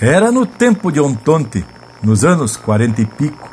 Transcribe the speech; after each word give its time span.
Era 0.00 0.30
no 0.30 0.44
tempo 0.44 0.92
de 0.92 1.00
Ontonte, 1.00 1.64
nos 2.02 2.24
anos 2.24 2.56
quarenta 2.56 3.00
e 3.00 3.06
pico. 3.06 3.50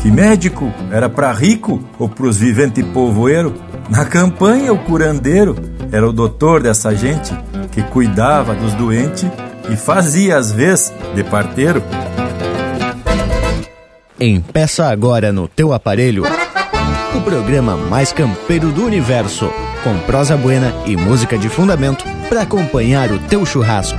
Que 0.00 0.10
médico 0.10 0.72
era 0.92 1.08
para 1.08 1.32
rico 1.32 1.82
ou 1.98 2.08
pros 2.08 2.38
viventes 2.38 2.84
povoeiro? 2.86 3.54
Na 3.90 4.04
campanha, 4.04 4.72
o 4.72 4.78
curandeiro 4.78 5.56
era 5.90 6.08
o 6.08 6.12
doutor 6.12 6.62
dessa 6.62 6.94
gente 6.94 7.34
que 7.72 7.82
cuidava 7.82 8.54
dos 8.54 8.72
doentes 8.74 9.28
e 9.68 9.76
fazia 9.76 10.36
às 10.36 10.52
vezes 10.52 10.92
de 11.14 11.24
parteiro. 11.24 11.82
Empeça 14.18 14.86
agora 14.88 15.32
no 15.32 15.48
teu 15.48 15.72
aparelho 15.72 16.22
o 17.16 17.20
programa 17.22 17.76
mais 17.76 18.12
campeiro 18.12 18.70
do 18.70 18.84
universo, 18.84 19.50
com 19.82 19.98
prosa 20.00 20.36
buena 20.36 20.72
e 20.86 20.96
música 20.96 21.36
de 21.36 21.48
fundamento 21.48 22.04
para 22.28 22.42
acompanhar 22.42 23.10
o 23.10 23.18
teu 23.18 23.44
churrasco. 23.44 23.98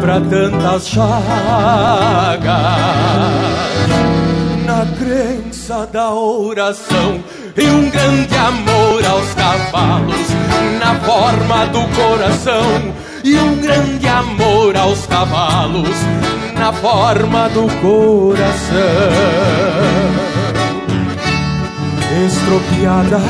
Para 0.00 0.20
tantas 0.20 0.88
chagas. 0.88 1.04
Na 4.66 4.86
crença 4.98 5.86
da 5.92 6.10
oração 6.12 7.22
e 7.56 7.64
um 7.64 7.88
grande 7.88 8.34
amor 8.34 9.04
aos 9.06 9.32
cavalos, 9.34 10.28
na 10.80 10.94
forma 10.96 11.66
do 11.66 11.82
coração 11.94 12.94
e 13.22 13.36
um 13.36 13.60
grande 13.60 14.08
amor 14.08 14.76
aos 14.76 15.06
cavalos, 15.06 15.98
na 16.58 16.72
forma 16.72 17.48
do 17.50 17.68
coração. 17.80 18.74
Estropiada 22.26 23.20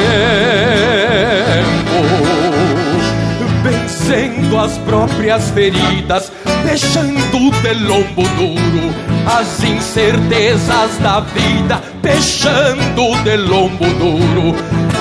vencendo 3.64 4.60
as 4.60 4.78
próprias 4.80 5.50
feridas, 5.52 6.32
deixando 6.66 7.52
de 7.62 7.74
lombo 7.74 8.24
duro 8.38 8.94
as 9.26 9.64
incertezas 9.64 10.98
da 11.00 11.20
vida, 11.22 11.82
fechando 12.02 13.16
de 13.24 13.38
lombo 13.38 13.86
duro 13.86 14.56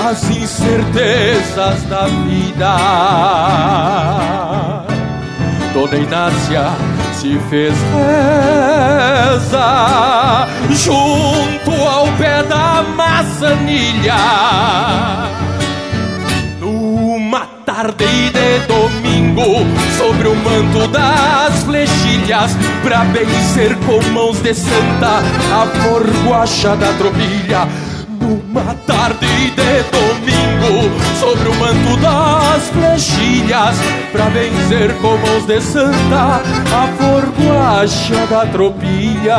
as 0.09 0.23
incertezas 0.29 1.83
da 1.83 2.07
vida. 2.07 2.77
Dona 5.73 5.95
Inácia 5.95 6.90
se 7.21 7.37
fez 7.51 7.73
reza 9.29 9.67
junto 10.71 11.71
ao 11.71 12.07
pé 12.17 12.41
da 12.41 12.83
maçanilha. 12.95 14.15
Numa 16.59 17.45
tarde 17.63 18.05
de 18.31 18.59
domingo, 18.65 19.63
sobre 19.99 20.29
o 20.29 20.35
manto 20.35 20.87
das 20.87 21.61
flechilhas, 21.63 22.57
pra 22.83 23.03
vencer 23.03 23.77
com 23.85 24.01
mãos 24.13 24.41
de 24.41 24.55
santa 24.55 25.21
a 25.53 25.67
forguacha 25.83 26.75
da 26.75 26.91
tropilha. 26.93 27.67
Numa 28.31 28.73
tarde 28.87 29.27
de 29.27 29.83
domingo, 29.91 30.89
sobre 31.19 31.49
o 31.49 31.55
manto 31.55 31.97
das 31.99 32.69
flechilhas, 32.69 33.75
pra 34.13 34.29
vencer 34.29 34.95
com 35.01 35.17
mãos 35.17 35.45
de 35.45 35.59
santa 35.59 36.41
a 36.71 36.87
forguacha 36.97 38.25
da 38.27 38.45
tropilha. 38.45 39.35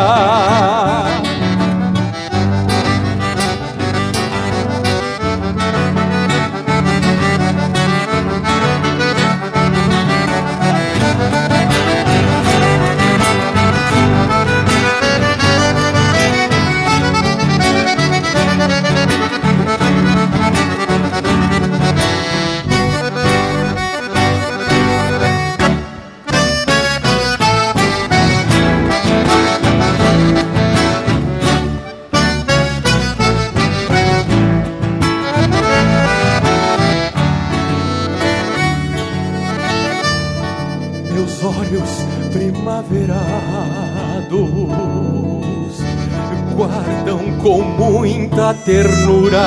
Ternura. 48.65 49.41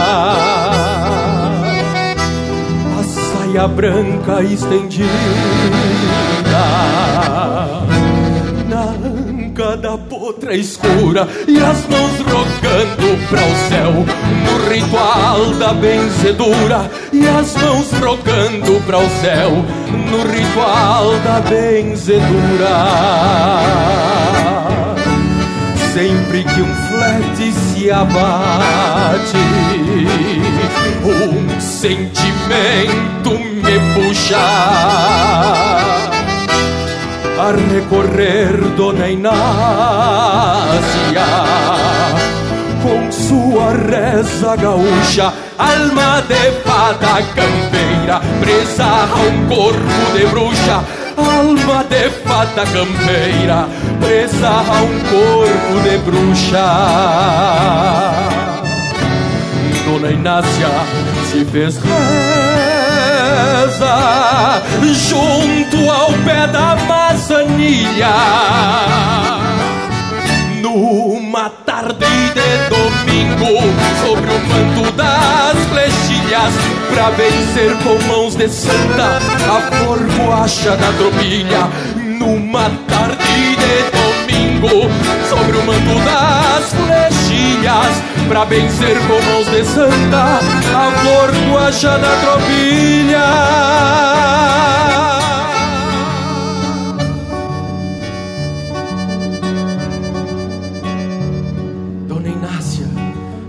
A 3.00 3.04
saia 3.04 3.68
branca 3.68 4.42
estendida 4.44 5.10
na 8.68 8.84
anca 9.08 9.78
da 9.78 9.98
potra 9.98 10.56
escura 10.56 11.28
e 11.48 11.58
as 11.58 11.86
mãos 11.88 12.20
rogando 12.20 13.28
para 13.30 13.42
o 13.42 13.56
céu 13.70 13.94
no 14.44 14.70
ritual 14.70 15.54
da 15.60 15.74
benzedura 15.74 16.90
e 17.14 17.28
as 17.28 17.56
mãos 17.56 17.92
rogando 17.94 18.82
para 18.86 18.98
o 18.98 19.10
céu 19.22 19.52
no 20.10 20.24
ritual 20.32 21.18
da 21.24 21.40
benzedura 21.42 22.76
sempre 25.94 26.44
que 26.44 26.62
um 26.62 26.85
flete 26.96 27.52
se 27.52 27.92
abate, 27.92 29.38
um 31.04 31.60
sentimento 31.60 33.32
me 33.32 33.80
puxa. 33.94 34.38
A 37.38 37.52
recorrer 37.74 38.58
Dona 38.78 39.10
Inácia 39.10 39.36
com 42.82 43.12
sua 43.12 43.74
reza 43.74 44.56
gaúcha, 44.56 45.34
alma 45.58 46.22
de 46.22 46.52
fada 46.64 47.22
campeira, 47.36 48.22
presa 48.40 48.86
a 48.86 49.06
um 49.28 49.48
corpo 49.48 50.18
de 50.18 50.26
bruxa 50.28 50.84
alma 51.18 51.84
de 51.84 52.10
fada 52.24 52.66
campeira, 52.66 53.68
presa 54.00 54.50
a 54.50 54.82
um 54.82 55.00
corpo 55.10 55.80
de 55.84 55.98
bruxa. 56.00 56.68
Dona 59.86 60.12
Inácia 60.12 60.70
se 61.30 61.46
fez 61.46 61.78
reza 61.78 61.96
junto 64.82 65.90
ao 65.90 66.12
pé 66.24 66.48
da 66.48 66.76
maçanilha. 66.88 68.16
Numa 71.36 71.50
tarde 71.66 72.00
de 72.00 72.70
domingo, 72.70 73.60
sobre 74.06 74.32
o 74.32 74.40
manto 74.48 74.90
das 74.94 75.58
flechilhas, 75.70 76.54
pra 76.94 77.10
vencer 77.10 77.76
com 77.84 78.02
mãos 78.08 78.38
de 78.38 78.48
santa 78.48 79.20
a 79.52 79.60
formoacha 79.76 80.78
da 80.78 80.94
tropilha. 80.94 81.70
Numa 81.94 82.72
tarde 82.88 83.58
de 83.58 83.84
domingo 83.92 84.90
sobre 85.28 85.58
o 85.58 85.66
manto 85.66 86.00
das 86.06 86.72
flechilhas 86.72 88.02
pra 88.30 88.46
vencer 88.46 88.98
com 89.00 89.22
mãos 89.30 89.48
de 89.48 89.66
santa 89.66 90.40
a 90.74 90.92
flor 91.02 91.32
guacha 91.52 91.98
da 91.98 92.16
tropilha. 92.22 93.26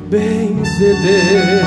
Benzedeira. 0.09 1.67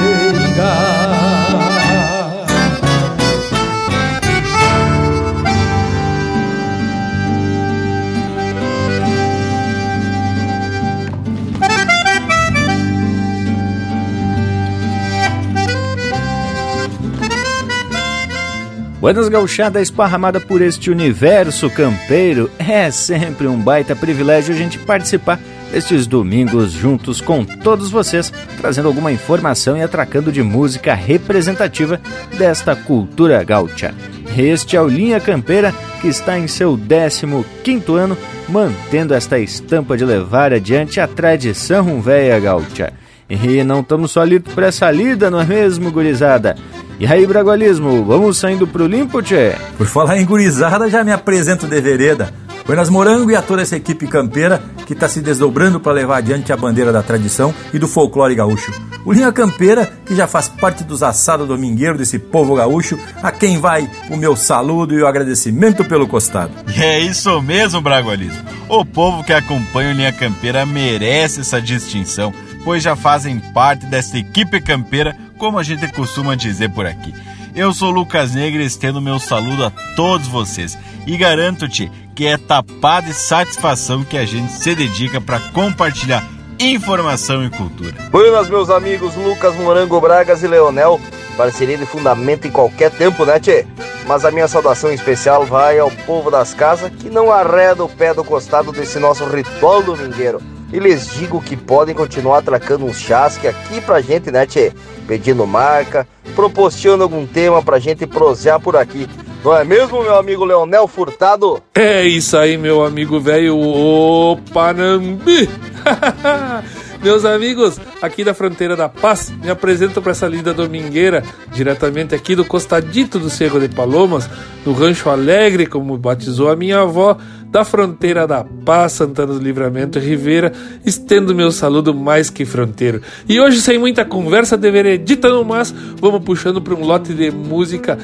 Buenas 19.00 19.30
gauchada 19.30 19.82
esparramada 19.82 20.42
por 20.42 20.62
este 20.62 20.92
universo 20.92 21.70
campeiro. 21.70 22.52
É 22.60 22.92
sempre 22.92 23.48
um 23.48 23.58
baita 23.58 23.96
privilégio 23.96 24.54
a 24.54 24.58
gente 24.58 24.78
participar 24.78 25.40
destes 25.72 26.08
domingos 26.08 26.72
juntos 26.72 27.22
com 27.22 27.44
todos 27.44 27.90
vocês, 27.90 28.32
trazendo 28.58 28.88
alguma 28.88 29.12
informação 29.12 29.78
e 29.78 29.82
atracando 29.82 30.32
de 30.32 30.42
música 30.42 30.94
representativa 30.94 32.00
desta 32.38 32.76
cultura 32.76 33.44
gaúcha. 33.44 33.94
Este 34.38 34.76
é 34.76 34.82
o 34.82 34.88
Linha 34.88 35.20
Campeira, 35.20 35.74
que 36.02 36.08
está 36.08 36.38
em 36.38 36.48
seu 36.48 36.78
15º 36.78 37.96
ano, 37.96 38.18
mantendo 38.48 39.14
esta 39.14 39.40
estampa 39.40 39.98
de 39.98 40.06
levar 40.06 40.54
adiante 40.54 41.00
a 41.00 41.08
tradição 41.08 42.02
véia 42.02 42.40
gaúcha. 42.40 42.94
E 43.30 43.64
não 43.64 43.82
estamos 43.82 44.12
só 44.12 44.22
ali 44.22 44.40
por 44.40 44.64
essa 44.64 44.90
lida, 44.90 45.30
não 45.30 45.40
é 45.40 45.46
mesmo, 45.46 45.92
gurizada? 45.92 46.56
E 47.00 47.06
aí, 47.06 47.26
Bragualismo, 47.26 48.04
vamos 48.04 48.38
saindo 48.38 48.68
pro 48.68 48.88
limpo, 48.88 49.22
tchê? 49.22 49.54
Por 49.78 49.88
falar 49.88 50.18
em 50.18 50.26
gurizada, 50.26 50.90
já 50.90 51.04
me 51.04 51.12
apresento 51.12 51.68
de 51.68 51.80
vereda. 51.80 52.34
Buenas 52.70 52.88
Morango 52.88 53.32
e 53.32 53.36
a 53.36 53.42
toda 53.42 53.64
essa 53.64 53.76
equipe 53.76 54.06
campeira 54.06 54.62
que 54.86 54.94
está 54.94 55.10
se 55.10 55.22
desdobrando 55.22 55.80
para 55.80 55.92
levar 55.92 56.18
adiante 56.18 56.54
a 56.54 56.56
bandeira 56.56 56.94
da 56.94 57.02
tradição 57.02 57.52
e 57.74 57.80
do 57.80 57.88
folclore 57.88 58.36
gaúcho. 58.36 58.72
O 59.04 59.12
Linha 59.12 59.32
Campeira, 59.32 59.92
que 60.06 60.16
já 60.16 60.28
faz 60.28 60.48
parte 60.48 60.84
dos 60.84 61.02
assados 61.02 61.48
domingueiros 61.48 61.98
desse 61.98 62.20
povo 62.20 62.54
gaúcho, 62.54 63.00
a 63.24 63.32
quem 63.32 63.58
vai 63.58 63.90
o 64.12 64.16
meu 64.16 64.36
saludo 64.36 64.94
e 64.94 65.02
o 65.02 65.08
agradecimento 65.08 65.84
pelo 65.84 66.08
costado. 66.08 66.52
E 66.68 66.80
é 66.80 67.00
isso 67.00 67.42
mesmo, 67.42 67.82
Bragualismo. 67.82 68.44
O 68.70 68.86
povo 68.86 69.24
que 69.24 69.34
acompanha 69.34 69.90
o 69.90 69.94
Linha 69.94 70.14
Campeira 70.14 70.64
merece 70.64 71.42
essa 71.42 71.60
distinção, 71.60 72.32
pois 72.64 72.84
já 72.84 72.96
fazem 72.96 73.40
parte 73.52 73.88
dessa 73.88 74.16
equipe 74.16 74.62
campeira 74.62 75.18
como 75.40 75.58
a 75.58 75.64
gente 75.64 75.88
costuma 75.88 76.36
dizer 76.36 76.70
por 76.70 76.86
aqui. 76.86 77.16
Eu 77.56 77.74
sou 77.74 77.90
Lucas 77.90 78.34
Negre, 78.34 78.64
estendo 78.64 79.02
meu 79.02 79.20
saludo 79.20 79.66
a 79.66 79.72
todos 79.96 80.28
vocês 80.28 80.78
e 81.08 81.18
garanto-te 81.18 81.92
que 82.16 82.28
é 82.28 82.38
tapada 82.38 83.08
de 83.08 83.14
satisfação 83.14 84.04
que 84.04 84.18
a 84.18 84.26
gente 84.26 84.52
se 84.54 84.76
dedica 84.76 85.20
para 85.20 85.40
compartilhar 85.52 86.24
informação 86.60 87.44
e 87.44 87.50
cultura. 87.50 87.96
Buenas, 88.12 88.50
meus 88.50 88.70
amigos 88.70 89.16
Lucas 89.16 89.56
Morango 89.56 90.00
Bragas 90.00 90.44
e 90.44 90.48
Leonel, 90.48 91.00
parceria 91.36 91.78
de 91.78 91.86
fundamento 91.86 92.48
em 92.48 92.52
qualquer 92.52 92.92
tempo, 92.92 93.26
né, 93.26 93.40
tchê? 93.40 93.66
Mas 94.06 94.26
a 94.26 94.32
minha 94.32 94.48
saudação 94.48 94.92
especial 94.92 95.46
vai 95.46 95.80
ao 95.80 95.90
povo 95.92 96.30
das 96.30 96.54
casas 96.54 96.92
que 97.00 97.10
não 97.10 97.32
arreda 97.32 97.84
o 97.84 97.90
pé 97.90 98.14
do 98.14 98.24
costado 98.24 98.72
desse 98.72 99.00
nosso 99.00 99.26
ritual 99.26 99.82
domingueiro. 99.82 100.42
E 100.72 100.80
lhes 100.80 101.10
digo 101.14 101.42
que 101.42 101.58
podem 101.58 101.96
continuar 101.96 102.40
atracando 102.40 102.86
uns 102.86 103.00
chasque 103.00 103.48
aqui 103.48 103.82
pra 103.82 104.02
gente, 104.02 104.32
né, 104.32 104.46
tchê? 104.46 104.72
pedindo 105.10 105.48
marca, 105.48 106.08
proporciona 106.36 107.02
algum 107.02 107.26
tema 107.26 107.64
pra 107.64 107.80
gente 107.80 108.06
prosear 108.06 108.60
por 108.60 108.76
aqui. 108.76 109.08
Não 109.44 109.58
é 109.58 109.64
mesmo, 109.64 110.04
meu 110.04 110.16
amigo 110.16 110.46
Leonel 110.46 110.88
Furtado? 110.88 111.60
É 111.74 112.04
isso 112.04 112.38
aí, 112.38 112.58
meu 112.58 112.84
amigo 112.84 113.20
velho 113.20 113.58
O 113.58 114.38
Panambi. 114.54 115.50
Meus 117.02 117.24
amigos, 117.24 117.80
aqui 118.02 118.26
da 118.26 118.34
Fronteira 118.34 118.76
da 118.76 118.90
Paz, 118.90 119.32
me 119.42 119.50
apresento 119.50 120.02
para 120.02 120.12
essa 120.12 120.28
linda 120.28 120.54
domingueira, 120.54 121.24
diretamente 121.54 122.14
aqui 122.14 122.36
do 122.36 122.44
costadito 122.44 123.18
do 123.18 123.30
Cerro 123.30 123.58
de 123.58 123.70
Palomas, 123.70 124.30
no 124.66 124.74
Rancho 124.74 125.10
Alegre, 125.10 125.66
como 125.66 125.98
batizou 125.98 126.52
a 126.52 126.58
minha 126.58 126.82
avó, 126.82 127.18
da 127.50 127.64
Fronteira 127.66 128.28
da 128.28 128.44
Paz, 128.44 128.94
Santana 128.94 129.34
do 129.34 129.40
Livramento 129.40 130.00
Rivera, 130.00 130.52
estendo 130.86 131.34
meu 131.34 131.52
saludo 131.52 131.94
mais 131.94 132.30
que 132.30 132.46
fronteiro. 132.46 133.02
E 133.28 133.40
hoje, 133.40 133.62
sem 133.62 133.78
muita 133.78 134.06
conversa 134.06 134.58
de 134.58 134.70
veredita 134.70 135.30
no 135.30 135.44
mas, 135.44 135.74
vamos 136.00 136.24
puxando 136.24 136.62
para 136.62 136.76
um 136.76 136.86
lote 136.86 137.14
de 137.14 137.32
música 137.32 137.98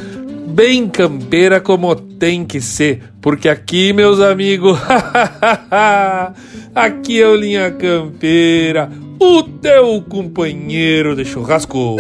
bem 0.47 0.87
campeira 0.87 1.59
como 1.59 1.93
tem 1.95 2.45
que 2.45 2.61
ser, 2.61 3.03
porque 3.21 3.49
aqui, 3.49 3.91
meus 3.91 4.21
amigos, 4.21 4.79
aqui 6.73 7.21
é 7.21 7.27
o 7.27 7.35
Linha 7.35 7.71
Campeira, 7.71 8.89
o 9.19 9.43
teu 9.43 10.01
companheiro 10.07 11.15
de 11.15 11.25
churrasco. 11.25 11.97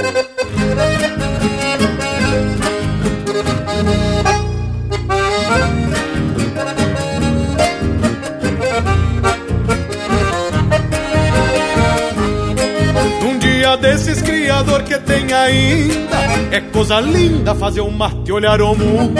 Que 14.83 14.97
tem 14.99 15.31
ainda. 15.33 16.17
É 16.51 16.61
coisa 16.61 16.99
linda 16.99 17.53
fazer 17.55 17.81
um 17.81 17.91
mate 17.91 18.31
olhar 18.31 18.61
o 18.61 18.75
mundo. 18.75 19.19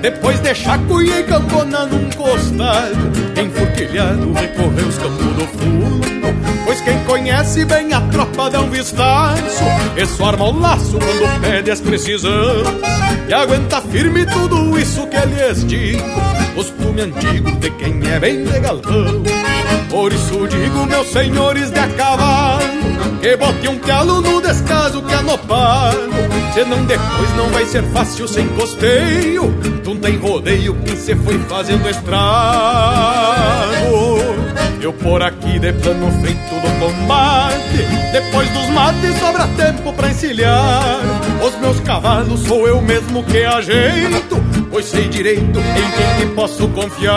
Depois 0.00 0.40
deixar 0.40 0.78
cuia 0.86 1.20
e 1.20 1.24
campona 1.24 1.86
num 1.86 2.10
costado 2.10 2.96
Enfurquilhado 3.40 4.32
recorrer 4.32 4.86
os 4.86 4.98
campos 4.98 5.26
do 5.26 5.46
fundo. 5.48 6.06
Pois 6.64 6.80
quem 6.80 6.98
conhece 7.04 7.64
bem 7.64 7.92
a 7.92 8.00
tropa 8.02 8.50
dá 8.50 8.60
um 8.60 8.68
vistaço 8.68 9.64
Isso 9.96 10.24
arma 10.24 10.46
o 10.46 10.58
laço 10.58 10.98
quando 10.98 11.40
pede 11.40 11.70
as 11.70 11.80
precisão 11.80 12.64
E 13.28 13.32
aguenta 13.32 13.80
firme 13.80 14.26
tudo 14.26 14.76
isso 14.78 15.06
que 15.06 15.16
lhes 15.26 15.64
digo 15.64 16.02
Costume 16.54 17.02
antigo 17.02 17.52
de 17.52 17.70
quem 17.70 18.00
é 18.10 18.18
bem 18.18 18.44
de 18.44 18.50
Por 19.88 20.12
isso 20.12 20.48
digo, 20.48 20.86
meus 20.86 21.06
senhores 21.08 21.70
de 21.70 21.78
a 21.78 21.88
cavalo 21.88 22.75
que 23.20 23.36
bote 23.36 23.68
um 23.68 23.78
calo 23.78 24.20
no 24.20 24.40
descaso 24.40 25.02
que 25.02 25.16
no 25.16 25.38
pago 25.38 26.36
Senão 26.56 26.82
depois 26.86 27.36
não 27.36 27.50
vai 27.50 27.66
ser 27.66 27.82
fácil 27.92 28.26
sem 28.26 28.48
costeio. 28.48 29.52
Tu 29.84 29.94
tem 29.96 30.16
rodeio 30.16 30.74
quem 30.86 30.96
se 30.96 31.14
foi 31.14 31.38
fazendo 31.40 31.86
estrago. 31.86 32.16
Eu 34.80 34.90
por 34.94 35.22
aqui 35.22 35.58
de 35.58 35.74
plano 35.74 36.10
feito 36.22 36.54
do 36.54 36.80
combate. 36.80 37.84
Depois 38.10 38.48
dos 38.52 38.70
mates 38.70 39.18
sobra 39.18 39.46
tempo 39.48 39.92
pra 39.92 40.08
encilhar. 40.08 41.00
Os 41.46 41.54
meus 41.60 41.78
cavalos 41.80 42.40
sou 42.40 42.66
eu 42.66 42.80
mesmo 42.80 43.22
que 43.24 43.44
ajeito 43.44 44.42
Pois 44.70 44.86
sei 44.86 45.08
direito 45.08 45.58
em 45.58 45.90
quem 45.90 46.26
que 46.26 46.34
posso 46.34 46.68
confiar 46.68 47.16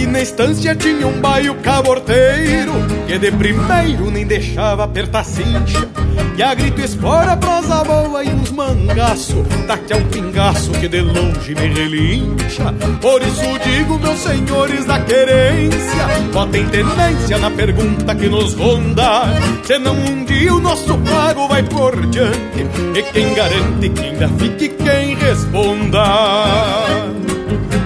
Aqui 0.00 0.06
na 0.06 0.22
estância 0.22 0.74
tinha 0.74 1.06
um 1.06 1.20
baio 1.20 1.54
caborteiro 1.56 2.72
Que 3.06 3.18
de 3.18 3.30
primeiro 3.30 4.10
nem 4.10 4.26
deixava 4.26 4.84
apertar 4.84 5.26
cincha. 5.26 5.86
E 6.38 6.42
a 6.42 6.54
grito 6.54 6.80
espora, 6.80 7.36
prosa 7.36 7.84
boa 7.84 8.24
e 8.24 8.30
uns 8.30 8.50
mangaço 8.50 9.44
Daqui 9.66 9.92
a 9.92 9.98
um 9.98 10.04
pingaço 10.04 10.70
que 10.72 10.88
de 10.88 11.02
longe 11.02 11.54
me 11.54 11.68
relincha. 11.68 12.72
Por 12.98 13.20
isso 13.20 13.42
digo, 13.62 13.98
meus 13.98 14.20
senhores 14.20 14.86
da 14.86 15.00
querência 15.00 16.08
Botem 16.32 16.66
tenência 16.68 17.36
na 17.36 17.50
pergunta 17.50 18.14
que 18.14 18.26
nos 18.26 18.54
ronda. 18.54 19.24
Senão 19.64 19.94
um 19.94 20.24
dia 20.24 20.54
o 20.54 20.60
nosso 20.60 20.96
pago 20.96 21.46
vai 21.46 21.62
por 21.62 21.94
diante 22.06 22.66
E 22.96 23.02
quem 23.12 23.34
garante 23.34 23.90
que 23.90 24.00
ainda 24.00 24.28
fique 24.38 24.70
quem 24.70 25.14
responda 25.16 27.19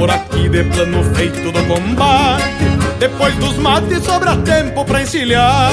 por 0.00 0.10
aqui 0.10 0.48
de 0.48 0.64
plano 0.64 1.04
feito 1.14 1.52
do 1.52 1.62
combate. 1.66 2.64
Depois 2.98 3.34
dos 3.34 3.58
mates 3.58 4.02
sobra 4.02 4.34
tempo 4.38 4.82
pra 4.86 5.02
encilhar. 5.02 5.70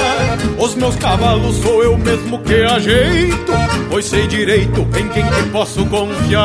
Os 0.58 0.74
meus 0.74 0.96
cavalos 0.96 1.56
sou 1.56 1.82
eu 1.82 1.96
mesmo 1.96 2.38
que 2.40 2.62
ajeito 2.62 3.52
Pois 3.88 4.04
sei 4.04 4.26
direito 4.26 4.86
em 4.98 5.08
quem 5.08 5.24
que 5.24 5.42
posso 5.50 5.86
confiar. 5.86 6.44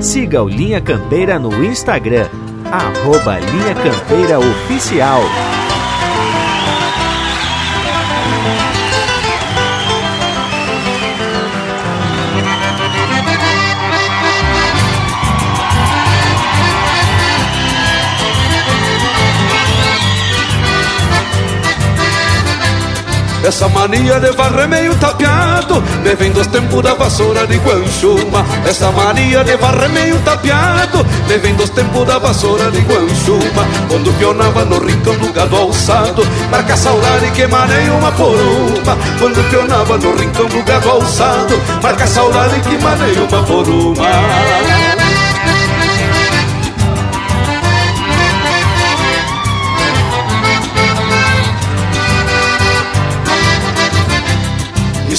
Siga 0.00 0.42
o 0.42 0.48
Linha 0.48 0.80
Campeira 0.80 1.38
no 1.38 1.62
Instagram 1.62 2.26
Arroba 2.72 3.38
Linha 3.38 3.74
Campeira 3.74 4.38
Oficial 4.38 5.20
Essa 23.46 23.68
mania 23.68 24.18
de 24.18 24.32
varrer 24.32 24.66
meio 24.66 24.92
tapeado 24.96 25.80
Me 26.02 26.16
vem 26.16 26.32
dos 26.32 26.48
tempos 26.48 26.82
da 26.82 26.94
vassoura 26.94 27.46
de 27.46 27.56
Guanchuma. 27.58 28.44
Essa 28.68 28.90
mania 28.90 29.44
de 29.44 29.56
varrer 29.56 29.88
meio 29.90 30.18
tapeado 30.22 31.06
Me 31.28 31.38
vem 31.38 31.54
dos 31.54 31.70
tempos 31.70 32.04
da 32.06 32.18
vassoura 32.18 32.72
de 32.72 32.80
Guanchuma. 32.80 33.64
Quando 33.88 34.12
pionava 34.18 34.64
no 34.64 34.84
rincão 34.84 35.16
do 35.18 35.32
gado 35.32 35.54
alçado 35.54 36.26
Marca 36.50 36.76
saudade 36.76 37.30
que 37.30 37.46
maneia 37.46 37.92
uma 37.92 38.10
por 38.10 38.34
uma 38.34 38.96
Quando 39.20 39.48
pionava 39.48 39.96
no 39.96 40.16
rincão 40.16 40.46
do 40.46 40.62
gado 40.64 40.90
alçado 40.90 41.62
Marca 41.80 42.06
saudade 42.08 42.58
que 42.62 42.76
maneia 42.82 43.22
uma 43.22 43.42
por 43.44 43.68
uma 43.68 45.05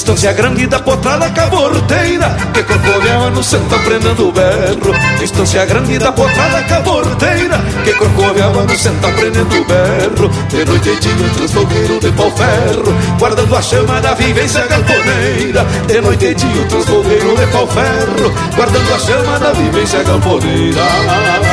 Distância 0.07 0.31
grande 0.31 0.65
da 0.67 0.79
potrada 0.79 1.29
caborteira 1.31 2.29
Que 2.53 2.63
corcoveava 2.63 3.29
no 3.29 3.43
centro 3.43 3.75
aprendendo 3.75 4.29
o 4.29 4.31
berro. 4.31 5.19
Distância 5.19 5.65
grande 5.65 5.99
da 5.99 6.13
potrada 6.13 6.63
caborteira 6.63 7.57
Que 7.83 7.91
corcoveava 7.91 8.63
no 8.63 8.77
centro 8.77 9.09
aprendendo 9.09 9.53
o 9.53 9.65
berro. 9.65 10.29
De 10.47 10.63
noite 10.63 10.89
e 10.91 10.95
dia 10.95 11.29
transfogueiro 11.35 11.99
de 11.99 12.11
pau 12.13 12.31
ferro 12.31 12.95
Guardando 13.19 13.53
a 13.53 13.61
chama 13.61 13.99
da 13.99 14.13
vivência 14.13 14.65
galponeira. 14.65 15.65
De 15.87 15.99
noite 15.99 16.25
e 16.25 16.35
dia 16.35 16.65
transfogueiro 16.69 17.35
de 17.35 17.47
pau 17.47 17.67
ferro 17.67 18.33
Guardando 18.55 18.93
a 18.93 18.99
chama 18.99 19.39
da 19.39 19.51
vivência 19.51 20.03
galponeira 20.03 21.46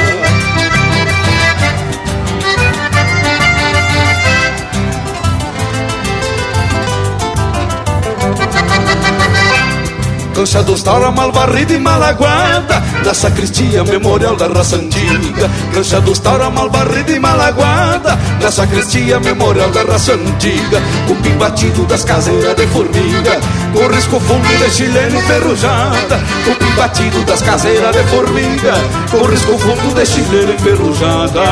Cancha 10.35 10.63
dos 10.65 10.83
Taura, 10.83 11.13
mal 11.13 11.31
varrida 11.31 11.75
e 11.75 11.79
malaguada 11.79 12.83
Na 13.05 13.15
sacristia, 13.15 13.85
memorial 13.85 14.35
da 14.37 14.49
raça 14.49 14.77
antiga. 14.77 15.49
Cancha 15.73 16.01
dos 16.01 16.19
Taura, 16.19 16.51
mal 16.51 16.69
varrida 16.69 17.13
e 17.13 17.21
malaguada 17.21 18.19
Na 18.43 18.51
sacristia, 18.51 19.21
memorial 19.21 19.71
da 19.71 19.83
raça 19.85 20.15
antiga. 20.15 20.83
Cupim 21.07 21.37
batido 21.39 21.85
das 21.87 22.05
caseiras 22.05 22.57
de 22.57 22.67
formiga 22.67 23.41
Com 23.73 23.87
risco 23.89 24.19
fundo 24.21 24.59
de 24.59 24.71
chileno 24.71 25.19
enferrujada 25.19 26.21
Cupim 26.45 26.75
batido 26.77 27.23
das 27.25 27.41
caseiras 27.43 27.95
de 27.95 28.03
formiga 28.05 28.75
Com 29.11 29.25
risco 29.27 29.59
fundo 29.59 29.95
de 29.95 30.07
chileno 30.07 30.53
enferrujada 30.53 31.43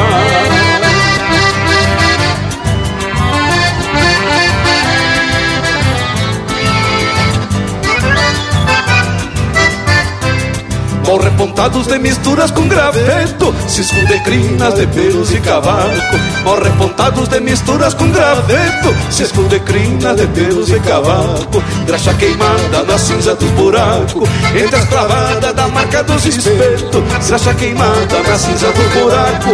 Mal 11.07 11.19
repontados 11.19 11.87
de 11.87 11.99
misturas 11.99 12.51
com 12.51 12.69
graveto 12.69 13.55
Cisco 13.67 14.07
de 14.07 14.21
crinas 14.21 14.75
de 14.75 14.87
pelos 14.87 15.33
e 15.33 15.41
cavaco 15.41 16.17
Mal 16.45 16.61
repontados 16.61 17.29
de 17.29 17.41
misturas 17.41 17.95
com 17.95 18.11
graveto 18.11 18.95
Cisco 19.11 19.43
de 19.45 19.61
crinas 19.61 20.17
de 20.17 20.27
pelos 20.29 20.71
e 20.71 20.79
cavaco 20.81 21.63
Graxa 21.87 22.15
queimada 22.15 22.83
na 22.87 22.99
cinza 22.99 23.35
dos 23.35 23.51
buracos 23.51 24.29
Entre 24.55 24.77
as 24.77 24.85
clavadas 24.89 25.55
da 25.55 25.69
marca 25.69 26.03
dos 26.05 26.25
espetos. 26.25 27.03
Graxa 27.29 27.55
queimada 27.55 28.23
na 28.27 28.39
cinza 28.39 28.69
do 28.73 29.01
buraco 29.01 29.51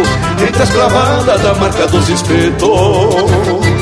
Entre 0.47 0.63
as 0.63 0.69
clavadas 0.69 1.41
da 1.41 1.53
marca 1.55 1.87
dos 1.87 2.09
espetos 2.09 3.78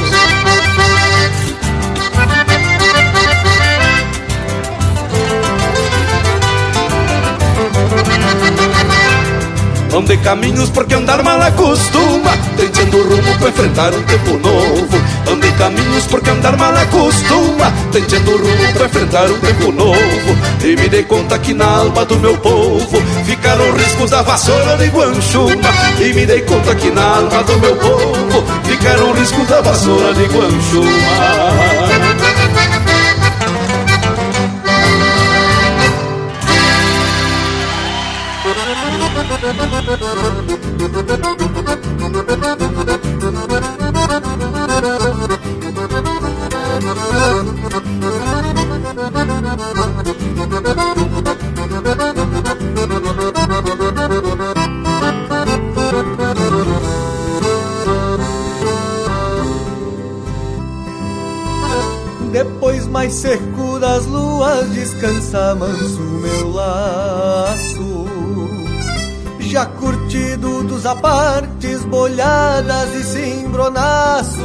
Ande 9.97 10.15
caminhos 10.17 10.69
porque 10.69 10.93
andar 10.93 11.23
mal 11.23 11.41
acostuma. 11.41 12.29
Tentando 12.55 13.01
rumo 13.01 13.35
para 13.39 13.49
enfrentar 13.49 13.91
um 13.95 14.03
tempo 14.03 14.37
novo. 14.37 15.01
Ande 15.27 15.51
caminhos 15.53 16.05
porque 16.05 16.29
andar 16.29 16.55
mal 16.55 16.77
acostuma. 16.77 17.73
Tentando 17.91 18.37
rumo 18.37 18.73
para 18.75 18.85
enfrentar 18.85 19.25
um 19.25 19.39
tempo 19.39 19.71
novo. 19.71 20.37
E 20.63 20.75
me 20.75 20.87
dei 20.87 21.01
conta 21.01 21.39
que 21.39 21.51
na 21.51 21.65
alma 21.65 22.05
do 22.05 22.15
meu 22.19 22.37
povo 22.37 23.01
Ficaram 23.25 23.73
riscos 23.73 24.11
da 24.11 24.21
vassoura 24.21 24.77
de 24.77 24.85
Guanchuma. 24.89 25.73
E 25.99 26.13
me 26.13 26.27
dei 26.27 26.41
conta 26.41 26.75
que 26.75 26.91
na 26.91 27.03
alma 27.03 27.43
do 27.43 27.57
meu 27.57 27.75
povo 27.77 28.45
Ficaram 28.65 29.13
riscos 29.13 29.47
da 29.47 29.61
vassoura 29.61 30.13
de 30.13 30.25
Guanchuma 30.25 32.26
Depois 62.33 62.85
mais 62.87 63.13
seco 63.13 63.79
das 63.79 64.05
luas 64.07 64.69
descansa 64.71 65.55
manso 65.55 66.01
meu 66.01 66.51
laço 66.51 67.76
dos 70.77 70.85
apartes, 70.85 71.83
bolhadas 71.85 72.93
e 72.93 73.03
cimbronaços. 73.03 74.37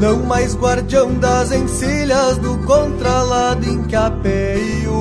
Não 0.00 0.22
mais 0.22 0.54
guardião 0.54 1.12
das 1.14 1.50
encilhas 1.50 2.38
do 2.38 2.56
contralado 2.58 3.68
em 3.68 3.82
capeio. 3.84 4.94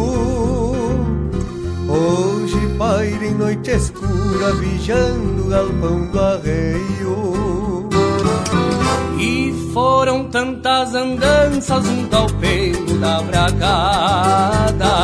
Hoje 1.88 2.58
paira 2.80 3.26
em 3.28 3.36
noite 3.36 3.70
escura, 3.70 4.54
vigiando 4.56 5.46
o 5.46 5.50
galpão 5.50 6.08
do 6.08 6.20
arreio. 6.20 7.90
E 9.20 9.54
foram 9.72 10.24
tantas 10.30 10.96
andanças 10.96 11.86
junto 11.86 12.16
ao 12.16 12.26
peito 12.26 12.96
da 12.96 13.22
bragada 13.22 14.96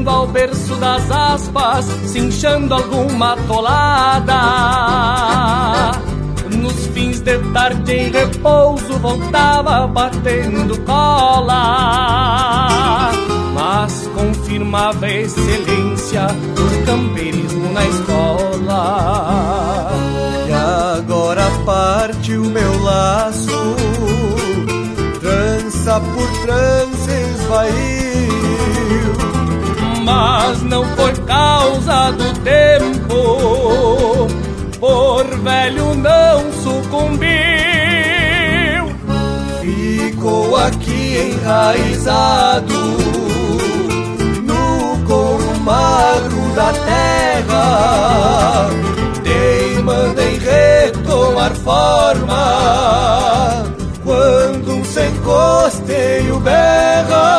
voando 0.00 0.10
ao 0.10 0.26
berço 0.26 0.74
das 0.76 1.10
aspas, 1.10 1.84
cinchando 2.06 2.74
alguma 2.74 3.36
tolada. 3.46 4.40
Nos 6.56 6.86
fins 6.88 7.20
de 7.20 7.38
tarde 7.52 7.92
em 7.92 8.10
repouso 8.10 8.98
voltava 8.98 9.86
batendo 9.86 10.76
cola 10.80 11.52
Mas 13.54 14.10
confirmava 14.16 15.06
a 15.06 15.12
excelência 15.12 16.26
do 16.26 16.84
campeirismo 16.84 17.72
na 17.72 17.86
escola 17.86 19.92
E 20.48 20.52
agora 20.98 21.48
parte 21.64 22.36
o 22.36 22.46
meu 22.46 22.82
laço 22.82 23.76
Trança 25.20 26.00
por 26.00 26.28
trances 26.42 27.40
vai 27.48 28.09
Mas 30.12 30.60
não 30.62 30.84
foi 30.96 31.12
causa 31.24 32.10
do 32.10 32.34
tempo 32.40 34.26
por 34.80 35.24
velho 35.38 35.94
não 35.94 36.52
sucumbiu. 36.52 37.30
Ficou 39.60 40.56
aqui 40.56 41.36
enraizado 41.38 42.74
no 44.42 44.98
couro 45.06 45.60
magro 45.60 46.54
da 46.56 46.72
terra, 46.72 48.68
teimando 49.22 50.20
em 50.20 50.38
retomar 50.40 51.54
forma 51.54 52.44
quando 54.02 54.72
um 54.72 54.84
sem 54.84 55.14
costeio 55.18 56.40
berra. 56.40 57.30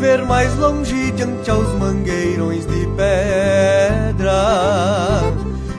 Viver 0.00 0.24
mais 0.24 0.56
longe 0.56 1.12
diante 1.12 1.50
aos 1.50 1.68
mangueirões 1.74 2.64
de 2.66 2.86
pedra. 2.96 4.32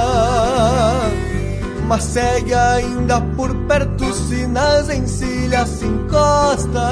Mas 1.86 2.02
segue 2.02 2.52
ainda 2.52 3.20
por 3.36 3.54
perto 3.68 4.12
se 4.12 4.44
nas 4.48 4.88
encilhas 4.90 5.68
se 5.68 5.86
encosta. 5.86 6.90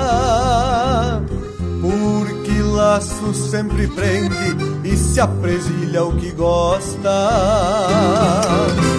Porque 1.80 2.62
laço 2.62 3.34
sempre 3.34 3.86
prende 3.88 4.56
e 4.84 4.96
se 4.96 5.20
apresilha 5.20 6.04
o 6.04 6.16
que 6.16 6.30
gosta. 6.32 7.10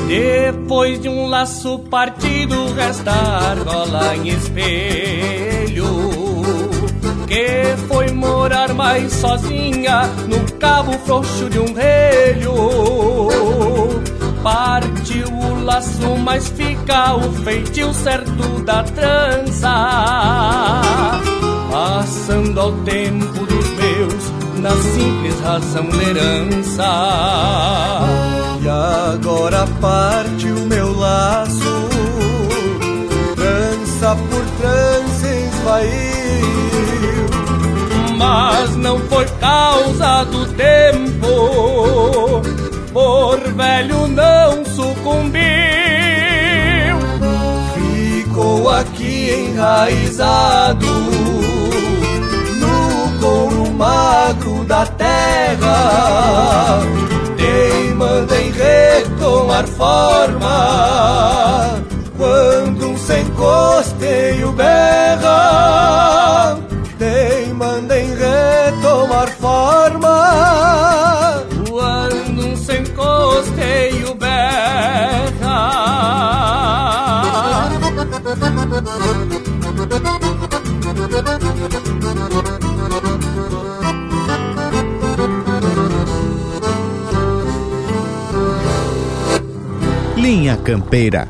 Depois 0.07 0.99
de 1.01 1.09
um 1.09 1.27
laço 1.27 1.79
partido, 1.79 2.32
resta 2.75 3.11
argola 3.11 4.15
em 4.15 4.29
espelho. 4.29 5.85
Que 7.27 7.75
foi 7.87 8.11
morar 8.11 8.73
mais 8.73 9.11
sozinha 9.13 10.07
no 10.27 10.51
cabo 10.59 10.93
frouxo 10.99 11.49
de 11.49 11.59
um 11.59 11.73
relho. 11.73 12.53
Partiu 14.43 15.27
o 15.27 15.63
laço, 15.63 16.15
mas 16.17 16.49
fica 16.49 17.15
o 17.15 17.31
feitio 17.43 17.93
certo 17.93 18.61
da 18.63 18.83
trança. 18.83 20.81
Passando 21.71 22.59
ao 22.59 22.71
tempo 22.83 23.45
dos 23.45 23.67
meus, 23.69 24.31
na 24.59 24.71
simples 24.71 25.39
razão 25.39 25.89
da 25.89 26.03
herança. 26.03 26.83
E 28.61 28.69
agora 28.69 29.65
parte 29.81 30.47
o 30.47 30.59
meu 30.67 30.97
laço, 30.97 31.89
por 34.15 34.45
trances 34.57 35.53
vai. 35.63 35.89
Mas 38.17 38.75
não 38.75 38.99
foi 38.99 39.25
causa 39.39 40.23
do 40.25 40.45
tempo, 40.53 42.41
por 42.93 43.39
velho 43.39 44.07
não 44.07 44.63
sucumbiu. 44.65 45.43
Ficou 47.75 48.69
aqui 48.69 49.49
enraizado 49.49 50.87
no 52.59 53.19
couro 53.19 53.71
magro 53.73 54.63
da 54.65 54.85
terra 54.85 56.81
teimando 57.37 58.33
em 58.35 58.51
retomar 58.51 59.67
forma 59.67 61.13
quando 63.13 63.13
um 63.13 63.13
sem 63.13 63.29
costeio 63.35 64.51
berra 64.53 66.57
teimando 66.97 67.93
em 67.93 68.09
retomar 68.15 69.29
forma. 69.29 71.45
Quando 71.69 72.47
um 72.47 72.55
sem 72.55 72.83
costeio 72.87 74.15
berra. 74.15 75.03
Linha 90.15 90.57
Campeira, 90.57 91.29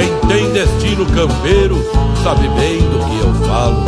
Quem 0.00 0.16
tem 0.28 0.50
destino 0.52 1.04
campeiro 1.04 1.76
sabe 2.24 2.48
bem 2.48 2.78
do 2.78 3.04
que 3.04 3.18
eu 3.18 3.34
falo. 3.46 3.84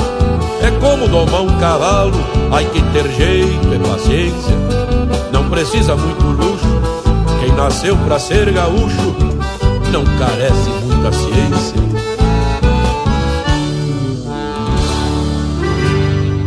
É 0.61 0.71
como 0.79 1.09
domar 1.09 1.41
um 1.41 1.59
cavalo, 1.59 2.19
hay 2.53 2.67
que 2.67 2.83
ter 2.93 3.11
jeito 3.13 3.75
e 3.75 3.79
paciência. 3.79 4.55
Não 5.33 5.49
precisa 5.49 5.97
muito 5.97 6.23
luxo. 6.23 6.67
Quem 7.41 7.53
nasceu 7.53 7.97
pra 7.97 8.19
ser 8.19 8.53
gaúcho 8.53 9.17
não 9.91 10.05
carece 10.19 10.69
muita 10.85 11.13
ciência. 11.13 11.83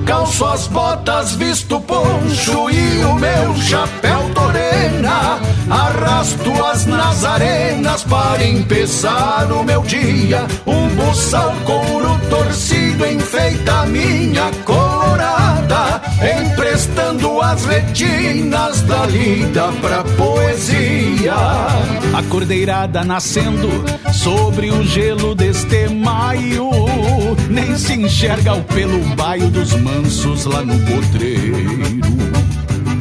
Calço 0.06 0.46
as 0.46 0.68
botas, 0.68 1.34
visto 1.34 1.82
poncho 1.82 2.70
e 2.70 3.04
o 3.04 3.16
meu 3.16 3.56
chapéu 3.56 4.30
torena. 4.36 5.40
Arrasto 5.70 6.52
as 6.66 6.86
nazarenas 6.86 8.04
para 8.04 8.46
empezar 8.46 9.52
o 9.52 9.64
meu 9.64 9.82
dia. 9.82 10.46
Um 10.66 10.88
buçal 10.90 11.54
couro 11.66 12.20
torcido 12.30 13.06
enfeita 13.06 13.82
a 13.82 13.86
minha 13.88 14.52
colorada, 14.64 16.02
emprestando 16.42 17.42
as 17.42 17.66
retinas 17.66 18.82
da 18.82 19.06
lida 19.08 19.72
pra 19.82 20.04
poesia. 20.04 21.34
A 21.34 22.24
cordeirada 22.30 23.04
nascendo 23.04 23.70
sobre 24.14 24.70
o 24.70 24.84
gelo 24.84 25.34
deste 25.34 25.90
maio, 25.90 26.70
nem 27.50 27.76
se 27.76 27.94
enxerga 27.94 28.54
o 28.54 28.64
pelo 28.64 29.00
baio 29.16 29.50
dos 29.50 29.74
mansos 29.74 30.46
lá 30.46 30.62
no 30.62 30.78
potreiro. 30.80 32.45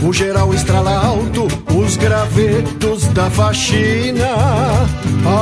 O 0.06 0.12
geral 0.12 0.52
estrala 0.52 0.92
alto, 0.92 1.48
os 1.74 1.96
gravetos 1.96 3.08
da 3.08 3.30
faxina, 3.30 4.28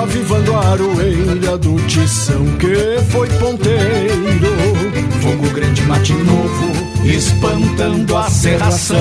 avivando 0.02 0.54
a 0.54 0.68
aroeira 0.70 1.58
do 1.58 1.74
tição 1.88 2.44
que 2.58 3.02
foi 3.10 3.28
ponteiro. 3.40 4.52
Fogo 5.20 5.50
grande, 5.52 5.82
mate 5.82 6.12
novo, 6.12 7.04
espantando 7.04 8.16
a 8.16 8.30
serração. 8.30 8.98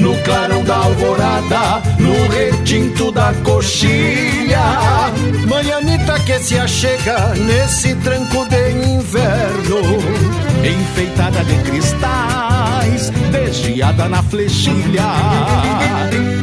No 0.00 0.16
clarão 0.24 0.64
da 0.64 0.76
alvorada, 0.78 1.82
no 1.98 2.28
retinto 2.28 3.12
da 3.12 3.32
coxilha. 3.44 4.60
Manhanita 5.48 6.18
que 6.20 6.38
se 6.38 6.58
achega 6.58 7.34
nesse 7.34 7.94
tranco 7.96 8.46
de 8.46 8.70
inverno, 8.70 9.98
enfeitada 10.64 11.44
de 11.44 11.56
cristais, 11.62 13.10
desviada 13.30 14.08
na 14.08 14.22
flechilha. 14.22 15.02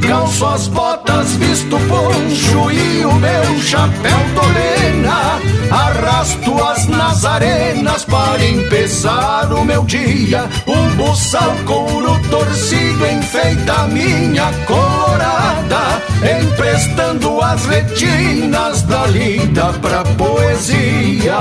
Calço 0.07 0.45
as 0.45 0.67
botas, 0.67 1.35
visto 1.35 1.77
poncho 1.87 2.71
e 2.71 3.05
o 3.05 3.13
meu 3.15 3.61
chapéu 3.61 4.19
torena. 4.35 5.39
Arrasto 5.71 6.63
as 6.63 6.87
nazarenas 6.87 8.05
para 8.05 8.45
empezar 8.45 9.51
o 9.51 9.65
meu 9.65 9.83
dia. 9.83 10.47
Um 10.67 10.95
buçal 10.95 11.55
couro 11.65 12.19
torcido 12.29 13.05
enfeita 13.07 13.87
minha 13.87 14.51
colorada, 15.45 16.01
emprestando 16.41 17.41
as 17.41 17.65
retinas 17.65 18.81
da 18.83 19.05
lida 19.07 19.73
pra 19.73 20.03
poesia. 20.17 21.37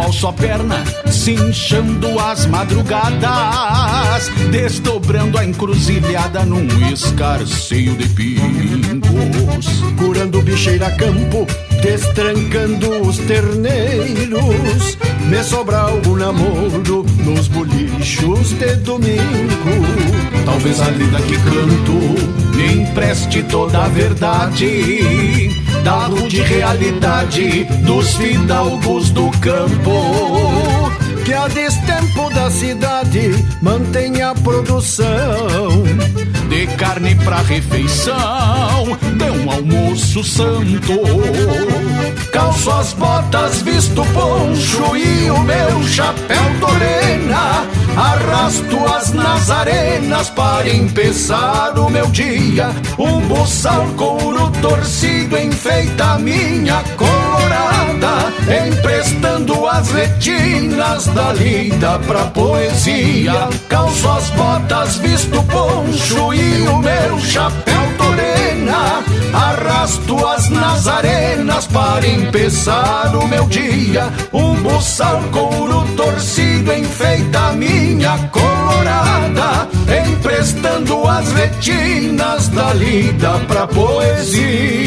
Ao 0.00 0.12
só 0.12 0.32
perna, 0.32 0.82
cinchando 1.10 2.18
as 2.18 2.46
madrugadas, 2.46 4.28
desdobrando 4.50 5.38
a 5.38 5.44
encruzilhada 5.44 6.44
num 6.44 6.66
escarceio 6.92 7.94
de 7.96 8.08
pingos. 8.08 9.66
curando 9.96 10.40
bicheira 10.42 10.90
campo, 10.92 11.46
destrancando 11.82 13.02
os 13.02 13.18
terneiros. 13.18 14.98
Me 15.28 15.44
sobra 15.44 15.78
algum 15.78 16.16
namoro 16.16 17.04
nos 17.24 17.48
bolichos 17.48 18.52
de 18.52 18.74
domingo. 18.76 19.20
Talvez 20.44 20.80
a 20.80 20.90
lida 20.90 21.20
que 21.22 21.36
canto 21.36 22.30
me 22.56 22.82
empreste 22.82 23.42
toda 23.44 23.84
a 23.84 23.88
verdade 23.88 25.49
da 25.82 26.06
rude 26.06 26.40
realidade 26.42 27.64
dos 27.84 28.14
fidalgos 28.16 29.10
do 29.10 29.30
campo. 29.38 30.90
Que 31.24 31.32
a 31.32 31.48
destempo 31.48 32.30
da 32.34 32.50
cidade 32.50 33.44
mantenha 33.60 34.30
a 34.30 34.34
produção 34.34 35.84
de 36.48 36.66
carne 36.76 37.14
pra 37.16 37.36
refeição, 37.42 38.98
um 39.28 39.50
almoço 39.50 40.22
santo. 40.22 40.92
Calço 42.32 42.70
as 42.70 42.92
botas, 42.92 43.62
visto 43.62 44.04
poncho 44.14 44.96
e 44.96 45.30
o 45.30 45.40
meu 45.40 45.82
chapéu 45.88 46.42
torena. 46.60 47.66
Arrasto 47.96 48.76
as 48.94 49.12
nazarenas 49.12 50.30
para 50.30 50.68
empezar 50.68 51.78
o 51.78 51.90
meu 51.90 52.06
dia. 52.06 52.70
Um 52.98 53.20
buçal 53.22 53.86
couro 53.96 54.50
torcido 54.62 55.36
enfeita 55.36 56.12
a 56.12 56.18
minha 56.18 56.82
colorada, 57.60 58.32
emprestando 58.66 59.66
as 59.66 59.80
as 59.80 59.90
retinas 59.92 61.06
da 61.06 61.32
lida 61.32 61.98
pra 62.00 62.26
poesia. 62.26 63.48
Calço 63.68 64.08
as 64.10 64.28
botas, 64.30 64.96
visto 64.96 65.42
poncho 65.44 66.34
e 66.34 66.68
o 66.68 66.78
meu 66.78 67.18
chapéu 67.20 67.80
torena. 67.96 69.02
Arrasto 69.32 70.26
as 70.26 70.50
nazarenas 70.50 71.66
para 71.68 72.06
empezar 72.06 73.16
o 73.16 73.26
meu 73.26 73.46
dia. 73.46 74.12
Um 74.32 74.54
buçal 74.56 75.22
couro 75.32 75.86
torcido 75.96 76.72
enfeita 76.74 77.38
a 77.38 77.52
minha 77.52 78.18
colorada, 78.30 79.66
emprestando 80.06 81.08
as 81.08 81.32
retinas 81.32 82.48
da 82.48 82.74
lida 82.74 83.38
pra 83.48 83.66
poesia. 83.66 84.79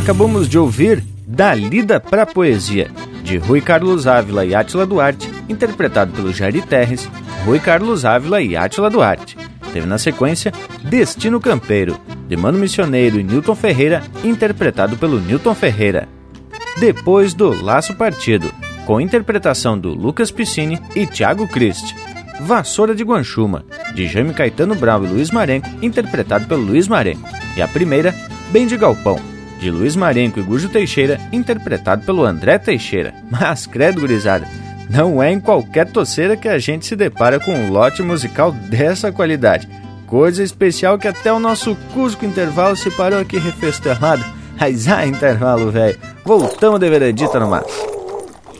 Acabamos 0.00 0.48
de 0.48 0.58
ouvir 0.58 1.04
Da 1.26 1.54
Lida 1.54 2.00
para 2.00 2.24
Poesia, 2.24 2.90
de 3.22 3.36
Rui 3.36 3.60
Carlos 3.60 4.06
Ávila 4.06 4.46
e 4.46 4.54
Átila 4.54 4.86
Duarte, 4.86 5.30
interpretado 5.46 6.10
pelo 6.12 6.32
Jairi 6.32 6.62
Terres, 6.62 7.06
Rui 7.44 7.60
Carlos 7.60 8.06
Ávila 8.06 8.40
e 8.40 8.56
Átila 8.56 8.88
Duarte. 8.88 9.36
Teve 9.74 9.86
na 9.86 9.98
sequência 9.98 10.52
Destino 10.84 11.38
Campeiro, 11.38 12.00
de 12.26 12.34
Mano 12.34 12.58
Missioneiro 12.58 13.20
e 13.20 13.22
Newton 13.22 13.54
Ferreira, 13.54 14.02
interpretado 14.24 14.96
pelo 14.96 15.20
Newton 15.20 15.54
Ferreira. 15.54 16.08
Depois 16.78 17.34
do 17.34 17.62
Laço 17.62 17.94
Partido, 17.94 18.50
com 18.86 19.02
interpretação 19.02 19.78
do 19.78 19.90
Lucas 19.90 20.30
Piscine 20.30 20.80
e 20.96 21.06
Thiago 21.06 21.46
Christ. 21.46 21.94
Vassoura 22.40 22.94
de 22.94 23.04
Guanchuma, 23.04 23.66
de 23.94 24.08
Jaime 24.08 24.32
Caetano 24.32 24.74
Brau 24.74 25.04
e 25.04 25.08
Luiz 25.08 25.30
Marenco, 25.30 25.68
interpretado 25.82 26.46
pelo 26.46 26.62
Luiz 26.62 26.88
Marenco. 26.88 27.28
E 27.54 27.60
a 27.60 27.68
primeira, 27.68 28.14
Bem 28.50 28.66
de 28.66 28.76
Galpão, 28.76 29.29
de 29.60 29.70
Luiz 29.70 29.94
Marenco 29.94 30.40
e 30.40 30.42
Gujo 30.42 30.68
Teixeira, 30.68 31.20
interpretado 31.30 32.02
pelo 32.04 32.24
André 32.24 32.58
Teixeira. 32.58 33.14
Mas, 33.30 33.66
credo, 33.66 34.00
gurizada, 34.00 34.48
não 34.88 35.22
é 35.22 35.30
em 35.30 35.38
qualquer 35.38 35.90
toceira 35.90 36.36
que 36.36 36.48
a 36.48 36.58
gente 36.58 36.86
se 36.86 36.96
depara 36.96 37.38
com 37.38 37.52
um 37.52 37.70
lote 37.70 38.02
musical 38.02 38.50
dessa 38.50 39.12
qualidade. 39.12 39.68
Coisa 40.06 40.42
especial 40.42 40.98
que 40.98 41.06
até 41.06 41.32
o 41.32 41.38
nosso 41.38 41.76
Cusco 41.94 42.24
Intervalo 42.24 42.74
se 42.74 42.90
parou 42.90 43.20
aqui 43.20 43.38
refestelado. 43.38 44.24
Mas 44.58 44.88
ah, 44.88 45.06
intervalo, 45.06 45.70
velho. 45.70 45.96
Voltamos 46.24 46.80
de 46.80 46.90
veredita 46.90 47.38
no 47.38 47.48
mar. 47.48 47.62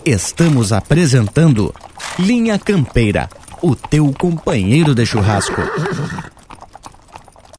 Estamos 0.04 0.72
apresentando 0.72 1.74
Linha 2.18 2.58
Campeira, 2.58 3.28
o 3.60 3.74
teu 3.74 4.14
companheiro 4.16 4.94
de 4.94 5.04
churrasco. 5.04 5.60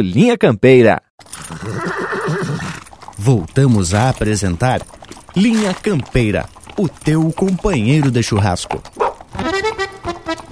Linha 0.00 0.36
Campeira. 0.36 1.02
Voltamos 3.18 3.94
a 3.94 4.08
apresentar 4.08 4.80
Linha 5.36 5.74
Campeira, 5.74 6.46
o 6.76 6.88
teu 6.88 7.30
companheiro 7.32 8.10
de 8.10 8.22
churrasco. 8.22 8.82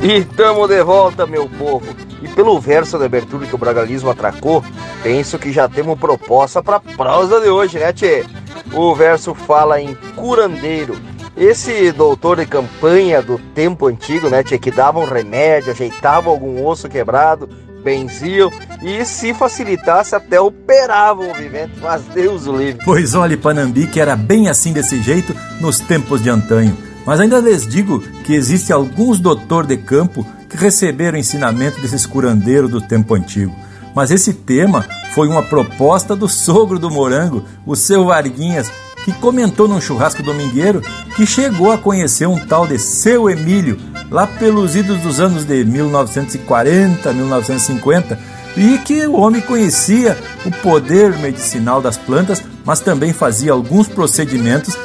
E 0.01 0.25
tamo 0.25 0.69
de 0.69 0.83
volta, 0.83 1.27
meu 1.27 1.49
povo. 1.49 1.87
E 2.23 2.29
pelo 2.29 2.61
verso 2.61 2.99
de 2.99 3.05
abertura 3.05 3.47
que 3.47 3.55
o 3.55 3.59
Bragalismo 3.59 4.11
atracou, 4.11 4.63
penso 5.03 5.39
que 5.39 5.53
já 5.53 5.69
temos 5.69 5.99
proposta 5.99 6.63
pra 6.63 6.79
prosa 6.79 7.41
de 7.41 7.49
hoje, 7.49 7.79
né, 7.79 7.93
Tchê? 7.93 8.25
O 8.73 8.95
verso 8.95 9.35
fala 9.35 9.81
em 9.81 9.95
curandeiro. 10.15 10.97
Esse 11.37 11.91
doutor 11.93 12.37
de 12.37 12.47
campanha 12.47 13.23
do 13.23 13.39
tempo 13.55 13.87
antigo, 13.87 14.29
né, 14.29 14.43
Tchê, 14.43 14.59
que 14.59 14.71
dava 14.71 14.99
um 15.01 15.05
remédio, 15.05 15.73
ajeitava 15.73 16.31
algum 16.31 16.65
osso 16.67 16.89
quebrado, 16.89 17.49
benziam 17.89 18.53
e 18.83 19.03
se 19.07 19.33
facilitasse 19.33 20.15
até 20.15 20.39
operavam 20.39 21.31
o 21.31 21.35
vivente, 21.35 21.73
mas 21.81 22.03
Deus 22.15 22.47
o 22.47 22.55
livre. 22.55 22.85
Pois 22.85 23.15
olhe, 23.15 23.35
Panambi, 23.35 23.89
era 23.97 24.15
bem 24.15 24.49
assim 24.49 24.75
desse 24.75 25.01
jeito 25.01 25.35
nos 25.59 25.81
tempos 25.81 26.23
de 26.23 26.29
antanho. 26.29 26.77
Mas 27.07 27.19
ainda 27.19 27.41
lhes 27.41 27.67
digo 27.67 28.01
que 28.25 28.35
existe 28.35 28.71
alguns 28.71 29.19
doutor 29.19 29.67
de 29.67 29.79
campo 29.79 30.27
que 30.51 30.59
receberam 30.59 31.17
ensinamento 31.17 31.81
desses 31.81 32.05
curandeiros 32.05 32.71
do 32.71 32.83
tempo 32.83 33.15
antigo. 33.15 33.57
Mas 33.95 34.11
esse 34.11 34.35
tema 34.35 34.85
foi 35.15 35.27
uma 35.27 35.43
proposta 35.43 36.15
do 36.15 36.29
sogro 36.29 36.79
do 36.79 36.91
Morango, 36.91 37.45
o 37.65 37.75
seu 37.75 38.05
Varguinhas, 38.05 38.71
que 39.05 39.13
comentou 39.13 39.69
num 39.69 39.81
churrasco 39.81 40.23
domingueiro 40.23 40.83
que 41.17 41.27
chegou 41.27 41.73
a 41.73 41.79
conhecer 41.79 42.27
um 42.27 42.39
tal 42.39 42.67
de 42.67 42.79
seu 42.79 43.29
Emílio, 43.29 43.79
lá 44.11 44.27
pelos 44.27 44.77
idos 44.77 44.99
dos 45.01 45.21
anos 45.21 45.45
de 45.45 45.65
1940, 45.65 47.13
1950, 47.13 48.19
e 48.57 48.79
que 48.79 49.07
o 49.07 49.17
homem 49.21 49.41
conhecia 49.41 50.17
o 50.45 50.51
poder 50.51 51.17
medicinal 51.19 51.81
das 51.81 51.97
plantas, 51.97 52.43
mas 52.65 52.81
também 52.81 53.13
fazia 53.13 53.53
alguns 53.53 53.89
procedimentos 53.89 54.77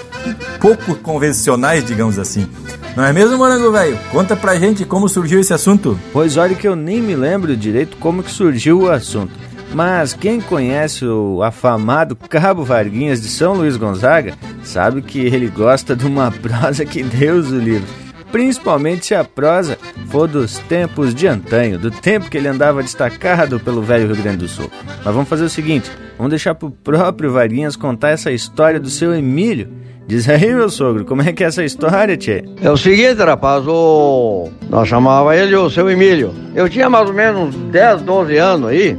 pouco 0.59 0.95
convencionais, 0.95 1.83
digamos 1.83 2.17
assim. 2.17 2.47
Não 2.95 3.03
é 3.03 3.11
mesmo, 3.11 3.37
Morango 3.37 3.71
Velho? 3.71 3.97
Conta 4.11 4.35
pra 4.35 4.55
gente 4.55 4.85
como 4.85 5.09
surgiu 5.09 5.39
esse 5.39 5.53
assunto. 5.53 5.99
Pois 6.11 6.37
olha 6.37 6.55
que 6.55 6.67
eu 6.67 6.75
nem 6.75 7.01
me 7.01 7.15
lembro 7.15 7.57
direito 7.57 7.97
como 7.97 8.23
que 8.23 8.31
surgiu 8.31 8.81
o 8.81 8.91
assunto. 8.91 9.33
Mas 9.73 10.13
quem 10.13 10.39
conhece 10.39 11.03
o 11.05 11.41
afamado 11.41 12.15
Cabo 12.15 12.63
Varguinhas 12.63 13.19
de 13.19 13.27
São 13.27 13.53
Luís 13.55 13.75
Gonzaga 13.75 14.35
sabe 14.63 15.01
que 15.01 15.19
ele 15.19 15.47
gosta 15.47 15.95
de 15.95 16.05
uma 16.05 16.31
prosa 16.31 16.85
que 16.85 17.01
Deus 17.01 17.49
o 17.49 17.57
livre. 17.57 17.87
Principalmente 18.31 19.07
se 19.07 19.15
a 19.15 19.23
prosa 19.23 19.77
for 20.09 20.27
dos 20.27 20.57
tempos 20.59 21.13
de 21.13 21.27
antanho, 21.27 21.77
do 21.77 21.91
tempo 21.91 22.29
que 22.29 22.37
ele 22.37 22.47
andava 22.47 22.81
destacado 22.81 23.59
pelo 23.59 23.81
velho 23.81 24.07
Rio 24.07 24.23
Grande 24.23 24.37
do 24.37 24.47
Sul. 24.47 24.71
Mas 25.03 25.13
vamos 25.13 25.29
fazer 25.29 25.43
o 25.43 25.49
seguinte: 25.49 25.91
vamos 26.17 26.31
deixar 26.31 26.55
pro 26.55 26.71
próprio 26.71 27.31
Varguinhas 27.31 27.75
contar 27.75 28.09
essa 28.09 28.31
história 28.31 28.79
do 28.79 28.89
seu 28.89 29.13
Emílio. 29.13 29.69
Diz 30.05 30.27
aí, 30.27 30.53
meu 30.53 30.69
sogro, 30.69 31.05
como 31.05 31.21
é 31.21 31.31
que 31.31 31.43
é 31.43 31.47
essa 31.47 31.63
história, 31.63 32.17
tchê? 32.17 32.43
É 32.61 32.69
o 32.69 32.75
seguinte, 32.75 33.23
rapaz, 33.23 33.65
o... 33.67 34.49
nós 34.69 34.87
chamava 34.87 35.35
ele 35.35 35.55
o 35.55 35.69
seu 35.69 35.89
Emílio. 35.89 36.33
Eu 36.53 36.67
tinha 36.67 36.89
mais 36.89 37.07
ou 37.07 37.15
menos 37.15 37.55
10, 37.55 38.01
12 38.01 38.37
anos 38.37 38.69
aí. 38.69 38.97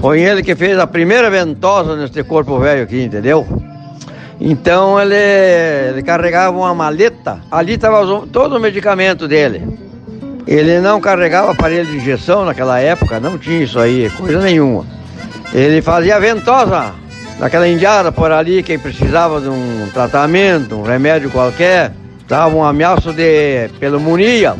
Foi 0.00 0.20
ele 0.20 0.42
que 0.42 0.54
fez 0.54 0.78
a 0.78 0.86
primeira 0.86 1.28
ventosa 1.28 1.96
nesse 1.96 2.22
corpo 2.22 2.58
velho 2.58 2.84
aqui, 2.84 3.02
entendeu? 3.02 3.46
Então 4.40 5.00
ele, 5.00 5.14
ele 5.14 6.02
carregava 6.02 6.56
uma 6.56 6.72
maleta, 6.72 7.40
ali 7.50 7.74
estava 7.74 8.06
todo 8.26 8.56
o 8.56 8.60
medicamento 8.60 9.26
dele. 9.26 9.78
Ele 10.46 10.80
não 10.80 11.00
carregava 11.00 11.50
aparelho 11.50 11.86
de 11.86 11.96
injeção 11.96 12.44
naquela 12.44 12.78
época, 12.78 13.18
não 13.18 13.36
tinha 13.36 13.64
isso 13.64 13.78
aí, 13.78 14.08
coisa 14.10 14.40
nenhuma. 14.40 14.86
Ele 15.52 15.82
fazia 15.82 16.20
ventosa 16.20 16.94
naquela 17.38 17.68
indiada 17.68 18.12
por 18.12 18.30
ali, 18.30 18.62
quem 18.62 18.78
precisava 18.78 19.40
de 19.40 19.48
um 19.48 19.88
tratamento, 19.92 20.76
um 20.76 20.82
remédio 20.82 21.30
qualquer, 21.30 21.92
estava 22.22 22.54
um 22.54 22.64
ameaço 22.64 23.12
de 23.12 23.68
pneumonia, 23.80 24.54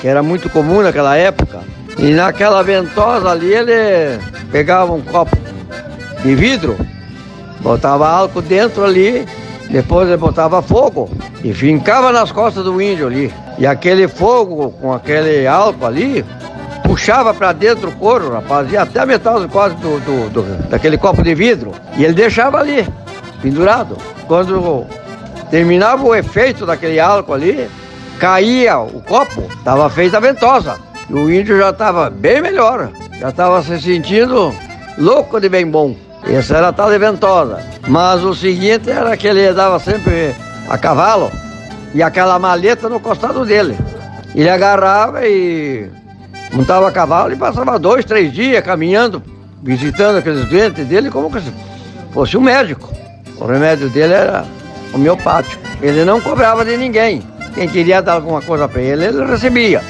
que 0.00 0.06
era 0.06 0.22
muito 0.22 0.50
comum 0.50 0.82
naquela 0.82 1.16
época. 1.16 1.60
E 1.98 2.12
naquela 2.12 2.62
ventosa 2.62 3.30
ali 3.30 3.52
ele 3.52 4.20
pegava 4.52 4.92
um 4.92 5.02
copo 5.02 5.36
de 6.22 6.34
vidro, 6.34 6.78
botava 7.60 8.08
álcool 8.08 8.42
dentro 8.42 8.84
ali, 8.84 9.26
depois 9.68 10.08
ele 10.08 10.16
botava 10.16 10.62
fogo 10.62 11.10
e 11.42 11.52
fincava 11.52 12.12
nas 12.12 12.30
costas 12.30 12.64
do 12.64 12.80
índio 12.80 13.06
ali. 13.08 13.32
E 13.58 13.66
aquele 13.66 14.06
fogo 14.06 14.70
com 14.80 14.92
aquele 14.92 15.46
álcool 15.46 15.86
ali 15.86 16.24
puxava 16.84 17.34
para 17.34 17.52
dentro 17.52 17.90
o 17.90 17.96
couro, 17.96 18.32
rapaz, 18.32 18.72
e 18.72 18.76
até 18.76 19.00
a 19.00 19.06
metade 19.06 19.46
quase 19.48 19.74
do, 19.76 20.00
do, 20.00 20.30
do, 20.30 20.68
daquele 20.68 20.96
copo 20.96 21.22
de 21.22 21.34
vidro. 21.34 21.72
E 21.96 22.04
ele 22.04 22.14
deixava 22.14 22.60
ali, 22.60 22.86
pendurado. 23.42 23.98
Quando 24.26 24.86
terminava 25.50 26.04
o 26.04 26.14
efeito 26.14 26.64
daquele 26.64 26.98
álcool 26.98 27.34
ali, 27.34 27.68
caía 28.18 28.78
o 28.78 29.02
copo, 29.02 29.42
estava 29.58 29.90
feita 29.90 30.16
a 30.16 30.20
ventosa. 30.20 30.87
O 31.10 31.30
índio 31.30 31.56
já 31.56 31.70
estava 31.70 32.10
bem 32.10 32.42
melhor, 32.42 32.90
já 33.18 33.30
estava 33.30 33.62
se 33.62 33.80
sentindo 33.80 34.54
louco 34.98 35.40
de 35.40 35.48
bem 35.48 35.66
bom. 35.66 35.96
Essa 36.24 36.58
era 36.58 36.68
a 36.68 36.72
tal 36.72 36.90
de 36.90 36.98
ventosa. 36.98 37.60
Mas 37.86 38.22
o 38.22 38.34
seguinte 38.34 38.90
era 38.90 39.16
que 39.16 39.26
ele 39.26 39.50
dava 39.52 39.78
sempre 39.78 40.34
a 40.68 40.76
cavalo 40.76 41.30
e 41.94 42.02
aquela 42.02 42.38
maleta 42.38 42.88
no 42.88 43.00
costado 43.00 43.46
dele. 43.46 43.78
Ele 44.34 44.50
agarrava 44.50 45.26
e 45.26 45.88
montava 46.52 46.88
a 46.88 46.92
cavalo 46.92 47.32
e 47.32 47.36
passava 47.36 47.78
dois, 47.78 48.04
três 48.04 48.30
dias 48.30 48.62
caminhando, 48.62 49.22
visitando 49.62 50.18
aqueles 50.18 50.44
doentes 50.46 50.86
dele 50.86 51.10
como 51.10 51.40
se 51.40 51.50
fosse 52.12 52.36
um 52.36 52.42
médico. 52.42 52.92
O 53.38 53.46
remédio 53.46 53.88
dele 53.88 54.12
era 54.12 54.44
homeopático. 54.92 55.62
Ele 55.80 56.04
não 56.04 56.20
cobrava 56.20 56.64
de 56.64 56.76
ninguém. 56.76 57.22
Quem 57.54 57.66
queria 57.66 58.02
dar 58.02 58.14
alguma 58.14 58.42
coisa 58.42 58.68
para 58.68 58.82
ele, 58.82 59.06
ele 59.06 59.24
recebia. 59.24 59.80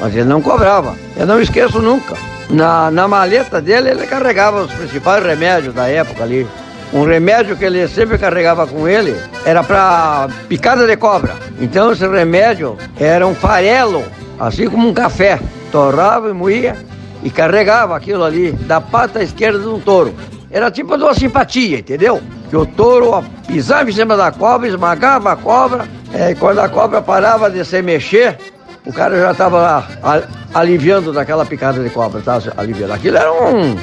Mas 0.00 0.14
ele 0.14 0.24
não 0.24 0.40
cobrava. 0.40 0.94
Eu 1.16 1.26
não 1.26 1.40
esqueço 1.40 1.80
nunca. 1.80 2.16
Na, 2.50 2.90
na 2.90 3.06
maleta 3.06 3.60
dele, 3.60 3.90
ele 3.90 4.06
carregava 4.06 4.62
os 4.62 4.72
principais 4.72 5.24
remédios 5.24 5.74
da 5.74 5.88
época 5.88 6.22
ali. 6.22 6.46
Um 6.92 7.04
remédio 7.04 7.56
que 7.56 7.64
ele 7.64 7.86
sempre 7.86 8.16
carregava 8.16 8.66
com 8.66 8.88
ele 8.88 9.14
era 9.44 9.62
para 9.62 10.28
picada 10.48 10.86
de 10.86 10.96
cobra. 10.96 11.36
Então 11.60 11.92
esse 11.92 12.06
remédio 12.06 12.78
era 12.98 13.26
um 13.26 13.34
farelo, 13.34 14.02
assim 14.38 14.70
como 14.70 14.88
um 14.88 14.94
café. 14.94 15.38
Torrava 15.70 16.30
e 16.30 16.32
moía 16.32 16.76
e 17.22 17.30
carregava 17.30 17.94
aquilo 17.94 18.24
ali 18.24 18.52
da 18.52 18.80
pata 18.80 19.22
esquerda 19.22 19.58
de 19.58 19.68
um 19.68 19.78
touro. 19.78 20.14
Era 20.50 20.70
tipo 20.70 20.96
de 20.96 21.02
uma 21.02 21.12
simpatia, 21.12 21.80
entendeu? 21.80 22.22
Que 22.48 22.56
o 22.56 22.64
touro 22.64 23.22
pisava 23.46 23.90
em 23.90 23.92
cima 23.92 24.16
da 24.16 24.32
cobra, 24.32 24.66
esmagava 24.66 25.32
a 25.32 25.36
cobra, 25.36 25.86
é, 26.14 26.30
e 26.30 26.34
quando 26.34 26.60
a 26.60 26.68
cobra 26.70 27.02
parava 27.02 27.50
de 27.50 27.62
se 27.66 27.82
mexer, 27.82 28.38
o 28.88 28.92
cara 28.92 29.20
já 29.20 29.32
estava 29.32 29.86
aliviando 30.54 31.12
daquela 31.12 31.44
picada 31.44 31.82
de 31.82 31.90
cobra, 31.90 32.22
tá? 32.22 32.40
aliviando. 32.56 32.94
Aquilo 32.94 33.18
era 33.18 33.30
um 33.30 33.76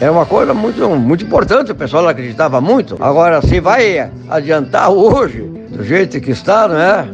é 0.00 0.10
uma 0.10 0.24
coisa 0.24 0.54
muito, 0.54 0.88
muito 0.88 1.22
importante, 1.22 1.70
o 1.70 1.74
pessoal 1.74 2.08
acreditava 2.08 2.60
muito. 2.60 2.96
Agora, 2.98 3.42
se 3.42 3.60
vai 3.60 4.10
adiantar 4.28 4.90
hoje, 4.90 5.42
do 5.68 5.84
jeito 5.84 6.18
que 6.18 6.30
está, 6.30 6.66
não 6.66 6.80
é? 6.80 7.06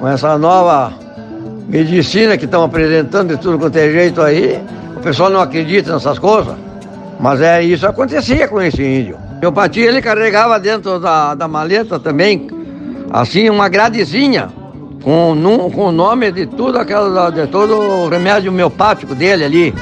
Com 0.00 0.08
essa 0.08 0.36
nova 0.36 0.92
medicina 1.68 2.36
que 2.36 2.44
estão 2.44 2.64
apresentando 2.64 3.34
de 3.34 3.40
tudo 3.40 3.58
quanto 3.58 3.76
é 3.76 3.90
jeito 3.90 4.20
aí, 4.20 4.60
o 4.96 5.00
pessoal 5.00 5.30
não 5.30 5.40
acredita 5.40 5.94
nessas 5.94 6.18
coisas. 6.18 6.54
Mas 7.20 7.40
é 7.40 7.62
isso 7.62 7.86
acontecia 7.86 8.48
com 8.48 8.60
esse 8.60 8.82
índio. 8.82 9.16
Meu 9.40 9.52
patinho 9.52 9.86
ele 9.86 10.02
carregava 10.02 10.58
dentro 10.58 10.98
da, 10.98 11.36
da 11.36 11.46
maleta 11.46 12.00
também, 12.00 12.48
assim, 13.10 13.48
uma 13.48 13.68
gradezinha 13.68 14.48
com, 15.04 15.70
com 15.70 15.88
o 15.88 15.92
nome 15.92 16.32
de 16.32 16.46
tudo 16.46 16.78
aquela, 16.78 17.28
de 17.28 17.46
todo 17.46 17.76
o 17.76 18.08
remédio 18.08 18.50
homeopático 18.50 19.14
dele 19.14 19.44
ali. 19.44 19.74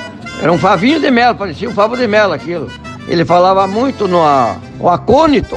Era 0.43 0.53
um 0.53 0.59
favinho 0.59 0.99
de 0.99 1.11
mel, 1.11 1.37
parecia 1.37 1.71
um 1.71 1.73
favo 1.73 1.97
de 1.97 2.09
mel 2.09 2.33
aquilo. 2.33 2.69
Ele 3.07 3.25
falava 3.25 3.67
muito 3.69 4.09
no 4.09 4.21
o 4.81 4.89
acônito, 4.89 5.57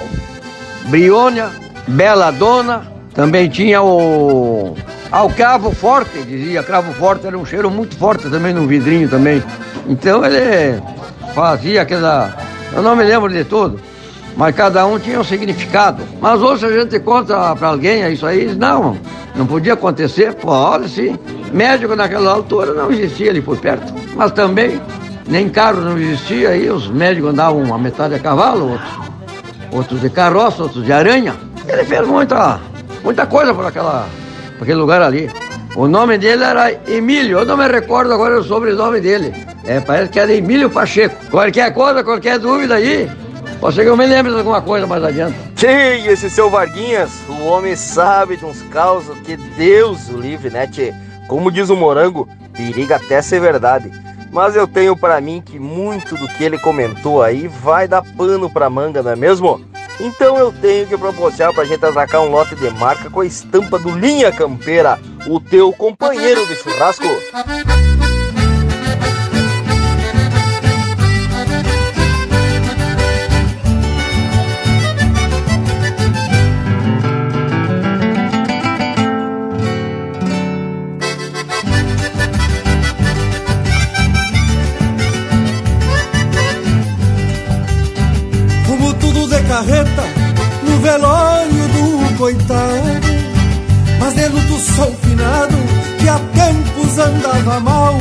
briônia, 0.85 1.49
bela 1.87 2.29
dona, 2.29 2.83
também 3.13 3.49
tinha 3.49 3.81
o 3.81 4.75
ao 5.11 5.29
cravo 5.29 5.71
forte, 5.71 6.21
dizia, 6.23 6.61
cravo 6.61 6.91
forte 6.93 7.25
era 7.25 7.37
um 7.37 7.45
cheiro 7.45 7.71
muito 7.71 7.95
forte 7.95 8.29
também 8.29 8.53
no 8.53 8.67
vidrinho 8.67 9.09
também. 9.09 9.41
Então 9.87 10.23
ele 10.23 10.81
fazia 11.33 11.81
aquela, 11.81 12.35
eu 12.73 12.83
não 12.83 12.95
me 12.95 13.03
lembro 13.03 13.31
de 13.31 13.43
tudo, 13.43 13.79
mas 14.35 14.55
cada 14.55 14.85
um 14.85 14.99
tinha 14.99 15.19
um 15.19 15.23
significado. 15.23 16.03
Mas 16.19 16.41
hoje 16.41 16.65
a 16.65 16.81
gente 16.81 16.99
conta 16.99 17.55
para 17.55 17.69
alguém 17.69 18.03
é 18.03 18.11
isso 18.11 18.25
aí, 18.25 18.53
não, 18.55 18.97
não 19.35 19.45
podia 19.45 19.73
acontecer, 19.73 20.33
pode 20.33 20.89
sim. 20.89 21.17
Médico 21.51 21.95
naquela 21.95 22.31
altura 22.31 22.73
não 22.73 22.91
existia 22.91 23.31
ali 23.31 23.41
por 23.41 23.57
perto. 23.57 23.93
Mas 24.15 24.31
também 24.31 24.81
nem 25.27 25.49
carro 25.49 25.81
não 25.81 25.97
existia, 25.97 26.49
aí 26.49 26.69
os 26.69 26.87
médicos 26.89 27.31
andavam 27.31 27.73
a 27.73 27.77
metade 27.77 28.15
a 28.15 28.19
cavalo, 28.19 28.71
outros, 28.71 28.91
outros 29.71 30.01
de 30.01 30.09
carroça, 30.09 30.63
outros 30.63 30.85
de 30.85 30.91
aranha. 30.91 31.35
Ele 31.67 31.83
fez 31.83 32.07
muita, 32.07 32.59
muita 33.03 33.25
coisa 33.25 33.53
por, 33.53 33.65
aquela, 33.65 34.07
por 34.57 34.63
aquele 34.63 34.79
lugar 34.79 35.01
ali. 35.01 35.29
O 35.75 35.87
nome 35.87 36.17
dele 36.17 36.43
era 36.43 36.71
Emílio, 36.87 37.39
eu 37.39 37.45
não 37.45 37.57
me 37.57 37.67
recordo 37.67 38.13
agora 38.13 38.39
o 38.39 38.43
sobrenome 38.43 39.01
dele. 39.01 39.33
É, 39.65 39.79
parece 39.79 40.09
que 40.09 40.19
era 40.19 40.31
Emílio 40.31 40.69
Pacheco. 40.69 41.15
Qualquer 41.29 41.73
coisa, 41.73 42.03
qualquer 42.03 42.39
dúvida 42.39 42.75
aí, 42.75 43.09
pode 43.65 43.77
ser 43.77 43.83
que 43.83 43.89
eu 43.89 43.97
me 43.97 44.05
lembre 44.05 44.31
de 44.31 44.37
alguma 44.37 44.61
coisa 44.61 44.85
mais 44.85 45.03
adiante. 45.03 45.35
Tchê, 45.55 46.07
esse 46.07 46.29
seu 46.29 46.51
Varguinhas, 46.51 47.09
o 47.27 47.45
homem 47.45 47.75
sabe 47.75 48.37
de 48.37 48.45
uns 48.45 48.61
causos 48.69 49.17
que 49.21 49.35
Deus 49.35 50.07
o 50.07 50.17
livre, 50.17 50.51
né, 50.51 50.67
tchê? 50.67 50.93
Como 51.27 51.51
diz 51.51 51.71
o 51.71 51.75
Morango, 51.75 52.29
periga 52.53 52.97
até 52.97 53.23
ser 53.23 53.39
verdade. 53.39 53.91
Mas 54.31 54.55
eu 54.55 54.67
tenho 54.67 54.95
para 54.95 55.19
mim 55.19 55.41
que 55.43 55.57
muito 55.57 56.15
do 56.15 56.27
que 56.27 56.43
ele 56.43 56.59
comentou 56.59 57.23
aí 57.23 57.47
vai 57.47 57.87
dar 57.87 58.03
pano 58.03 58.51
pra 58.51 58.69
manga, 58.69 59.01
não 59.01 59.09
é 59.09 59.15
mesmo? 59.15 59.59
Então 59.99 60.37
eu 60.37 60.51
tenho 60.51 60.85
que 60.85 60.95
proporcionar 60.95 61.51
pra 61.51 61.65
gente 61.65 61.83
atracar 61.83 62.21
um 62.21 62.29
lote 62.29 62.53
de 62.53 62.69
marca 62.69 63.09
com 63.09 63.21
a 63.21 63.25
estampa 63.25 63.79
do 63.79 63.89
Linha 63.89 64.31
Campeira, 64.31 64.99
o 65.25 65.39
teu 65.39 65.73
companheiro 65.73 66.45
de 66.45 66.55
churrasco. 66.55 67.07
Andava 97.25 97.59
mal. 97.59 97.95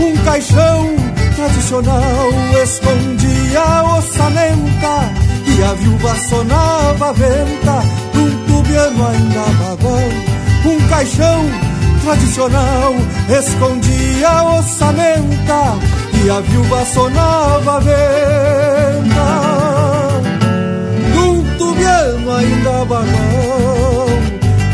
Um 0.00 0.16
caixão 0.24 0.96
tradicional 1.36 2.30
escondia 2.62 3.60
a 3.60 3.98
ossamenta 3.98 5.12
e 5.46 5.62
a 5.62 5.72
viúva 5.74 6.14
sonava 6.16 7.08
a 7.08 7.12
venta 7.12 7.82
num 8.14 8.44
tubiano 8.46 9.06
ainda 9.06 9.44
bagual. 9.58 10.08
Um 10.66 10.88
caixão 10.88 11.44
tradicional 12.02 12.94
escondia 13.38 14.28
a 14.28 14.58
ossamenta 14.58 15.78
e 16.24 16.30
a 16.30 16.40
viúva 16.40 16.84
sonava 16.86 17.76
a 17.76 17.80
venta 17.80 19.54
ano 21.84 22.32
ainda 22.32 22.84
balão 22.84 24.06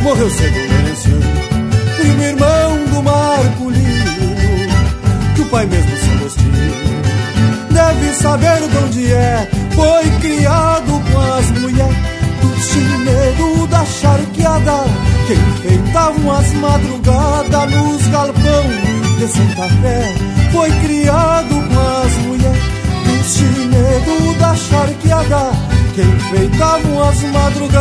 Morreu 0.02 0.30
cedo 0.30 0.56
o 0.56 1.96
Primo 1.96 2.22
irmão 2.22 2.84
do 2.86 3.02
Marculino 3.02 3.50
Que 3.60 3.62
o 3.62 3.89
pai 5.50 5.66
mesmo 5.66 5.96
se 5.96 6.10
Agostinho 6.10 6.54
Deve 7.70 8.12
saber 8.14 8.68
de 8.68 8.76
onde 8.78 9.12
é 9.12 9.48
Foi 9.74 10.10
criado 10.20 11.02
com 11.12 11.20
as 11.20 11.50
mulheres 11.60 11.96
Do 12.40 12.60
chineiro 12.60 13.66
da 13.66 13.84
charqueada 13.84 14.84
Que 15.26 15.34
enfeitavam 15.34 16.32
as 16.32 16.52
madrugadas 16.54 17.74
Nos 17.74 18.06
galpão 18.08 18.64
de 19.18 19.28
Santa 19.28 19.68
Fé 19.82 20.14
Foi 20.52 20.70
criado 20.70 21.54
com 21.68 22.06
as 22.06 22.12
mulheres 22.26 22.62
Do 23.04 23.24
chineiro 23.24 24.38
da 24.38 24.54
charqueada 24.54 25.50
que 25.94 26.02
enfeitavam 26.02 27.02
as 27.02 27.20
madrugadas 27.24 27.80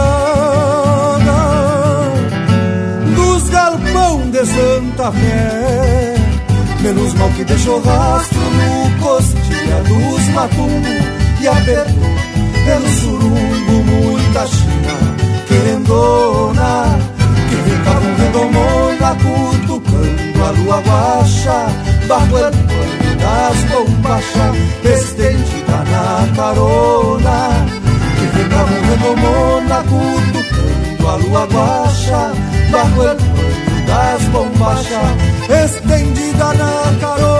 dos 3.15 3.49
galpão 3.49 4.31
de 4.31 4.45
Santa 4.45 5.11
Fé. 5.11 6.18
Menos 6.81 7.13
mal 7.15 7.29
que 7.31 7.43
deixou 7.43 7.81
rastro 7.81 8.39
no 8.39 9.03
costilha 9.03 9.83
dos 9.83 10.27
matumbos 10.29 11.41
e 11.41 11.47
apertou 11.47 12.09
pelo 12.65 12.89
surumbo 12.89 13.83
muita 13.83 14.47
china 14.47 15.15
querendona 15.47 16.99
que 17.49 17.69
ficavam 17.69 18.15
redomona 18.15 19.15
cutucando 19.15 20.45
a 20.45 20.51
lua 20.51 20.81
bajo 22.07 22.37
el 22.37 22.51
pano 22.51 23.15
das 23.19 23.57
bombachas 23.71 24.55
estendida 24.85 25.83
na 25.91 26.35
carona 26.35 27.39
Ficavam 28.33 28.81
redomona 28.89 29.83
cutucando 29.83 31.09
a 31.09 31.15
lua 31.17 31.47
Bajo 32.71 33.03
el 33.03 33.17
pano 33.17 33.85
das 33.85 34.21
bombachas 34.31 35.29
Estendida 35.49 36.18
na 36.39 36.99
carona 37.01 37.39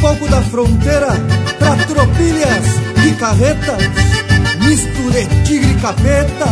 pouco 0.00 0.28
da 0.28 0.40
fronteira 0.42 1.08
pra 1.58 1.76
tropilhas 1.86 2.66
e 3.04 3.12
carretas. 3.14 3.76
misto 4.60 5.10
de 5.10 5.26
tigre 5.44 5.74
capeta, 5.86 6.50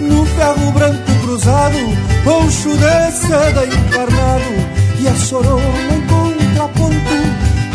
no 0.00 0.26
ferro 0.26 0.72
branco 0.72 1.12
cruzado, 1.22 1.78
poncho 2.24 2.70
de 2.76 3.12
seda 3.12 3.64
encarnado, 3.64 4.52
e 4.98 5.06
a 5.06 5.14
chorona 5.14 5.62
em 5.94 6.00
contraponto, 6.08 7.14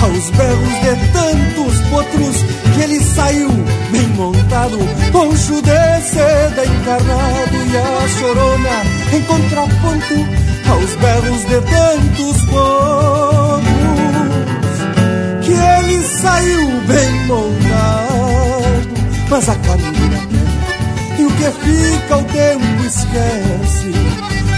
aos 0.01 0.29
berros 0.31 0.75
de 0.81 0.95
tantos 1.13 1.79
potros, 1.89 2.35
que 2.73 2.81
ele 2.81 2.99
saiu 2.99 3.49
bem 3.89 4.07
montado, 4.17 4.77
poncho 5.13 5.61
de 5.61 6.01
seda 6.01 6.65
encarnado, 6.65 7.55
e 7.71 7.77
a 7.77 8.07
chorona 8.19 8.83
em 9.13 9.21
contraponto, 9.21 10.15
aos 10.69 10.93
berros 10.95 11.45
de 11.45 11.61
tantos 11.71 12.41
potros, 12.47 13.63
que 15.45 15.53
ele 15.53 16.03
saiu 16.03 16.67
bem 16.85 17.27
montado, 17.27 18.10
que 21.41 21.51
fica 21.51 22.17
o 22.17 22.23
tempo 22.25 22.85
esquece. 22.85 23.91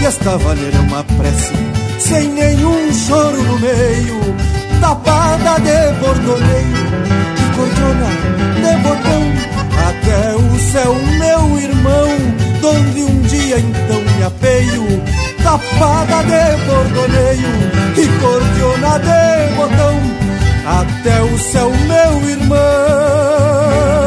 E 0.00 0.04
esta 0.04 0.36
vaneira 0.36 0.76
é 0.76 0.80
uma 0.80 1.02
prece, 1.02 1.54
sem 1.98 2.28
nenhum 2.28 2.92
choro 2.92 3.42
no 3.42 3.58
meio, 3.58 4.20
tapada 4.80 5.60
de 5.60 5.92
bordoneio 6.00 6.84
e 7.40 7.56
cordona 7.56 8.10
de 8.60 8.76
botão. 8.82 9.22
Até 9.88 10.34
o 10.34 10.58
céu, 10.72 10.94
meu 11.18 11.58
irmão, 11.58 12.08
donde 12.60 13.02
um 13.02 13.22
dia 13.22 13.58
então 13.58 14.00
me 14.00 14.22
apeio, 14.22 15.02
tapada 15.42 16.22
de 16.24 16.44
bordoneio 16.66 17.52
e 17.96 18.06
cordiona 18.20 18.98
de 18.98 19.54
botão. 19.56 19.94
Até 20.66 21.22
o 21.22 21.38
céu, 21.38 21.70
meu 21.70 22.30
irmão 22.30 24.03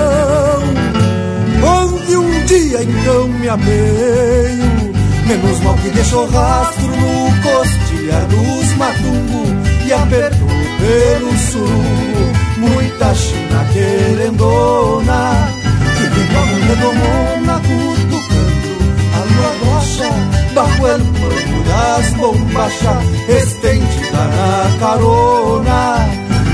dia 2.60 2.84
então 2.84 3.28
me 3.28 3.50
apeio. 3.50 4.88
Menos 5.28 5.60
mal 5.60 5.76
que 5.76 5.90
deixou 5.90 6.26
rastro 6.30 6.88
no 6.88 7.42
costilhar 7.42 8.26
dos 8.28 8.78
matungo 8.78 9.44
E 9.86 9.92
apertou 9.92 10.48
pelo 10.80 11.38
surungo 11.38 12.32
Muita 12.58 13.14
china 13.14 13.66
querendona 13.74 15.50
Que 15.98 16.04
vem 16.08 16.28
com 16.28 16.38
a 16.38 16.46
redomona 16.66 17.62
cutucando 17.68 18.72
A 19.16 19.20
lua 19.34 19.52
rocha 19.66 20.38
el 20.58 21.04
pano 21.04 21.64
das 21.66 22.14
bombachas 22.14 23.04
Estendida 23.28 24.24
na 24.30 24.78
carona. 24.80 26.08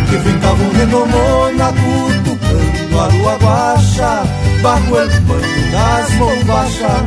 Que 0.10 0.18
ficava 0.18 0.64
um 0.64 0.72
redomona 0.72 1.74
cutucando 1.74 3.00
a 3.00 3.08
lua 3.08 3.38
guacha 3.38 4.43
bajo 4.64 5.02
el 5.02 5.10
puente 5.28 5.72
das 5.72 6.18
bombachas, 6.18 7.04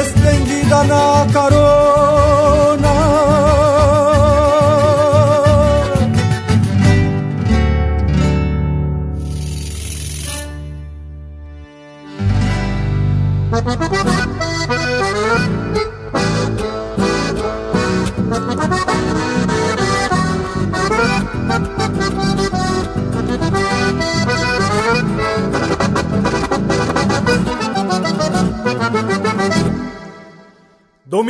estendida 0.00 0.84
na 0.84 1.26
carona. 1.32 2.03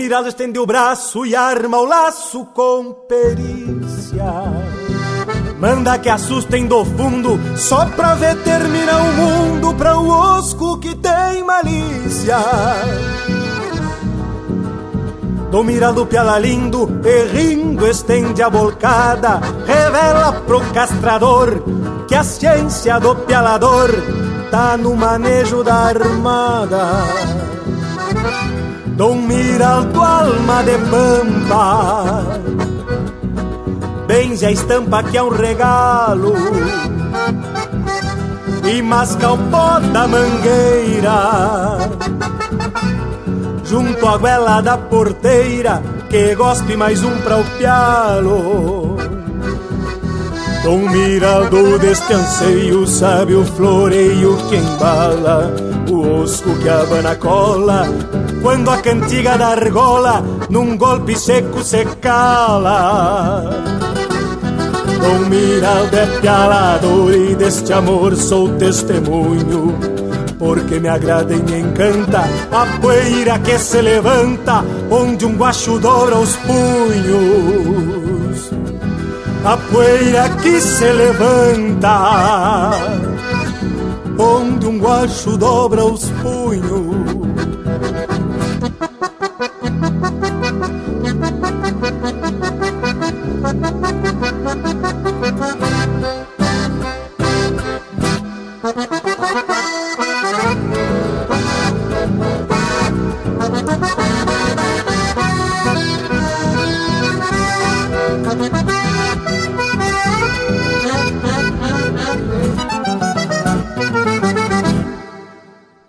Mirado 0.04 0.28
estende 0.28 0.58
o 0.58 0.66
braço 0.66 1.24
e 1.24 1.34
arma 1.34 1.78
o 1.78 1.86
laço 1.86 2.44
com 2.54 2.92
perícia. 3.08 4.26
Manda 5.58 5.98
que 5.98 6.10
assustem 6.10 6.66
do 6.66 6.84
fundo, 6.84 7.40
só 7.56 7.86
pra 7.86 8.14
ver 8.14 8.36
terminar 8.42 9.00
o 9.00 9.12
mundo 9.14 9.72
pra 9.72 9.96
o 9.96 10.06
osco 10.06 10.78
que 10.78 10.94
tem 10.94 11.42
malícia. 11.42 12.36
Do 15.50 15.64
mirado 15.64 16.04
piala 16.04 16.38
lindo, 16.38 17.00
e 17.02 17.24
rindo 17.24 17.86
estende 17.86 18.42
a 18.42 18.50
bolcada, 18.50 19.40
revela 19.64 20.32
pro 20.46 20.60
castrador 20.74 21.62
que 22.06 22.14
a 22.14 22.22
ciência 22.22 23.00
do 23.00 23.16
pialador 23.16 23.88
tá 24.50 24.76
no 24.76 24.94
manejo 24.94 25.64
da 25.64 25.76
armada. 25.76 27.43
Dom 28.96 29.26
Miraldo 29.26 30.00
alma 30.00 30.62
de 30.62 30.78
pampa. 30.78 32.22
Benze 34.06 34.46
a 34.46 34.52
estampa 34.52 35.02
que 35.02 35.18
é 35.18 35.22
um 35.22 35.30
regalo. 35.30 36.32
E 38.64 38.80
masca 38.82 39.32
o 39.32 39.38
pó 39.50 39.80
da 39.80 40.06
mangueira. 40.06 41.78
Junto 43.64 44.06
à 44.06 44.16
goela 44.18 44.60
da 44.60 44.76
porteira 44.76 45.82
Que 46.08 46.34
gospe 46.34 46.76
mais 46.76 47.02
um 47.02 47.16
pra 47.22 47.38
o 47.38 47.44
pialo. 47.58 48.96
Dom 50.62 50.88
Miraldo 50.88 51.78
deste 51.80 52.12
anseio 52.12 52.86
sabe 52.86 53.34
o 53.34 53.44
floreio 53.44 54.36
que 54.48 54.56
embala 54.56 55.54
O 55.90 56.22
osco 56.22 56.54
que 56.58 56.68
abana 56.68 57.16
cola 57.16 57.86
quando 58.44 58.70
a 58.70 58.76
cantiga 58.76 59.36
da 59.38 59.48
argola 59.48 60.22
num 60.50 60.76
golpe 60.76 61.18
seco 61.18 61.64
se 61.64 61.82
cala. 61.98 63.50
Com 65.00 65.30
miralda 65.30 65.96
é 65.96 66.20
pialador 66.20 67.14
e 67.14 67.34
deste 67.34 67.72
amor 67.72 68.14
sou 68.14 68.50
testemunho, 68.58 69.74
porque 70.38 70.78
me 70.78 70.88
agrada 70.88 71.32
e 71.32 71.38
me 71.38 71.60
encanta 71.60 72.24
a 72.52 72.66
poeira 72.82 73.38
que 73.38 73.58
se 73.58 73.80
levanta 73.80 74.62
onde 74.90 75.24
um 75.24 75.38
guacho 75.38 75.78
dobra 75.78 76.18
os 76.18 76.36
punhos. 76.36 78.50
A 79.42 79.56
poeira 79.56 80.28
que 80.42 80.60
se 80.60 80.92
levanta 80.92 82.72
onde 84.18 84.66
um 84.66 84.78
guacho 84.78 85.34
dobra 85.38 85.82
os 85.82 86.10
punhos. 86.22 87.33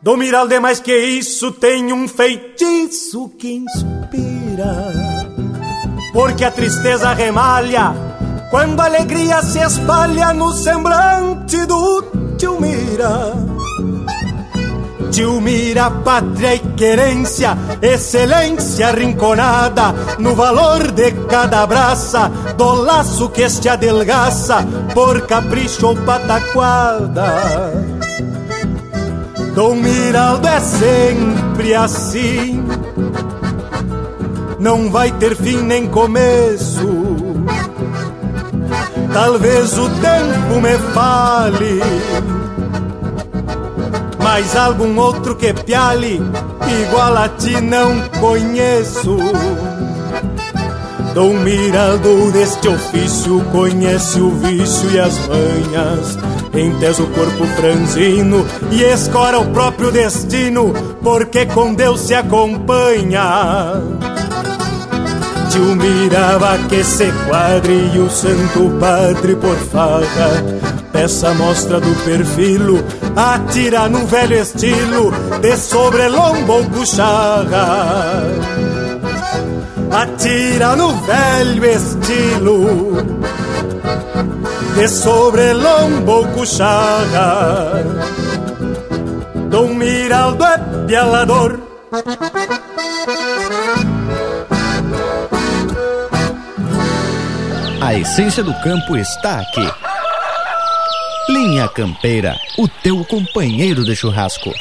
Do 0.06 0.16
Miralde 0.16 0.60
mais 0.60 0.80
que 0.80 0.96
isso 0.96 1.52
tem 1.52 1.92
um 1.92 2.08
feitiço 2.08 3.28
que 3.40 3.56
inspira. 3.56 4.94
Porque 6.14 6.46
a 6.46 6.52
tristeza 6.52 7.12
remalha 7.12 7.92
Quando 8.52 8.82
a 8.82 8.86
alegria 8.86 9.42
se 9.42 9.58
espalha 9.58 10.32
no 10.32 10.54
semblante 10.54 11.66
do 11.66 12.04
tio 12.38 12.62
Mira 12.62 13.34
Tio 15.12 15.42
Mira, 15.42 15.90
pátria 15.90 16.54
e 16.54 16.60
querência 16.60 17.58
Excelência 17.82 18.92
rinconada 18.92 19.92
No 20.20 20.36
valor 20.36 20.92
de 20.92 21.14
cada 21.28 21.66
braça 21.66 22.30
Do 22.56 22.76
laço 22.76 23.28
que 23.30 23.42
este 23.42 23.68
adelgaça 23.68 24.64
Por 24.94 25.26
capricho 25.26 25.88
ou 25.88 25.96
pataquada 25.96 28.05
Dom 29.56 29.76
Miraldo 29.76 30.46
é 30.50 30.60
sempre 30.60 31.74
assim, 31.74 32.62
não 34.60 34.92
vai 34.92 35.10
ter 35.14 35.34
fim 35.34 35.62
nem 35.62 35.88
começo. 35.88 37.16
Talvez 39.14 39.78
o 39.78 39.90
tempo 39.90 40.62
me 40.62 40.78
fale, 40.94 41.80
mas 44.22 44.58
algum 44.58 45.00
outro 45.00 45.38
que 45.38 45.54
piale 45.54 46.22
igual 46.84 47.16
a 47.16 47.30
ti 47.30 47.62
não 47.62 48.10
conheço. 48.20 49.16
Dom 51.16 51.34
Miraldo 51.34 52.30
deste 52.34 52.68
ofício 52.68 53.42
conhece 53.50 54.20
o 54.20 54.32
vício 54.32 54.92
e 54.92 55.00
as 55.00 55.18
manhas. 55.30 56.20
Entesa 56.54 57.04
o 57.04 57.08
corpo 57.08 57.46
franzino 57.56 58.46
e 58.70 58.84
escora 58.84 59.40
o 59.40 59.46
próprio 59.46 59.92
destino 59.92 60.74
Porque 61.02 61.46
com 61.46 61.74
Deus 61.74 62.02
se 62.02 62.14
acompanha. 62.14 63.82
Tio 65.50 65.74
mirava 65.78 66.58
que 66.68 66.84
se 66.84 67.10
quadre 67.30 67.92
e 67.94 67.98
o 67.98 68.10
santo 68.10 68.78
padre 68.78 69.38
por 69.38 69.56
farra 69.56 70.44
Peça 70.92 71.34
mostra 71.34 71.80
do 71.80 71.96
perfil, 72.04 72.84
atira 73.16 73.88
no 73.88 74.06
velho 74.06 74.38
estilo 74.38 75.14
De 75.40 75.56
sobrelombo 75.56 76.52
ou 76.52 76.66
cucharra 76.66 78.75
Atira 79.92 80.76
no 80.76 80.90
velho 81.02 81.66
estilo 81.66 82.94
De 84.76 84.88
sobrelombo 84.88 86.12
ou 86.12 86.28
cucharra 86.30 87.84
Dom 89.50 89.74
Miraldo 89.76 90.44
é 90.44 90.58
pialador 90.88 91.60
A 97.82 97.94
essência 97.94 98.44
do 98.44 98.54
campo 98.62 98.98
está 98.98 99.40
aqui. 99.40 99.70
Linha 101.30 101.68
Campeira, 101.70 102.36
o 102.58 102.68
teu 102.68 103.06
companheiro 103.06 103.86
de 103.86 103.96
churrasco. 103.96 104.52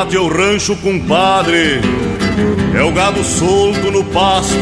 Mate 0.00 0.16
é 0.16 0.20
o 0.20 0.28
rancho, 0.28 0.74
compadre. 0.76 1.78
É 2.74 2.82
o 2.82 2.90
gado 2.90 3.22
solto 3.22 3.90
no 3.90 4.02
pasto. 4.04 4.56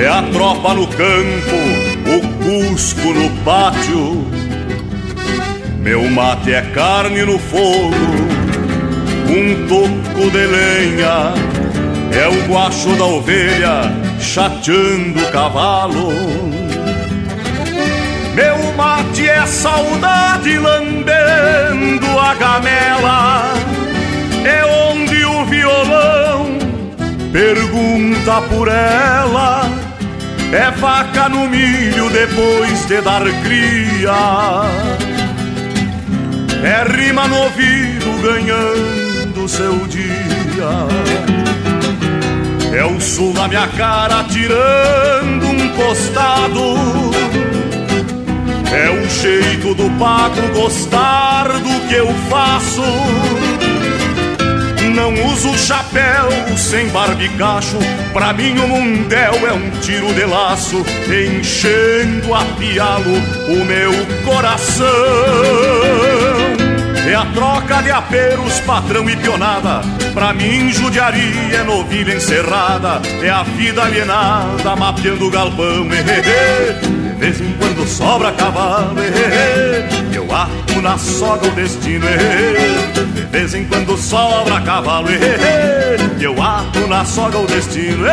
É 0.00 0.06
a 0.06 0.22
tropa 0.22 0.74
no 0.74 0.86
campo, 0.86 1.56
o 2.06 2.68
cusco 2.70 3.12
no 3.12 3.30
pátio. 3.42 4.24
Meu 5.80 6.08
mate 6.08 6.52
é 6.52 6.62
carne 6.72 7.24
no 7.24 7.36
fogo, 7.36 7.96
um 9.28 9.66
toco 9.66 10.30
de 10.30 10.46
lenha. 10.46 11.34
É 12.12 12.28
o 12.28 12.48
guacho 12.48 12.90
da 12.96 13.04
ovelha 13.04 13.92
chateando 14.20 15.18
o 15.18 15.32
cavalo. 15.32 16.12
Meu 18.34 18.72
mate 18.76 19.28
é 19.28 19.44
saudade 19.46 20.56
lambendo 20.58 22.18
a 22.18 22.34
gamela. 22.34 23.79
É 24.44 24.64
onde 24.90 25.24
o 25.24 25.44
violão 25.46 26.58
pergunta 27.32 28.40
por 28.48 28.68
ela. 28.68 29.68
É 30.52 30.70
vaca 30.72 31.28
no 31.28 31.48
milho 31.48 32.10
depois 32.10 32.86
de 32.86 33.00
dar 33.00 33.22
cria. 33.42 34.66
É 36.62 36.84
rima 36.92 37.28
no 37.28 37.36
ouvido 37.36 38.22
ganhando 38.22 39.48
seu 39.48 39.86
dia. 39.86 41.20
É 42.72 42.84
o 42.84 43.00
sul 43.00 43.32
na 43.34 43.48
minha 43.48 43.66
cara 43.68 44.24
tirando 44.24 45.46
um 45.46 45.68
costado. 45.76 46.60
É 48.72 48.90
o 48.90 49.08
jeito 49.08 49.74
do 49.74 49.90
pago 49.98 50.40
gostar 50.54 51.48
do 51.48 51.88
que 51.88 51.94
eu 51.94 52.08
faço. 52.28 52.82
Não 55.00 55.14
uso 55.32 55.56
chapéu 55.56 56.28
sem 56.58 56.86
barbicacho. 56.88 57.78
Pra 58.12 58.34
mim 58.34 58.58
o 58.58 58.68
mundel 58.68 59.32
é 59.48 59.52
um 59.54 59.70
tiro 59.80 60.12
de 60.12 60.26
laço, 60.26 60.84
enchendo 61.06 62.34
a 62.34 62.44
pialo 62.58 63.16
o 63.48 63.64
meu 63.64 63.92
coração. 64.26 64.86
É 67.08 67.14
a 67.14 67.24
troca 67.32 67.82
de 67.82 67.90
aperos, 67.90 68.60
patrão 68.60 69.08
e 69.08 69.16
pionada. 69.16 69.80
Pra 70.12 70.34
mim, 70.34 70.70
judiaria 70.70 71.56
é 71.56 71.62
novilha 71.64 72.16
encerrada. 72.16 73.00
É 73.22 73.30
a 73.30 73.42
vida 73.42 73.82
alienada, 73.82 74.76
mapeando 74.76 75.26
o 75.26 75.30
galpão. 75.30 75.88
De 75.88 77.14
vez 77.18 77.40
em 77.40 77.52
quando 77.54 77.88
sobra 77.88 78.32
cavalo. 78.32 78.96
Ato 80.32 80.80
na 80.80 80.96
soga 80.96 81.48
o 81.48 81.50
destino. 81.50 82.06
De 83.14 83.20
vez 83.22 83.54
em 83.54 83.64
quando 83.64 83.96
sobra 83.96 84.60
cavalo. 84.60 85.08
Eu 86.20 86.40
ato 86.40 86.86
na 86.88 87.04
soga 87.04 87.38
o 87.38 87.46
destino. 87.46 88.04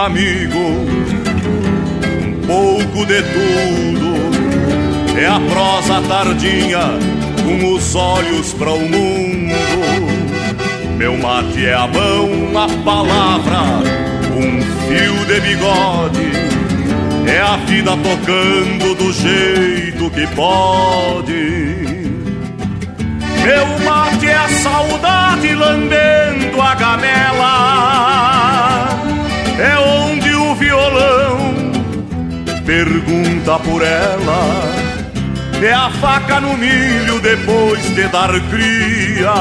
Um 0.00 0.04
amigo, 0.04 0.58
um 2.18 2.32
pouco 2.46 3.04
de 3.04 3.22
tudo. 3.22 4.10
É 5.18 5.26
a 5.26 5.38
prosa 5.40 6.00
tardinha 6.08 6.98
com 7.44 7.74
os 7.74 7.94
olhos 7.94 8.54
para 8.54 8.70
o 8.70 8.80
mundo. 8.80 9.54
Meu 10.96 11.18
mate 11.18 11.66
é 11.66 11.74
a 11.74 11.86
mão, 11.86 12.30
a 12.56 12.66
palavra, 12.82 13.60
um 14.34 14.62
fio 14.88 15.26
de 15.26 15.40
bigode. 15.40 16.30
É 17.26 17.40
a 17.40 17.56
vida 17.58 17.90
tocando 17.98 18.94
do 18.94 19.12
jeito 19.12 20.10
que 20.10 20.26
pode. 20.34 21.76
Meu 23.44 23.78
mate 23.84 24.26
é 24.28 24.34
a 24.34 24.48
saudade 24.48 25.54
lambendo 25.54 26.60
a 26.60 26.74
gamela. 26.74 28.30
É 29.60 29.78
onde 29.78 30.34
o 30.34 30.54
violão 30.54 31.70
pergunta 32.64 33.58
por 33.58 33.82
ela. 33.82 34.80
É 35.62 35.74
a 35.74 35.90
faca 35.90 36.40
no 36.40 36.56
milho 36.56 37.20
depois 37.20 37.82
de 37.94 38.08
dar 38.08 38.30
cria. 38.48 39.34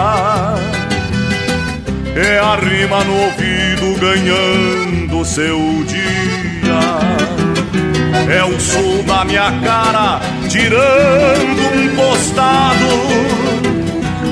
É 2.18 2.38
a 2.38 2.56
rima 2.58 3.02
no 3.06 3.14
ouvido 3.14 3.98
ganhando 3.98 5.24
seu 5.24 5.58
dia. 5.86 6.80
É 8.30 8.44
o 8.44 8.60
sol 8.60 9.02
na 9.08 9.24
minha 9.24 9.54
cara 9.64 10.20
tirando 10.50 11.62
um 11.78 11.96
costado. 11.96 12.90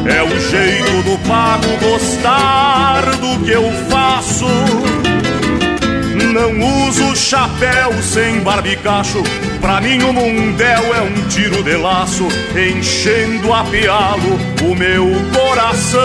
É 0.05 0.21
o 0.21 0.39
jeito 0.49 1.03
do 1.03 1.17
pago 1.25 1.67
gostar 1.81 3.03
do 3.21 3.45
que 3.45 3.51
eu 3.51 3.71
faço. 3.89 4.96
Não 6.33 6.87
uso 6.87 7.15
chapéu 7.15 7.93
sem 8.01 8.39
barbicacho. 8.41 9.23
Pra 9.61 9.79
mim 9.81 10.01
o 10.03 10.13
mundel 10.13 10.95
é 10.95 11.01
um 11.01 11.27
tiro 11.27 11.63
de 11.63 11.75
laço, 11.75 12.27
enchendo 12.55 13.53
a 13.53 13.63
pialo 13.63 14.39
o 14.61 14.75
meu 14.75 15.09
coração. 15.33 15.99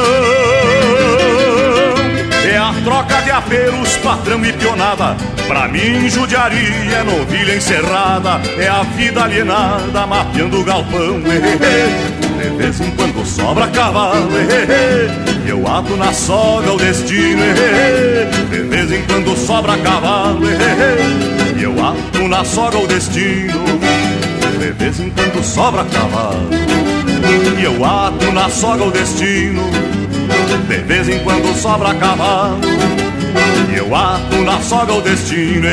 É 2.44 2.56
a 2.56 2.74
troca 2.84 3.20
de 3.22 3.30
apelos, 3.30 3.96
patrão 3.98 4.44
e 4.44 4.52
pionada. 4.52 5.16
Pra 5.46 5.68
mim, 5.68 6.08
judiaria 6.08 6.96
é 6.96 7.02
novilha 7.02 7.56
encerrada. 7.56 8.40
É 8.58 8.68
a 8.68 8.82
vida 8.82 9.22
alienada, 9.22 10.06
mapeando 10.06 10.60
o 10.60 10.64
galpão. 10.64 11.20
De 11.20 12.48
vez 12.56 12.80
em 12.80 12.90
quando 12.92 13.24
sobra 13.24 13.68
cavalo. 13.68 14.28
Eu 15.46 15.66
ato 15.66 15.96
na 15.96 16.12
soga 16.12 16.72
o 16.72 16.76
destino. 16.76 17.42
De 18.50 18.58
vez 18.62 18.92
em 18.92 19.02
quando 19.02 19.36
sobra 19.36 19.76
cavalo. 19.78 20.40
E 21.56 21.62
eu 21.62 21.72
ato 21.84 22.28
na 22.28 22.44
soga 22.44 22.78
o 22.78 22.86
destino. 22.86 23.62
De 24.58 24.70
vez 24.72 25.00
em 25.00 25.10
quando 25.10 25.42
sobra 25.44 25.84
cavalo. 25.84 26.48
E 27.58 27.64
eu 27.64 27.84
ato 27.84 28.32
na 28.32 28.48
soga 28.50 28.84
o 28.84 28.90
destino, 28.90 29.62
de 30.68 30.76
vez 30.78 31.08
em 31.08 31.20
quando 31.20 31.54
sobra 31.56 31.94
cavalo. 31.94 32.58
E 33.72 33.76
eu 33.76 33.94
ato 33.94 34.36
na 34.42 34.60
soga 34.60 34.94
o 34.94 35.00
destino, 35.00 35.68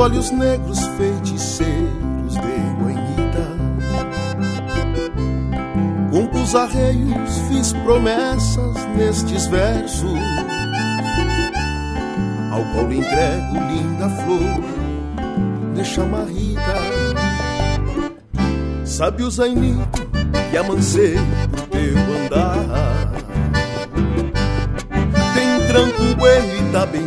olhos 0.00 0.30
negros 0.30 0.80
feiticeiros 0.96 2.32
de 2.32 2.40
guainita. 2.80 3.46
Com 6.10 6.26
arreios 6.54 7.38
fiz 7.48 7.74
promessas 7.84 8.76
nestes 8.96 9.46
versos, 9.46 10.18
ao 12.50 12.64
qual 12.72 12.90
entrego 12.90 13.58
linda 13.68 14.08
flor 14.24 15.74
de 15.74 15.84
chamarrita. 15.84 16.60
Sabe 18.86 19.22
o 19.22 19.30
zainito 19.30 20.06
que 20.50 20.56
amancei 20.56 21.16
por 21.50 21.60
teu 21.68 21.94
andar. 22.24 23.12
Tem 25.34 25.66
tranco 25.66 26.16
bueno 26.16 26.68
e 26.68 26.72
tá 26.72 26.86
bem 26.86 27.06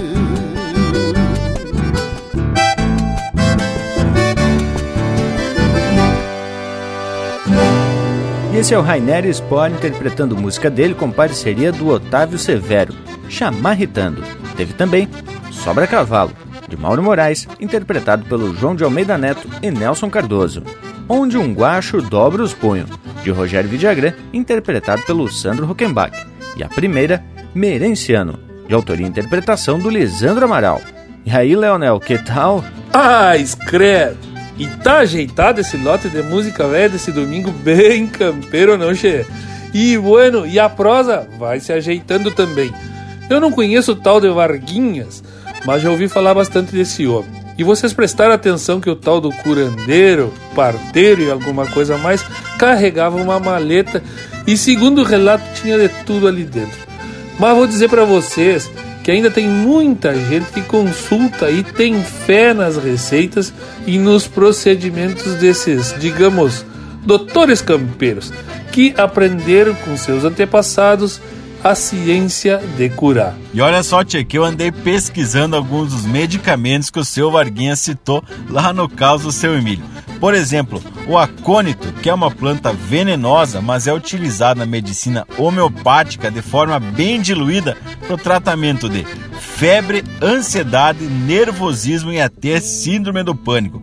Esse 8.61 8.75
é 8.75 8.77
o 8.77 8.81
Rainer 8.83 9.25
Spohr 9.33 9.71
interpretando 9.71 10.37
música 10.37 10.69
dele 10.69 10.93
com 10.93 11.09
parceria 11.09 11.71
do 11.71 11.87
Otávio 11.87 12.37
Severo, 12.37 12.93
Chamarritando. 13.27 14.21
Teve 14.55 14.73
também 14.73 15.09
Sobra 15.49 15.87
Cavalo, 15.87 16.31
de 16.69 16.77
Mauro 16.77 17.01
Moraes, 17.01 17.47
interpretado 17.59 18.23
pelo 18.25 18.55
João 18.55 18.75
de 18.75 18.83
Almeida 18.83 19.17
Neto 19.17 19.49
e 19.63 19.71
Nelson 19.71 20.11
Cardoso. 20.11 20.61
Onde 21.09 21.39
um 21.39 21.51
Guacho 21.55 22.03
Dobra 22.03 22.43
os 22.43 22.53
Punhos, 22.53 22.87
de 23.23 23.31
Rogério 23.31 23.67
Vidagrã, 23.67 24.13
interpretado 24.31 25.01
pelo 25.07 25.27
Sandro 25.27 25.65
Rockenbach. 25.65 26.15
E 26.55 26.63
a 26.63 26.69
primeira, 26.69 27.25
Merenciano, 27.55 28.37
de 28.67 28.75
autoria 28.75 29.07
e 29.07 29.09
interpretação 29.09 29.79
do 29.79 29.89
Lisandro 29.89 30.45
Amaral. 30.45 30.79
E 31.25 31.31
aí, 31.31 31.55
Leonel, 31.55 31.99
que 31.99 32.15
tal? 32.19 32.63
Ah, 32.93 33.35
escreve! 33.35 34.30
E 34.57 34.67
tá 34.67 34.99
ajeitado 34.99 35.61
esse 35.61 35.77
lote 35.77 36.09
de 36.09 36.21
música 36.21 36.67
velha 36.67 36.89
desse 36.89 37.11
domingo 37.11 37.51
bem 37.51 38.07
campeiro, 38.07 38.77
não, 38.77 38.93
che? 38.93 39.25
E 39.73 39.97
bueno, 39.97 40.45
e 40.45 40.59
a 40.59 40.69
prosa 40.69 41.27
vai 41.39 41.59
se 41.59 41.71
ajeitando 41.71 42.31
também. 42.31 42.71
Eu 43.29 43.39
não 43.39 43.51
conheço 43.51 43.93
o 43.93 43.95
tal 43.95 44.19
de 44.19 44.29
Varguinhas, 44.29 45.23
mas 45.65 45.81
já 45.81 45.89
ouvi 45.89 46.07
falar 46.07 46.33
bastante 46.33 46.73
desse 46.73 47.07
homem. 47.07 47.41
E 47.57 47.63
vocês 47.63 47.93
prestaram 47.93 48.33
atenção 48.33 48.81
que 48.81 48.89
o 48.89 48.95
tal 48.95 49.21
do 49.21 49.31
curandeiro, 49.31 50.33
parteiro 50.55 51.21
e 51.21 51.31
alguma 51.31 51.65
coisa 51.67 51.97
mais 51.97 52.23
carregava 52.57 53.17
uma 53.17 53.39
maleta 53.39 54.03
e, 54.47 54.57
segundo 54.57 55.01
o 55.01 55.05
relato, 55.05 55.43
tinha 55.61 55.77
de 55.77 55.89
tudo 56.05 56.27
ali 56.27 56.43
dentro. 56.43 56.77
Mas 57.39 57.55
vou 57.55 57.67
dizer 57.67 57.89
para 57.89 58.03
vocês 58.03 58.69
que 59.03 59.11
ainda 59.11 59.31
tem 59.31 59.47
muita 59.47 60.15
gente 60.15 60.51
que 60.51 60.61
consulta 60.61 61.49
e 61.49 61.63
tem 61.63 62.03
fé 62.03 62.53
nas 62.53 62.77
receitas 62.77 63.53
e 63.85 63.97
nos 63.97 64.27
procedimentos 64.27 65.35
desses, 65.35 65.95
digamos, 65.99 66.65
doutores 67.03 67.61
campeiros, 67.61 68.31
que 68.71 68.93
aprenderam 68.97 69.73
com 69.75 69.97
seus 69.97 70.23
antepassados 70.23 71.19
a 71.63 71.75
ciência 71.75 72.59
de 72.77 72.89
curar. 72.89 73.35
E 73.53 73.61
olha 73.61 73.83
só, 73.83 74.03
Tchê, 74.03 74.23
que 74.23 74.37
eu 74.37 74.43
andei 74.43 74.71
pesquisando 74.71 75.55
alguns 75.55 75.91
dos 75.91 76.05
medicamentos 76.05 76.89
que 76.89 76.99
o 76.99 77.05
seu 77.05 77.29
Varguinha 77.29 77.75
citou 77.75 78.23
lá 78.49 78.73
no 78.73 78.89
caso 78.89 79.25
do 79.25 79.31
seu 79.31 79.55
Emílio. 79.55 79.90
Por 80.21 80.35
exemplo, 80.35 80.79
o 81.07 81.17
acônito, 81.17 81.91
que 81.93 82.07
é 82.07 82.13
uma 82.13 82.29
planta 82.29 82.71
venenosa, 82.71 83.59
mas 83.59 83.87
é 83.87 83.93
utilizada 83.93 84.59
na 84.59 84.67
medicina 84.67 85.25
homeopática 85.35 86.29
de 86.29 86.43
forma 86.43 86.79
bem 86.79 87.19
diluída 87.19 87.75
para 88.05 88.13
o 88.13 88.19
tratamento 88.19 88.87
de 88.87 89.03
febre, 89.39 90.03
ansiedade, 90.21 91.03
nervosismo 91.03 92.11
e 92.11 92.21
até 92.21 92.59
síndrome 92.59 93.23
do 93.23 93.33
pânico 93.33 93.81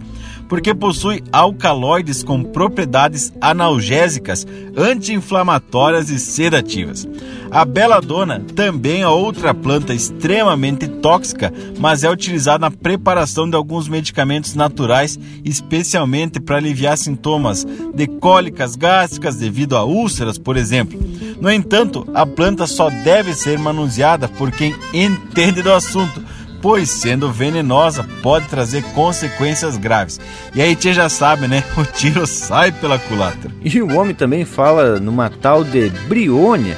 porque 0.48 0.74
possui 0.74 1.22
alcaloides 1.30 2.24
com 2.24 2.42
propriedades 2.42 3.32
analgésicas, 3.40 4.46
anti-inflamatórias 4.74 6.08
e 6.08 6.18
sedativas. 6.18 7.06
A 7.50 7.64
beladona 7.64 8.44
também 8.54 9.02
é 9.02 9.08
outra 9.08 9.54
planta 9.54 9.94
extremamente 9.94 10.86
tóxica, 10.86 11.52
mas 11.78 12.04
é 12.04 12.10
utilizada 12.10 12.58
na 12.58 12.70
preparação 12.70 13.48
de 13.48 13.56
alguns 13.56 13.88
medicamentos 13.88 14.54
naturais, 14.54 15.18
especialmente 15.44 16.40
para 16.40 16.56
aliviar 16.56 16.98
sintomas 16.98 17.66
de 17.94 18.06
cólicas 18.06 18.76
gástricas 18.76 19.36
devido 19.36 19.76
a 19.76 19.84
úlceras, 19.84 20.38
por 20.38 20.56
exemplo. 20.56 20.98
No 21.40 21.50
entanto, 21.50 22.06
a 22.12 22.26
planta 22.26 22.66
só 22.66 22.90
deve 22.90 23.32
ser 23.32 23.58
manuseada 23.58 24.28
por 24.28 24.50
quem 24.50 24.74
entende 24.92 25.62
do 25.62 25.72
assunto 25.72 26.22
pois 26.60 26.90
sendo 26.90 27.30
venenosa 27.30 28.04
pode 28.22 28.48
trazer 28.48 28.82
consequências 28.94 29.76
graves. 29.76 30.20
E 30.54 30.60
aí 30.60 30.74
você 30.74 30.92
já 30.92 31.08
sabe, 31.08 31.46
né? 31.46 31.62
O 31.76 31.84
tiro 31.84 32.26
sai 32.26 32.72
pela 32.72 32.98
culatra. 32.98 33.50
E 33.62 33.80
o 33.80 33.96
homem 33.96 34.14
também 34.14 34.44
fala 34.44 34.98
numa 34.98 35.30
tal 35.30 35.62
de 35.62 35.88
briônia, 36.08 36.76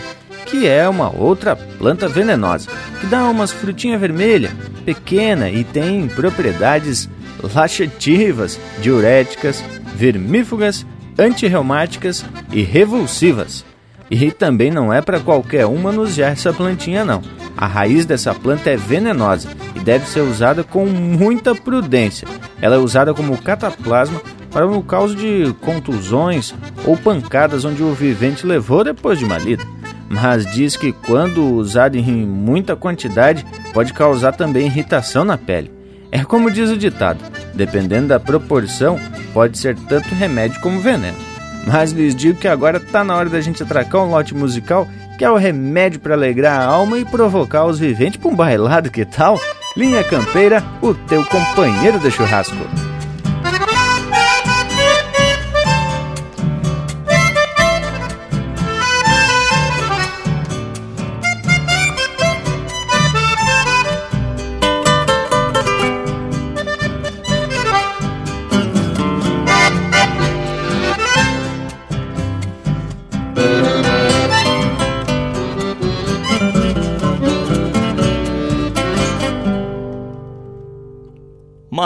que 0.51 0.67
é 0.67 0.89
uma 0.89 1.15
outra 1.15 1.55
planta 1.55 2.09
venenosa, 2.09 2.69
que 3.01 3.07
dá 3.07 3.25
umas 3.29 3.53
frutinhas 3.53 4.01
vermelhas, 4.01 4.53
pequena 4.85 5.49
e 5.49 5.63
tem 5.63 6.09
propriedades 6.09 7.09
laxativas, 7.55 8.59
diuréticas, 8.83 9.63
vermífugas, 9.95 10.85
antirreumáticas 11.19 12.25
e 12.53 12.63
revulsivas. 12.63 13.65
E 14.11 14.31
também 14.33 14.73
não 14.73 14.93
é 14.93 15.01
para 15.01 15.21
qualquer 15.21 15.67
um 15.67 15.77
manusear 15.77 16.33
essa 16.33 16.53
plantinha 16.53 17.05
não. 17.05 17.23
A 17.57 17.67
raiz 17.67 18.05
dessa 18.05 18.35
planta 18.35 18.71
é 18.71 18.77
venenosa 18.77 19.49
e 19.77 19.79
deve 19.79 20.07
ser 20.09 20.21
usada 20.21 20.65
com 20.65 20.85
muita 20.87 21.55
prudência. 21.55 22.27
Ela 22.61 22.75
é 22.75 22.79
usada 22.79 23.15
como 23.15 23.41
cataplasma 23.41 24.21
para 24.51 24.67
o 24.67 24.83
caso 24.83 25.15
de 25.15 25.55
contusões 25.61 26.53
ou 26.85 26.97
pancadas 26.97 27.65
onde 27.65 27.85
o 27.85 27.95
vivente 27.95 28.45
levou 28.45 28.83
depois 28.83 29.17
de 29.17 29.25
uma 29.25 29.39
lida. 29.39 29.65
Mas 30.11 30.45
diz 30.45 30.77
que 30.77 30.93
quando 30.93 31.55
usado 31.55 31.97
em 31.97 32.27
muita 32.27 32.75
quantidade 32.75 33.47
pode 33.73 33.93
causar 33.93 34.33
também 34.33 34.67
irritação 34.67 35.25
na 35.25 35.39
pele. 35.39 35.71
É 36.11 36.25
como 36.25 36.51
diz 36.51 36.69
o 36.69 36.77
ditado: 36.77 37.21
dependendo 37.55 38.09
da 38.09 38.19
proporção, 38.19 38.99
pode 39.33 39.57
ser 39.57 39.77
tanto 39.89 40.13
remédio 40.13 40.61
como 40.61 40.81
veneno. 40.81 41.17
Mas 41.65 41.93
lhes 41.93 42.17
digo 42.17 42.41
que 42.41 42.49
agora 42.49 42.79
está 42.79 43.05
na 43.05 43.15
hora 43.15 43.29
da 43.29 43.41
gente 43.41 43.63
atracar 43.63 44.03
um 44.03 44.11
lote 44.11 44.35
musical 44.35 44.89
que 45.17 45.25
é 45.25 45.31
o 45.31 45.37
remédio 45.37 46.01
para 46.01 46.15
alegrar 46.15 46.61
a 46.61 46.65
alma 46.65 46.99
e 46.99 47.05
provocar 47.05 47.67
os 47.67 47.79
viventes 47.79 48.19
para 48.19 48.31
um 48.31 48.35
bailado, 48.35 48.91
que 48.91 49.05
tal? 49.05 49.39
Linha 49.77 50.03
Campeira, 50.03 50.65
o 50.81 50.95
teu 50.95 51.23
companheiro 51.27 51.99
de 51.99 52.11
churrasco. 52.11 52.90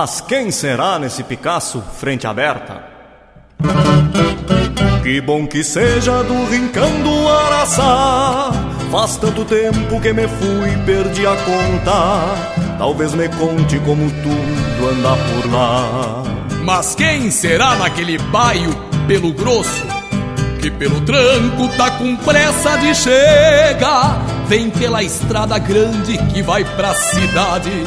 Mas 0.05 0.21
quem 0.21 0.51
será 0.51 0.99
nesse 0.99 1.23
Picasso 1.25 1.83
frente 1.99 2.27
aberta? 2.27 2.85
Que 5.03 5.19
bom 5.19 5.47
que 5.47 5.65
seja 5.65 6.23
do 6.23 6.45
rincão 6.45 6.91
do 7.01 7.27
Araçá. 7.27 8.51
Faz 8.93 9.17
tanto 9.17 9.47
tempo 9.47 9.99
que 10.03 10.13
me 10.13 10.29
fui 10.29 10.75
e 10.75 10.85
perdi 10.85 11.27
a 11.27 11.35
conta. 11.37 12.77
Talvez 12.77 13.15
me 13.15 13.31
conte 13.31 13.79
como 13.79 14.11
tudo 14.11 14.91
anda 14.91 15.17
por 15.17 15.51
lá. 15.51 16.23
Mas 16.63 16.95
quem 16.95 17.31
será 17.31 17.75
naquele 17.77 18.19
baio 18.19 18.77
pelo 19.09 19.33
grosso? 19.33 19.87
Que 20.61 20.71
pelo 20.71 21.01
tranco 21.01 21.67
tá 21.79 21.93
com 21.93 22.15
pressa 22.17 22.77
de 22.77 22.95
chegar. 22.95 24.23
Vem 24.49 24.69
pela 24.69 25.03
estrada 25.03 25.57
grande 25.59 26.19
que 26.31 26.43
vai 26.43 26.63
pra 26.63 26.93
cidade 26.93 27.87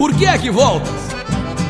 Por 0.00 0.14
que 0.14 0.24
é 0.24 0.38
que 0.38 0.50
voltas? 0.50 0.90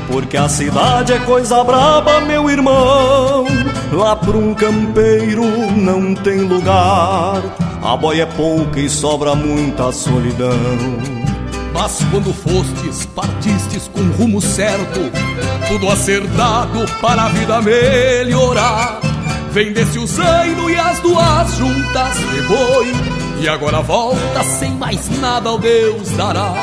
Porque 0.07 0.37
a 0.37 0.49
cidade 0.49 1.13
é 1.13 1.19
coisa 1.19 1.65
braba, 1.65 2.21
meu 2.21 2.49
irmão. 2.49 3.45
Lá 3.93 4.15
por 4.15 4.37
um 4.37 4.55
campeiro 4.55 5.43
não 5.73 6.15
tem 6.15 6.43
lugar. 6.43 7.43
A 7.83 7.97
boia 7.97 8.23
é 8.23 8.27
pouca 8.27 8.79
e 8.79 8.89
sobra 8.89 9.35
muita 9.35 9.91
solidão. 9.91 10.57
Mas 11.75 11.99
quando 12.13 12.33
fostes, 12.33 13.05
partistes 13.07 13.89
com 13.89 14.03
rumo 14.13 14.41
certo, 14.41 15.01
tudo 15.67 15.91
acertado 15.91 16.87
para 17.01 17.25
a 17.25 17.29
vida 17.31 17.61
melhorar. 17.61 19.01
Vendesse 19.51 19.99
o 19.99 20.07
zaino 20.07 20.71
e 20.71 20.77
as 20.77 21.01
duas 21.01 21.57
juntas 21.57 22.17
de 22.17 22.43
boi 22.43 22.93
E 23.41 23.49
agora 23.49 23.81
volta 23.81 24.45
sem 24.45 24.71
mais 24.71 25.09
nada 25.19 25.49
ao 25.49 25.59
Deus 25.59 26.09
dará 26.11 26.55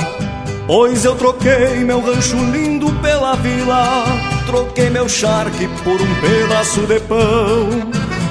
Pois 0.67 1.05
eu 1.05 1.15
troquei 1.15 1.77
meu 1.85 2.01
rancho 2.01 2.35
lindo 2.35 2.91
pela 3.01 3.35
vila 3.35 4.03
Troquei 4.45 4.89
meu 4.89 5.07
charque 5.07 5.67
por 5.83 5.99
um 6.01 6.15
pedaço 6.21 6.81
de 6.81 6.99
pão 6.99 7.69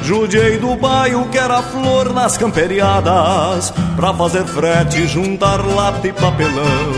Judiei 0.02 0.58
do 0.58 0.76
bairro 0.76 1.26
que 1.30 1.38
era 1.38 1.62
flor 1.62 2.12
nas 2.12 2.36
camperiadas 2.36 3.72
Pra 3.96 4.12
fazer 4.12 4.44
frete 4.44 5.06
juntar 5.06 5.64
lata 5.66 6.06
e 6.06 6.12
papelão 6.12 6.92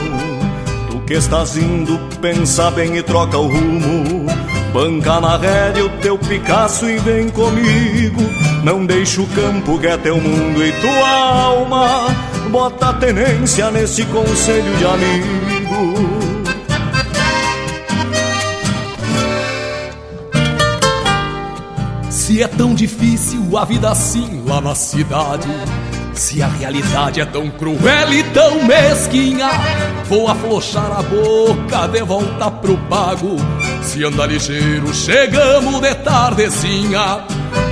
Tu 0.91 1.01
que 1.07 1.15
estás 1.15 1.57
indo, 1.57 1.99
pensa 2.21 2.71
bem 2.73 2.97
e 2.97 3.03
troca 3.03 3.39
o 3.39 3.47
rumo 3.47 4.27
Banca 4.73 5.19
na 5.21 5.37
rédea 5.37 5.87
o 5.87 5.89
teu 6.01 6.19
Picasso 6.19 6.89
e 6.89 6.99
vem 6.99 7.31
comigo. 7.31 8.21
Não 8.63 8.85
deixa 8.85 9.23
o 9.23 9.27
campo 9.29 9.79
que 9.79 9.87
é 9.87 9.97
teu 9.97 10.21
mundo 10.21 10.63
e 10.63 10.73
tua 10.73 11.09
alma. 11.09 12.07
Bota 12.51 12.93
tenência 12.95 13.71
nesse 13.71 14.05
conselho 14.07 14.77
de 14.77 14.85
amigo. 14.85 15.39
Se 22.11 22.43
é 22.43 22.49
tão 22.49 22.75
difícil 22.75 23.57
a 23.57 23.65
vida 23.65 23.91
assim 23.91 24.43
lá 24.47 24.61
na 24.61 24.75
cidade. 24.75 25.49
Se 26.15 26.43
a 26.43 26.49
realidade 26.49 27.21
é 27.21 27.25
tão 27.25 27.49
cruel 27.49 28.13
e 28.13 28.25
tão 28.25 28.65
mesquinha, 28.65 29.49
vou 30.07 30.27
aflochar 30.27 30.91
a 30.91 31.03
boca 31.03 31.87
de 31.87 32.03
volta 32.03 32.51
pro 32.51 32.77
pago 32.89 33.37
se 33.89 34.05
anda 34.05 34.27
ligeiro, 34.27 34.93
chegamos 34.93 35.81
de 35.81 35.95
tardezinha 35.95 37.25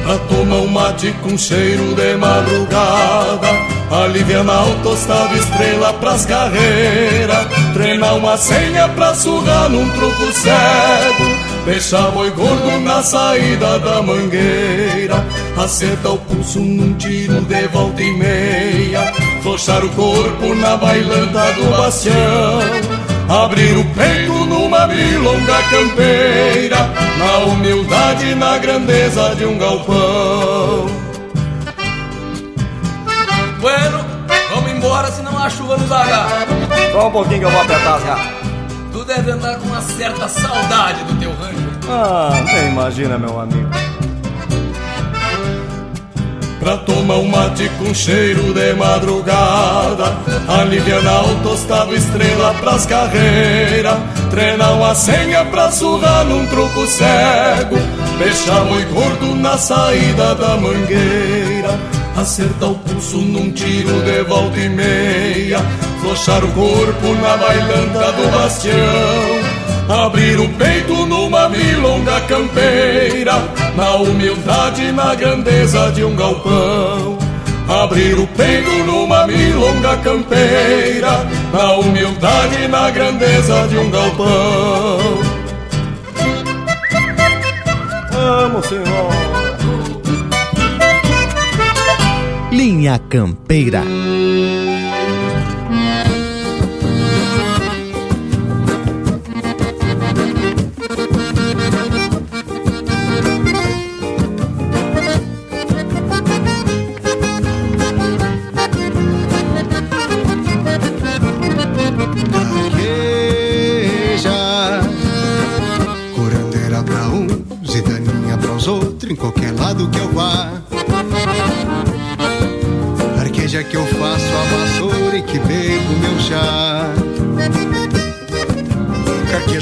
Pra 0.07 0.19
tomar 0.19 0.59
um 0.59 0.69
mate 0.69 1.13
com 1.21 1.37
cheiro 1.37 1.93
de 1.97 2.17
madrugada. 2.17 3.49
Aliviar 3.91 4.45
o 4.47 4.83
tostado 4.85 5.37
estrela 5.37 5.93
pras 5.95 6.27
carreiras 6.27 7.47
Treinar 7.73 8.17
uma 8.17 8.37
senha 8.37 8.89
pra 8.91 9.13
sugar 9.17 9.69
num 9.69 9.91
truco 9.91 10.33
cego. 10.33 11.65
Deixar 11.65 12.13
boi 12.13 12.31
gordo 12.31 12.81
na 12.85 13.03
saída 13.03 13.81
da 13.81 14.01
mangueira. 14.01 15.27
Acertar 15.57 16.13
o 16.13 16.19
pulso 16.19 16.61
num 16.61 16.95
tiro 16.95 17.41
de 17.41 17.67
volta 17.67 18.01
e 18.01 18.13
meia. 18.13 19.13
Flochar 19.43 19.85
o 19.85 19.89
corpo 19.89 20.55
na 20.55 20.77
bailanta 20.77 21.53
do 21.55 21.65
bastião 21.77 22.95
Abrir 23.29 23.77
o 23.77 23.85
peito 23.87 24.33
numa 24.47 24.87
milonga 24.87 25.62
campeira 25.70 26.77
Na 27.18 27.39
humildade 27.47 28.27
e 28.27 28.35
na 28.35 28.57
grandeza 28.59 29.35
de 29.35 29.45
um 29.45 29.59
galpão. 29.59 30.87
Bueno, 33.61 34.05
vamos 34.55 34.70
embora 34.70 35.11
senão 35.11 35.37
a 35.37 35.51
chuva 35.51 35.77
nos 35.77 35.91
agarra. 35.91 36.47
Só 36.93 37.09
um 37.09 37.11
pouquinho 37.11 37.41
que 37.41 37.45
eu 37.47 37.51
vou 37.51 37.61
apertar 37.62 37.97
as 37.97 38.05
garras 38.05 38.27
Tu 38.93 39.05
deve 39.05 39.31
andar 39.33 39.59
com 39.59 39.66
uma 39.66 39.81
certa 39.83 40.29
saudade 40.29 41.03
do 41.05 41.18
teu 41.18 41.31
rancho. 41.33 41.57
Ah, 41.89 42.31
nem 42.45 42.68
imagina 42.68 43.18
meu 43.18 43.41
amigo 43.41 43.68
Pra 46.67 46.79
tomar 46.79 47.19
um 47.19 47.29
mate 47.29 47.71
com 47.79 47.95
cheiro 47.95 48.53
de 48.53 48.75
madrugada. 48.75 50.19
Alivianar 50.49 51.31
o 51.31 51.41
tostado 51.41 51.95
estrela 51.95 52.53
pras 52.55 52.85
carreiras 52.85 53.97
Treinar 54.31 54.73
uma 54.73 54.93
senha 54.93 55.45
pra 55.45 55.71
surrar 55.71 56.25
num 56.25 56.45
truco 56.49 56.85
cego. 56.89 57.77
Fechar 58.19 58.64
muito 58.64 58.93
gordo 58.93 59.37
na 59.37 59.57
saída 59.57 60.35
da 60.35 60.57
mangueira. 60.57 61.79
Acertar 62.17 62.73
o 62.73 62.75
pulso 62.75 63.19
num 63.19 63.53
tiro 63.53 64.03
de 64.03 64.25
volta 64.25 64.59
e 64.59 64.69
meia. 64.69 65.61
Flochar 66.01 66.45
o 66.45 66.49
corpo 66.51 67.14
na 67.23 67.37
bailanta 67.37 68.11
do 68.11 68.29
bastião 68.33 69.36
Abrir 69.89 70.41
o 70.41 70.49
peito 70.49 71.07
numa 71.07 71.49
milonga 71.49 72.20
campeira 72.22 73.34
Na 73.76 73.95
humildade 73.95 74.82
e 74.82 74.93
na 74.93 75.14
grandeza 75.14 75.93
de 75.93 76.03
um 76.03 76.16
galpão. 76.16 77.18
Abrir 77.68 78.18
o 78.18 78.26
peito 78.26 78.70
numa 78.84 79.26
milonga 79.26 79.97
campeira 79.99 81.24
Na 81.53 81.74
humildade 81.74 82.64
e 82.64 82.68
na 82.68 82.91
grandeza 82.91 83.68
de 83.68 83.78
um 83.78 83.91
galpão. 83.91 84.99
Vamos, 88.12 88.66
senhor. 88.66 89.37
Linha 92.51 92.99
Campeira 93.09 93.84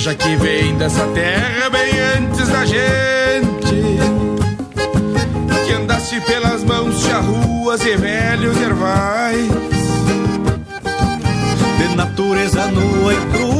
cerveja 0.04 0.14
que 0.14 0.36
vem 0.36 0.76
dessa 0.76 1.06
terra 1.08 1.70
bem 1.70 1.98
antes 2.18 2.48
da 2.48 2.64
gente. 2.64 3.98
Que 5.64 5.72
andaste 5.72 6.20
pelas 6.20 6.62
mãos 6.62 7.00
de 7.00 7.12
ruas 7.12 7.80
e 7.84 7.96
velhos 7.96 8.60
ervais. 8.60 9.48
De 11.78 11.96
natureza 11.96 12.66
nua 12.66 13.14
e 13.14 13.16
crua, 13.32 13.53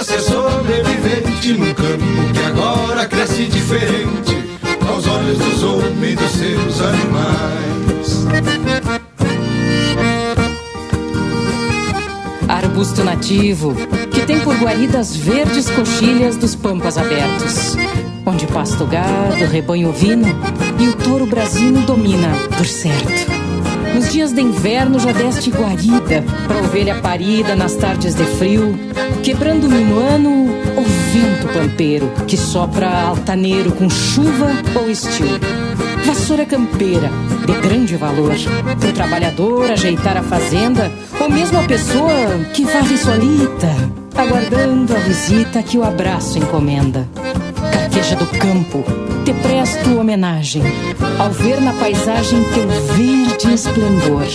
carqueja 0.00 0.04
ser 0.04 0.20
sobrevivente 0.20 1.52
num 1.52 1.74
campo 1.74 2.32
que 2.32 2.40
agora 2.46 3.06
cresce 3.06 3.44
diferente 3.46 4.36
aos 4.88 5.06
olhos 5.06 5.38
dos 5.38 5.62
homens 5.62 6.12
e 6.12 6.16
dos 6.16 6.30
seus 6.32 6.80
animais. 6.80 8.26
Arbusto 12.48 13.04
nativo 13.04 13.74
que 14.12 14.22
tem 14.22 14.40
por 14.40 14.56
guaridas 14.56 15.14
verdes 15.14 15.70
coxilhas 15.70 16.36
dos 16.36 16.54
pampas 16.54 16.98
abertos, 16.98 17.76
onde 18.26 18.46
pasto 18.46 18.86
gado, 18.86 19.44
rebanho 19.50 19.90
ovino 19.90 20.28
e 20.78 20.88
o 20.88 20.96
touro 20.96 21.26
brasino 21.26 21.82
domina 21.82 22.28
por 22.56 22.66
certo. 22.66 23.29
Nos 24.00 24.12
dias 24.12 24.32
de 24.32 24.40
inverno 24.40 24.98
já 24.98 25.12
deste 25.12 25.50
guarida 25.50 26.24
pra 26.48 26.56
ovelha 26.56 27.02
parida 27.02 27.54
nas 27.54 27.74
tardes 27.74 28.14
de 28.14 28.24
frio, 28.24 28.74
quebrando 29.22 29.68
minuano 29.68 30.46
o 30.74 30.82
vento 31.12 31.46
pampeiro 31.52 32.10
que 32.26 32.34
sopra 32.34 32.88
altaneiro 32.88 33.70
com 33.72 33.90
chuva 33.90 34.52
ou 34.74 34.90
estio. 34.90 35.38
Vassoura 36.06 36.46
campeira, 36.46 37.10
de 37.46 37.52
grande 37.60 37.94
valor, 37.96 38.32
pro 38.80 38.90
trabalhador 38.94 39.70
ajeitar 39.70 40.16
a 40.16 40.22
fazenda, 40.22 40.90
ou 41.20 41.28
mesmo 41.28 41.58
a 41.58 41.64
pessoa 41.64 42.38
que 42.54 42.64
varre 42.64 42.96
solita, 42.96 43.68
aguardando 44.16 44.96
a 44.96 44.98
visita 45.00 45.62
que 45.62 45.76
o 45.76 45.84
abraço 45.84 46.38
encomenda. 46.38 47.06
Carqueja 47.70 48.16
do 48.16 48.24
campo, 48.38 48.82
te 49.26 49.34
presto 49.34 49.98
homenagem 49.98 50.62
ao 51.18 51.30
ver 51.30 51.60
na 51.60 51.72
paisagem 51.74 52.42
teu 52.54 52.68
verde 52.94 53.52
esplendor. 53.52 54.26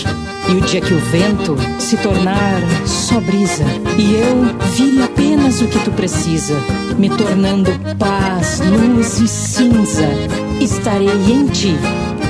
E 0.48 0.52
o 0.52 0.60
dia 0.60 0.80
que 0.80 0.94
o 0.94 0.98
vento 0.98 1.56
se 1.78 1.96
tornar 1.96 2.60
só 2.86 3.20
brisa 3.20 3.64
e 3.98 4.14
eu 4.14 4.44
vire 4.74 5.02
apenas 5.02 5.60
o 5.60 5.66
que 5.66 5.78
tu 5.80 5.90
precisa, 5.90 6.54
me 6.96 7.08
tornando 7.10 7.70
paz, 7.98 8.60
luz 8.60 9.18
e 9.20 9.26
cinza, 9.26 10.08
estarei 10.60 11.08
em 11.08 11.46
ti 11.46 11.76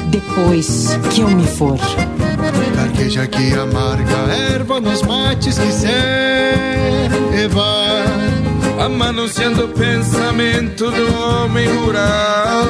depois 0.08 0.98
que 1.12 1.20
eu 1.20 1.28
me 1.28 1.46
for. 1.46 1.78
Carqueja 2.74 3.26
que 3.26 3.52
amarga 3.52 4.16
erva 4.54 4.80
nos 4.80 5.02
mates 5.02 5.58
que 5.58 5.72
serva 5.72 5.96
amanunciando 8.84 9.64
o 9.64 9.68
pensamento 9.68 10.90
do 10.90 11.20
homem 11.20 11.66
rural. 11.68 12.66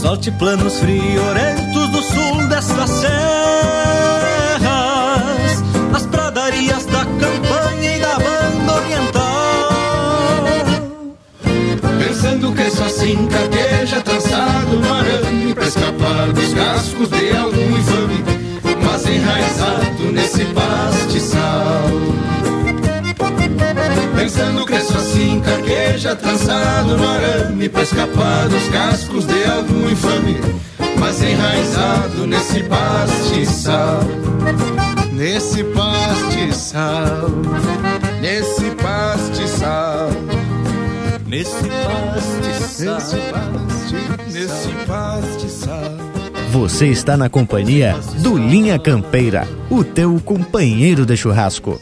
Nos 0.00 0.08
altiplanos 0.08 0.78
friorentos 0.78 1.90
do 1.90 2.02
sul 2.02 2.48
da 2.48 2.54
das 2.54 2.64
serras, 2.64 3.12
as 5.94 6.06
pradarias 6.06 6.86
da 6.86 7.04
campanha 7.04 7.96
e 7.96 8.00
da 8.00 8.18
banda 8.18 8.76
oriental. 8.76 10.44
Pensando 11.98 12.50
que 12.54 12.70
só 12.70 12.86
assim 12.86 13.26
carqueja 13.26 14.00
trançado 14.00 14.78
no 14.78 14.90
arame 14.90 15.52
pra 15.52 15.66
escapar 15.66 16.32
dos 16.32 16.54
cascos 16.54 17.10
de 17.10 17.36
algum 17.36 17.76
infame, 17.76 18.24
mas 18.82 19.06
enraizado 19.06 20.12
nesse 20.12 20.46
pastiçal. 20.46 21.84
Pensando 24.20 24.66
só 24.82 24.98
assim 24.98 25.40
carqueja 25.40 26.14
trançado 26.14 26.94
no 26.94 27.08
arame 27.08 27.70
pra 27.70 27.82
escapar 27.82 28.50
dos 28.50 28.68
cascos 28.68 29.24
de 29.24 29.44
algum 29.44 29.88
infame, 29.88 30.36
mas 30.98 31.22
enraizado 31.22 32.26
nesse 32.26 32.62
pastiçal. 32.64 34.00
Nesse 35.10 35.64
pastiçal, 35.64 37.30
nesse 38.20 38.70
pastiçal, 38.72 40.10
nesse 41.26 41.68
pastiçal, 41.86 43.02
nesse 44.30 44.68
pastiçal. 44.86 45.92
Você 46.50 46.88
está 46.88 47.16
na 47.16 47.30
companhia 47.30 47.96
do 48.18 48.36
Linha 48.36 48.78
Campeira, 48.78 49.48
o 49.70 49.82
teu 49.82 50.20
companheiro 50.22 51.06
de 51.06 51.16
churrasco. 51.16 51.80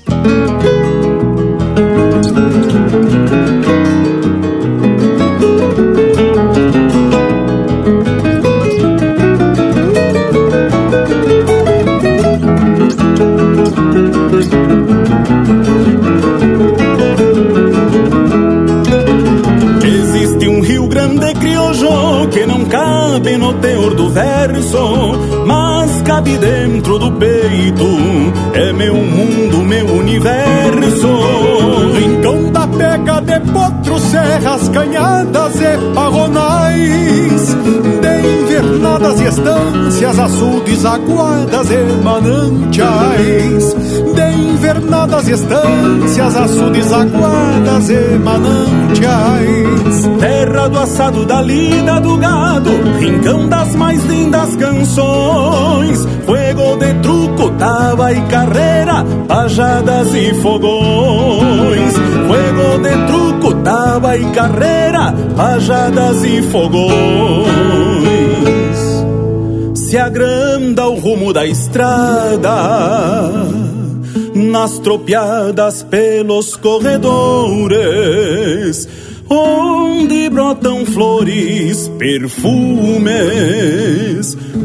Dentro 26.38 26.98
do 26.98 27.12
peito. 27.12 27.86
É 28.54 28.72
meu 28.72 28.94
mundo, 28.94 29.58
meu 29.58 29.86
universo. 29.86 31.37
Serras, 34.08 34.68
canhadas 34.68 35.54
e 35.60 35.94
parronais 35.94 37.56
De 38.00 38.28
invernadas 38.42 39.20
e 39.20 39.24
estâncias, 39.24 40.18
açudes, 40.18 40.84
aguadas 40.84 41.70
e 41.70 42.02
manantiais 42.02 43.74
De 44.14 44.32
invernadas 44.38 45.28
e 45.28 45.32
estâncias, 45.32 46.36
açudes, 46.36 46.92
aguadas 46.92 47.90
e 47.90 48.18
manantiais 48.18 50.08
Terra 50.20 50.68
do 50.68 50.78
assado, 50.78 51.24
da 51.24 51.42
lida, 51.42 52.00
do 52.00 52.16
gado, 52.16 52.70
rincão 52.98 53.48
das 53.48 53.74
mais 53.74 54.04
lindas 54.04 54.56
canções. 54.56 56.06
Fuego 56.26 56.76
de 56.76 56.94
truco, 56.94 57.50
tava 57.58 58.12
e 58.12 58.20
carreira, 58.22 59.04
pajadas 59.26 60.14
e 60.14 60.34
fogões. 60.34 61.67
Fuego 62.28 62.78
de 62.82 62.92
truco, 63.06 63.54
tava 63.64 64.16
e 64.18 64.24
carreira, 64.32 65.14
pajadas 65.34 66.22
e 66.24 66.42
fogões. 66.42 66.98
Se 69.74 69.96
agranda 69.96 70.86
o 70.86 71.00
rumo 71.00 71.32
da 71.32 71.46
estrada 71.46 72.50
nas 74.34 74.78
tropiadas 74.80 75.82
pelos 75.82 76.54
corredores, 76.54 77.96
onde 79.30 80.28
brotam 80.28 80.84
flores, 80.84 81.88
perfumes 81.98 83.08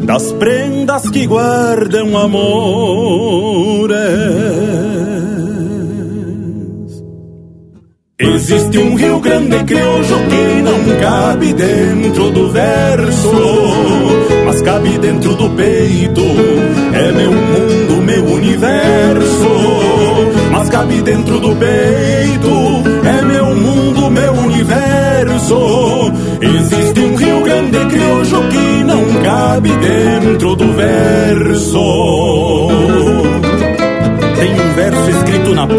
das 0.06 0.34
prendas 0.34 1.10
que 1.10 1.26
guardam 1.26 2.18
amores. 2.18 3.94
Existe 8.26 8.78
um 8.78 8.96
Rio 8.96 9.20
Grande 9.20 9.64
crioulo 9.66 10.04
que 10.30 10.62
não 10.62 11.00
cabe 11.00 11.54
dentro 11.54 12.32
do 12.32 12.52
verso, 12.52 13.32
mas 14.46 14.62
cabe 14.62 14.98
dentro 14.98 15.36
do 15.36 15.50
peito. 15.50 16.22
É 16.94 17.12
meu 17.12 17.32
mundo, 17.32 18.02
meu 18.02 18.26
universo, 18.26 19.50
mas 20.52 20.70
cabe 20.70 21.02
dentro 21.02 21.40
do 21.40 21.56
peito. 21.56 22.84
É 23.06 23.22
meu 23.24 23.56
mundo, 23.56 24.10
meu 24.10 24.34
universo. 24.34 26.12
Existe 26.42 27.00
um 27.02 27.16
Rio 27.16 27.42
Grande 27.42 27.86
crioulo 27.86 28.50
que 28.50 28.84
não 28.86 29.22
cabe 29.22 29.70
dentro 29.70 30.56
do 30.56 30.74
verso. 30.74 32.23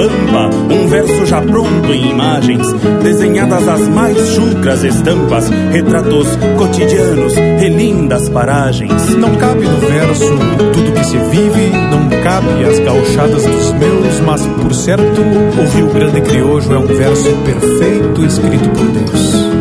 Pampa, 0.08 0.50
um 0.72 0.86
verso 0.88 1.26
já 1.26 1.40
pronto 1.40 1.92
em 1.92 2.10
imagens, 2.10 2.72
desenhadas 3.02 3.66
as 3.66 3.88
mais 3.88 4.18
chucras 4.30 4.84
estampas, 4.84 5.48
retratos 5.72 6.28
cotidianos, 6.58 7.34
relindas 7.34 8.28
paragens. 8.28 9.14
Não 9.16 9.34
cabe 9.36 9.66
no 9.66 9.78
verso 9.78 10.36
tudo 10.72 10.92
que 10.92 11.04
se 11.04 11.16
vive, 11.16 11.70
não 11.90 12.08
cabe 12.22 12.64
as 12.64 12.78
gauchadas 12.80 13.44
dos 13.44 13.72
meus, 13.72 14.20
mas 14.20 14.46
por 14.46 14.74
certo, 14.74 15.20
o 15.20 15.76
Rio 15.76 15.86
Grande 15.88 16.20
Criojo 16.20 16.72
é 16.72 16.78
um 16.78 16.86
verso 16.86 17.30
perfeito 17.44 18.24
escrito 18.24 18.68
por 18.70 18.86
Deus. 18.88 19.53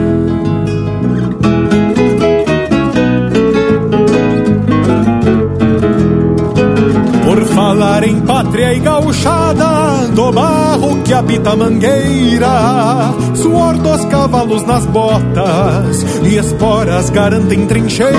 Barro 11.34 11.44
que 11.44 11.44
habita 11.44 11.52
a 11.52 11.56
mangueira, 11.56 13.14
suor 13.36 13.78
dos 13.78 14.06
cavalos 14.06 14.64
nas 14.64 14.86
botas 14.86 16.06
e 16.24 16.38
esporas 16.38 17.10
garantem 17.10 17.66
trincheira. 17.66 18.14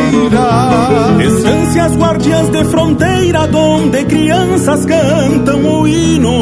Estâncias 1.20 1.96
guardiãs 1.96 2.48
de 2.50 2.64
fronteira, 2.64 3.46
donde 3.46 4.04
crianças 4.04 4.84
cantam 4.84 5.64
o 5.64 5.86
hino, 5.86 6.40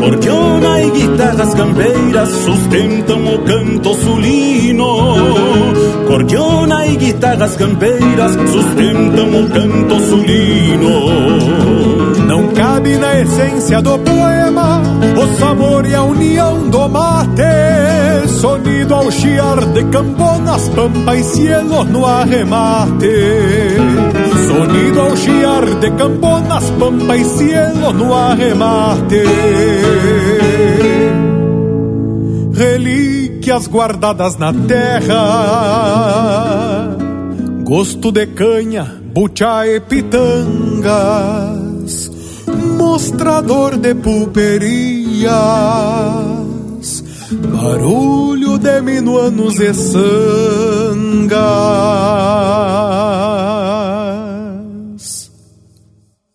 cordiona 0.00 0.82
e 0.82 0.90
guitarras 0.90 1.54
campeiras 1.54 2.28
sustentam 2.28 3.34
o 3.34 3.38
canto 3.40 3.94
sulino. 3.94 5.52
Cordiona 6.06 6.86
e 6.86 6.96
guitarras 6.96 7.56
campeiras 7.56 8.32
sustentam 8.32 9.28
o 9.28 9.48
canto 9.50 10.00
sulino. 10.00 10.92
Não 12.26 12.48
cabe 12.48 12.96
na 12.98 13.20
essência 13.20 13.80
do 13.80 13.98
poema 13.98 14.82
o 15.16 15.38
sabor 15.38 15.71
e 15.86 15.94
a 15.94 16.02
união 16.02 16.68
do 16.68 16.88
mate, 16.88 18.28
sonido 18.40 18.94
ao 18.94 19.10
chiar 19.10 19.64
de 19.72 19.84
camponas, 19.84 20.68
pampa 20.70 21.16
e 21.16 21.24
cielo 21.24 21.84
no 21.84 22.04
arremate. 22.06 23.06
Sonido 24.46 25.00
ao 25.00 25.16
chiar 25.16 25.64
de 25.80 25.90
camponas, 25.92 26.70
pampa 26.78 27.16
e 27.16 27.24
cielo 27.24 27.92
no 27.92 28.14
arremate. 28.14 29.22
Relíquias 32.54 33.66
guardadas 33.66 34.36
na 34.36 34.52
terra, 34.52 35.18
gosto 37.64 38.12
de 38.12 38.26
canha, 38.26 38.84
bucha 39.12 39.66
e 39.66 39.80
pitangas 39.80 41.42
mostrador 42.82 43.76
de 43.78 43.94
pulperias, 45.12 47.04
barulho 47.52 48.58
de 48.58 48.80
minuanos 48.80 49.60
e 49.60 49.74
sangas. 49.74 51.42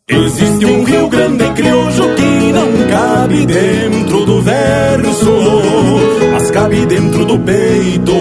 Existe 0.09 0.65
um 0.65 0.83
Rio 0.83 1.09
Grande 1.09 1.49
crioulo 1.53 2.15
que 2.15 2.53
não 2.53 2.87
cabe 2.89 3.45
dentro 3.45 4.25
do 4.25 4.41
verso, 4.41 5.31
mas 6.31 6.51
cabe 6.51 6.85
dentro 6.85 7.25
do 7.25 7.39
peito. 7.39 8.13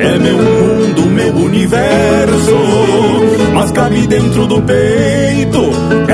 É 0.00 0.18
meu 0.18 0.36
mundo, 0.36 1.06
meu 1.06 1.34
universo, 1.34 2.56
mas 3.54 3.72
cabe 3.72 4.06
dentro 4.06 4.46
do 4.46 4.62
peito. 4.62 6.05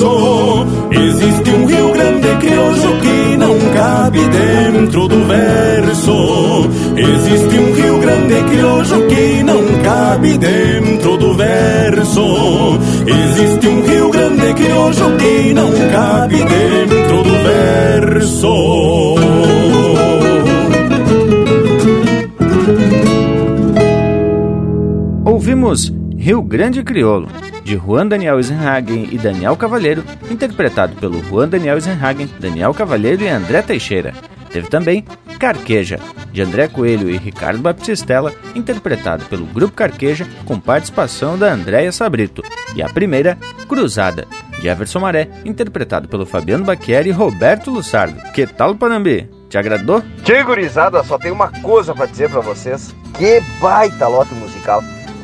Existe 0.00 1.50
um 1.50 1.66
Rio 1.66 1.92
Grande 1.92 2.28
crioujo 2.36 3.00
que 3.00 3.36
não 3.36 3.58
cabe 3.74 4.20
dentro 4.28 5.08
do 5.08 5.24
verso. 5.26 6.68
Existe 6.96 7.58
um 7.58 7.74
Rio 7.74 7.98
Grande 7.98 8.42
crioujo 8.44 9.06
que 9.08 9.42
não 9.42 9.82
cabe 9.82 10.38
dentro 10.38 11.16
do 11.16 11.34
verso. 11.34 12.78
Existe 13.08 13.66
um 13.66 13.82
Rio 13.82 14.10
Grande 14.10 14.54
crioujo 14.54 15.16
que 15.16 15.52
não 15.52 15.70
cabe 15.90 16.36
dentro 16.36 17.22
do 17.24 17.32
verso. 17.42 18.54
Ouvimos 25.24 25.92
Rio 26.16 26.40
Grande 26.42 26.84
Crioulo 26.84 27.47
de 27.68 27.76
Juan 27.76 28.06
Daniel 28.06 28.38
Eisenhagen 28.38 29.08
e 29.12 29.18
Daniel 29.18 29.54
Cavalheiro, 29.54 30.02
interpretado 30.30 30.96
pelo 30.96 31.22
Juan 31.24 31.50
Daniel 31.50 31.74
Eisenhagen, 31.74 32.26
Daniel 32.40 32.72
Cavalheiro 32.72 33.22
e 33.22 33.28
André 33.28 33.60
Teixeira. 33.60 34.14
Teve 34.50 34.68
também 34.68 35.04
Carqueja, 35.38 36.00
de 36.32 36.40
André 36.40 36.66
Coelho 36.66 37.10
e 37.10 37.18
Ricardo 37.18 37.60
Baptistella, 37.60 38.32
interpretado 38.54 39.26
pelo 39.26 39.44
Grupo 39.44 39.74
Carqueja, 39.74 40.26
com 40.46 40.58
participação 40.58 41.38
da 41.38 41.52
Andréia 41.52 41.92
Sabrito. 41.92 42.42
E 42.74 42.82
a 42.82 42.88
primeira, 42.88 43.36
Cruzada, 43.68 44.26
de 44.58 44.66
Everson 44.66 45.00
Maré, 45.00 45.28
interpretado 45.44 46.08
pelo 46.08 46.24
Fabiano 46.24 46.64
Baquieri 46.64 47.10
e 47.10 47.12
Roberto 47.12 47.70
Lussardo. 47.70 48.18
Que 48.32 48.46
tal, 48.46 48.76
Panambi? 48.76 49.28
Te 49.50 49.58
agradou? 49.58 50.02
Que 50.24 50.42
gurizada, 50.42 51.04
só 51.04 51.18
tem 51.18 51.30
uma 51.30 51.52
coisa 51.60 51.94
para 51.94 52.06
dizer 52.06 52.30
para 52.30 52.40
vocês. 52.40 52.94
Que 53.18 53.42
baita 53.60 54.08
lote 54.08 54.32
musical. 54.34 54.82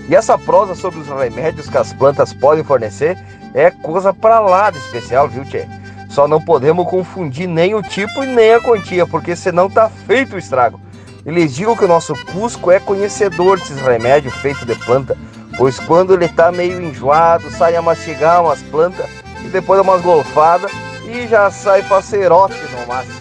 E 0.09 0.15
essa 0.15 0.37
prosa 0.37 0.75
sobre 0.75 1.01
os 1.01 1.09
remédios 1.09 1.69
que 1.69 1.79
as 1.79 1.93
plantas 1.93 2.33
podem 2.33 2.63
fornecer 2.63 3.19
é 3.55 3.71
coisa 3.71 4.13
para 4.13 4.41
lá 4.41 4.71
de 4.71 4.79
especial, 4.79 5.29
viu, 5.29 5.45
Tchê? 5.45 5.67
Só 6.11 6.29
não 6.29 6.41
podemos 6.41 6.89
confundir 6.89 7.49
nem 7.49 7.75
o 7.75 7.83
tipo 7.83 8.23
e 8.23 8.27
nem 8.27 8.55
a 8.55 8.61
quantia, 8.61 9.07
porque 9.07 9.35
senão 9.35 9.71
tá 9.71 9.89
feito 9.89 10.37
o 10.37 10.39
estrago. 10.39 10.81
E 11.25 11.31
lhes 11.31 11.55
digo 11.55 11.77
que 11.77 11.85
o 11.85 11.89
nosso 11.89 12.15
Cusco 12.27 12.71
é 12.71 12.79
conhecedor 12.79 13.59
desses 13.59 13.81
remédios 13.81 14.35
feitos 14.35 14.67
de 14.67 14.75
planta, 14.75 15.17
pois 15.57 15.81
quando 15.81 16.13
ele 16.15 16.29
tá 16.29 16.53
meio 16.53 16.83
enjoado, 16.83 17.51
sai 17.51 17.75
a 17.75 17.83
mastigar 17.83 18.43
umas 18.43 18.63
plantas 18.63 19.07
e 19.43 19.49
depois 19.49 19.79
dá 19.79 19.83
umas 19.83 20.03
golfadas 20.03 20.71
e 21.07 21.27
já 21.27 21.51
sai 21.51 21.83
facerote 21.83 22.55
no 22.79 22.87
máximo. 22.87 23.21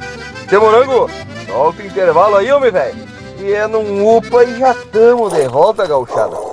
Seu 0.49 0.61
morango, 0.61 1.09
solta 1.47 1.81
o 1.81 1.85
intervalo 1.85 2.35
aí, 2.35 2.51
homem 2.51 2.71
velho. 2.71 3.07
E 3.39 3.53
é 3.53 3.65
num 3.67 4.17
UPA 4.17 4.43
e 4.43 4.59
já 4.59 4.73
tamo 4.91 5.29
de 5.29 5.47
volta, 5.47 5.87
gauchada. 5.87 6.52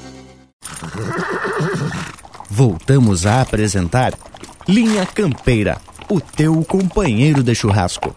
Voltamos 2.49 3.25
a 3.25 3.41
apresentar 3.41 4.13
Linha 4.67 5.05
Campeira, 5.05 5.77
o 6.09 6.19
teu 6.19 6.63
companheiro 6.65 7.41
de 7.41 7.55
churrasco. 7.55 8.13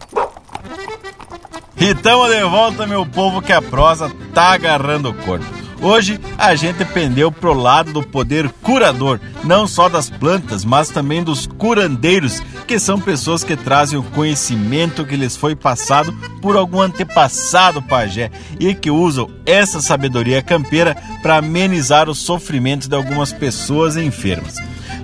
E 1.77 1.93
tamo 1.95 2.27
de 2.27 2.43
volta, 2.43 2.85
meu 2.87 3.05
povo, 3.05 3.41
que 3.41 3.53
a 3.53 3.61
prosa 3.61 4.11
tá 4.33 4.53
agarrando 4.53 5.09
o 5.09 5.13
corpo. 5.13 5.54
Hoje 5.81 6.19
a 6.37 6.55
gente 6.55 6.85
pendeu 6.85 7.31
pro 7.31 7.53
lado 7.53 7.91
do 7.91 8.01
poder 8.01 8.49
curador, 8.61 9.19
não 9.43 9.67
só 9.67 9.89
das 9.89 10.09
plantas, 10.09 10.63
mas 10.63 10.89
também 10.89 11.23
dos 11.23 11.45
curandeiros, 11.45 12.41
que 12.65 12.79
são 12.79 12.99
pessoas 12.99 13.43
que 13.43 13.55
trazem 13.55 13.99
o 13.99 14.03
conhecimento 14.03 15.05
que 15.05 15.15
lhes 15.15 15.35
foi 15.35 15.55
passado 15.55 16.13
por 16.41 16.55
algum 16.55 16.81
antepassado 16.81 17.81
pajé 17.81 18.31
e 18.59 18.73
que 18.73 18.89
usam 18.89 19.29
essa 19.45 19.81
sabedoria 19.81 20.41
campeira 20.41 20.95
para 21.21 21.37
amenizar 21.37 22.09
o 22.09 22.15
sofrimento 22.15 22.87
de 22.87 22.95
algumas 22.95 23.33
pessoas 23.33 23.97
enfermas. 23.97 24.55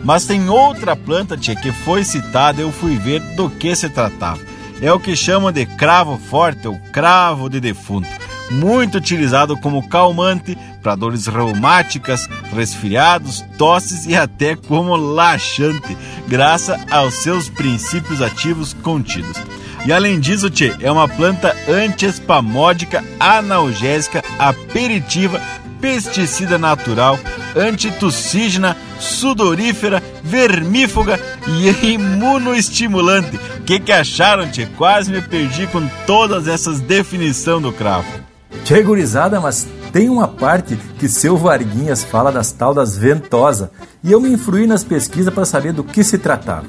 Mas 0.04 0.26
tem 0.26 0.50
outra 0.50 0.96
planta, 0.96 1.38
tia, 1.38 1.56
que 1.56 1.72
foi 1.72 2.04
citada, 2.04 2.62
eu 2.62 2.72
fui 2.72 2.98
ver 2.98 3.20
do 3.36 3.50
que 3.50 3.76
se 3.76 3.90
tratava. 3.90 4.40
É 4.82 4.92
o 4.92 5.00
que 5.00 5.16
chamam 5.16 5.52
de 5.52 5.64
cravo 5.66 6.18
forte 6.18 6.68
ou 6.68 6.80
cravo 6.92 7.50
de 7.50 7.60
defunto 7.60 8.10
muito 8.52 8.98
utilizado 8.98 9.58
como 9.58 9.88
calmante 9.88 10.58
para 10.84 10.96
dores 10.96 11.28
reumáticas, 11.28 12.30
resfriados, 12.54 13.44
tosses 13.58 14.06
e 14.06 14.16
até 14.16 14.56
como 14.56 14.96
laxante, 14.96 15.98
graças 16.28 16.80
aos 16.92 17.16
seus 17.16 17.50
princípios 17.50 18.22
ativos 18.22 18.74
contidos. 18.74 19.38
E 19.86 19.92
além 19.92 20.20
disso, 20.20 20.50
tchê, 20.50 20.76
é 20.80 20.92
uma 20.92 21.08
planta 21.08 21.56
antiespamódica, 21.68 23.04
analgésica, 23.20 24.24
aperitiva, 24.38 25.42
pesticida 25.80 26.58
natural, 26.58 27.18
antitussígena, 27.56 28.78
sudorífera, 29.00 30.02
vermífuga 30.24 31.20
e 31.48 31.70
imunoestimulante. 31.94 33.38
O 33.60 33.64
que, 33.64 33.80
que 33.80 33.92
acharam, 33.92 34.50
tchê? 34.52 34.68
Quase 34.78 35.12
me 35.12 35.22
perdi 35.22 35.66
com 35.68 35.88
todas 36.06 36.48
essas 36.48 36.80
definições 36.80 37.64
do 37.64 37.72
cravo. 37.72 38.31
Tchê 38.64 38.84
gurizada, 38.84 39.40
mas 39.40 39.68
tem 39.92 40.10
uma 40.10 40.28
parte 40.28 40.78
que 40.98 41.10
seu 41.10 41.38
Varguinhas 41.38 42.04
fala 42.04 42.32
das 42.32 42.52
tal 42.52 42.74
das 42.74 42.98
ventosa 42.98 43.72
e 44.04 44.12
eu 44.12 44.22
me 44.22 44.30
influí 44.32 44.66
nas 44.66 44.84
pesquisas 44.84 45.34
para 45.34 45.46
saber 45.46 45.74
do 45.74 45.84
que 45.84 46.04
se 46.04 46.18
tratava. 46.18 46.66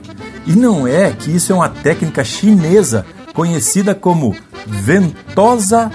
E 0.46 0.52
não 0.54 0.86
é 0.86 1.12
que 1.12 1.30
isso 1.30 1.52
é 1.52 1.54
uma 1.54 1.68
técnica 1.68 2.24
chinesa 2.24 3.06
conhecida 3.32 3.94
como 3.94 4.34
ventosa 4.66 5.90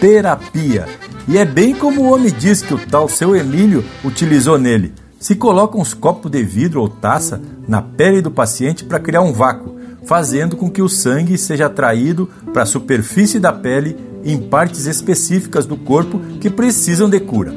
terapia. 0.00 0.86
E 1.28 1.38
é 1.38 1.44
bem 1.44 1.74
como 1.74 2.02
o 2.02 2.12
homem 2.12 2.32
diz 2.36 2.62
que 2.62 2.74
o 2.74 2.78
tal 2.78 3.08
seu 3.08 3.36
Emílio 3.36 3.84
utilizou 4.04 4.58
nele. 4.58 4.92
Se 5.20 5.36
coloca 5.36 5.78
uns 5.78 5.94
copos 5.94 6.30
de 6.30 6.42
vidro 6.42 6.80
ou 6.80 6.88
taça 6.88 7.40
na 7.68 7.80
pele 7.80 8.20
do 8.20 8.30
paciente 8.30 8.84
para 8.84 8.98
criar 8.98 9.20
um 9.20 9.32
vácuo, 9.32 9.76
fazendo 10.04 10.56
com 10.56 10.68
que 10.68 10.82
o 10.82 10.88
sangue 10.88 11.38
seja 11.38 11.66
atraído 11.66 12.28
para 12.52 12.64
a 12.64 12.66
superfície 12.66 13.38
da 13.38 13.52
pele 13.52 13.96
em 14.24 14.38
partes 14.38 14.86
específicas 14.86 15.66
do 15.66 15.76
corpo 15.76 16.20
que 16.40 16.50
precisam 16.50 17.08
de 17.08 17.20
cura. 17.20 17.52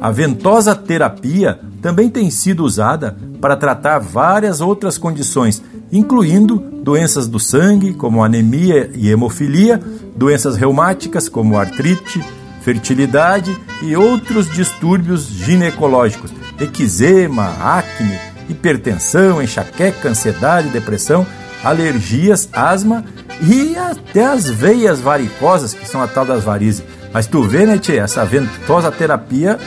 A 0.00 0.10
ventosa 0.10 0.74
terapia 0.74 1.60
também 1.82 2.08
tem 2.08 2.30
sido 2.30 2.64
usada 2.64 3.16
para 3.40 3.56
tratar 3.56 3.98
várias 3.98 4.60
outras 4.60 4.96
condições, 4.96 5.62
incluindo 5.92 6.56
doenças 6.82 7.26
do 7.26 7.38
sangue, 7.38 7.94
como 7.94 8.24
anemia 8.24 8.90
e 8.94 9.10
hemofilia, 9.10 9.80
doenças 10.16 10.56
reumáticas, 10.56 11.28
como 11.28 11.58
artrite, 11.58 12.22
fertilidade 12.62 13.56
e 13.82 13.96
outros 13.96 14.48
distúrbios 14.50 15.26
ginecológicos, 15.26 16.32
eczema, 16.58 17.54
acne, 17.60 18.18
hipertensão, 18.48 19.42
enxaqueca, 19.42 20.08
ansiedade, 20.08 20.68
depressão, 20.68 21.26
alergias, 21.62 22.48
asma 22.52 23.04
e 23.42 23.76
até 23.76 24.24
as 24.24 24.48
veias 24.48 25.00
varicosas, 25.00 25.72
que 25.72 25.86
são 25.86 26.02
a 26.02 26.08
tal 26.08 26.24
das 26.24 26.44
varizes. 26.44 26.84
Mas 27.12 27.26
tu 27.26 27.42
vê, 27.42 27.66
né, 27.66 27.78
Tchê, 27.78 27.96
essa 27.96 28.24
ventosa 28.24 28.92
terapia 28.92 29.58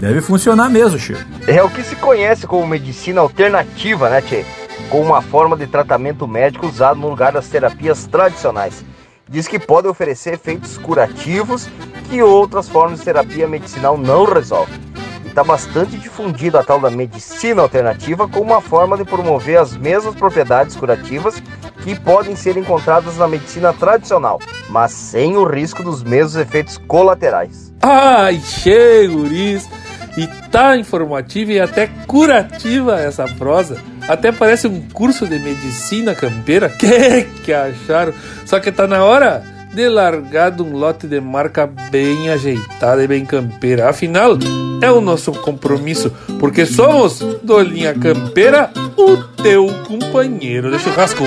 deve 0.00 0.20
funcionar 0.20 0.68
mesmo, 0.68 0.98
Tchê. 0.98 1.16
É 1.46 1.62
o 1.62 1.70
que 1.70 1.82
se 1.82 1.96
conhece 1.96 2.46
como 2.46 2.66
medicina 2.66 3.20
alternativa, 3.20 4.10
né, 4.10 4.20
Tchê? 4.20 4.44
Com 4.90 5.00
uma 5.00 5.22
forma 5.22 5.56
de 5.56 5.66
tratamento 5.66 6.26
médico 6.26 6.66
usado 6.66 6.98
no 6.98 7.08
lugar 7.08 7.32
das 7.32 7.48
terapias 7.48 8.06
tradicionais. 8.06 8.84
Diz 9.28 9.46
que 9.46 9.58
pode 9.58 9.86
oferecer 9.86 10.34
efeitos 10.34 10.76
curativos 10.76 11.68
que 12.08 12.20
outras 12.20 12.68
formas 12.68 12.98
de 12.98 13.04
terapia 13.04 13.46
medicinal 13.46 13.96
não 13.96 14.24
resolvem. 14.24 14.80
Está 15.24 15.44
bastante 15.44 15.96
difundida 15.96 16.58
a 16.58 16.64
tal 16.64 16.80
da 16.80 16.90
medicina 16.90 17.62
alternativa 17.62 18.26
como 18.26 18.50
uma 18.50 18.60
forma 18.60 18.96
de 18.96 19.04
promover 19.04 19.58
as 19.58 19.76
mesmas 19.76 20.16
propriedades 20.16 20.74
curativas 20.74 21.40
que 21.82 21.98
podem 21.98 22.36
ser 22.36 22.56
encontradas 22.56 23.16
na 23.16 23.26
medicina 23.26 23.72
tradicional, 23.72 24.38
mas 24.68 24.92
sem 24.92 25.36
o 25.36 25.44
risco 25.44 25.82
dos 25.82 26.02
mesmos 26.02 26.36
efeitos 26.36 26.78
colaterais. 26.78 27.72
Ai, 27.82 28.40
chego, 28.40 29.22
guris! 29.22 29.68
E 30.16 30.26
tá 30.50 30.76
informativa 30.76 31.52
e 31.52 31.60
até 31.60 31.88
curativa 32.06 33.00
essa 33.00 33.24
prosa. 33.26 33.80
Até 34.08 34.32
parece 34.32 34.66
um 34.66 34.80
curso 34.92 35.26
de 35.26 35.38
medicina 35.38 36.14
campeira. 36.14 36.68
Que 36.76 37.24
que 37.44 37.52
acharam? 37.52 38.12
Só 38.44 38.58
que 38.58 38.72
tá 38.72 38.86
na 38.86 39.04
hora 39.04 39.42
de 39.72 39.88
largar 39.88 40.60
um 40.60 40.72
lote 40.72 41.06
de 41.06 41.20
marca 41.20 41.66
bem 41.90 42.30
ajeitada 42.30 43.02
e 43.02 43.06
bem 43.06 43.24
campeira. 43.24 43.88
Afinal, 43.88 44.36
é 44.82 44.90
o 44.90 45.00
nosso 45.00 45.32
compromisso, 45.32 46.10
porque 46.38 46.66
somos 46.66 47.20
do 47.42 47.60
Linha 47.60 47.94
Campeira, 47.94 48.70
o 48.96 49.16
teu 49.42 49.68
companheiro 49.86 50.70
de 50.70 50.78
churrasco. 50.78 51.24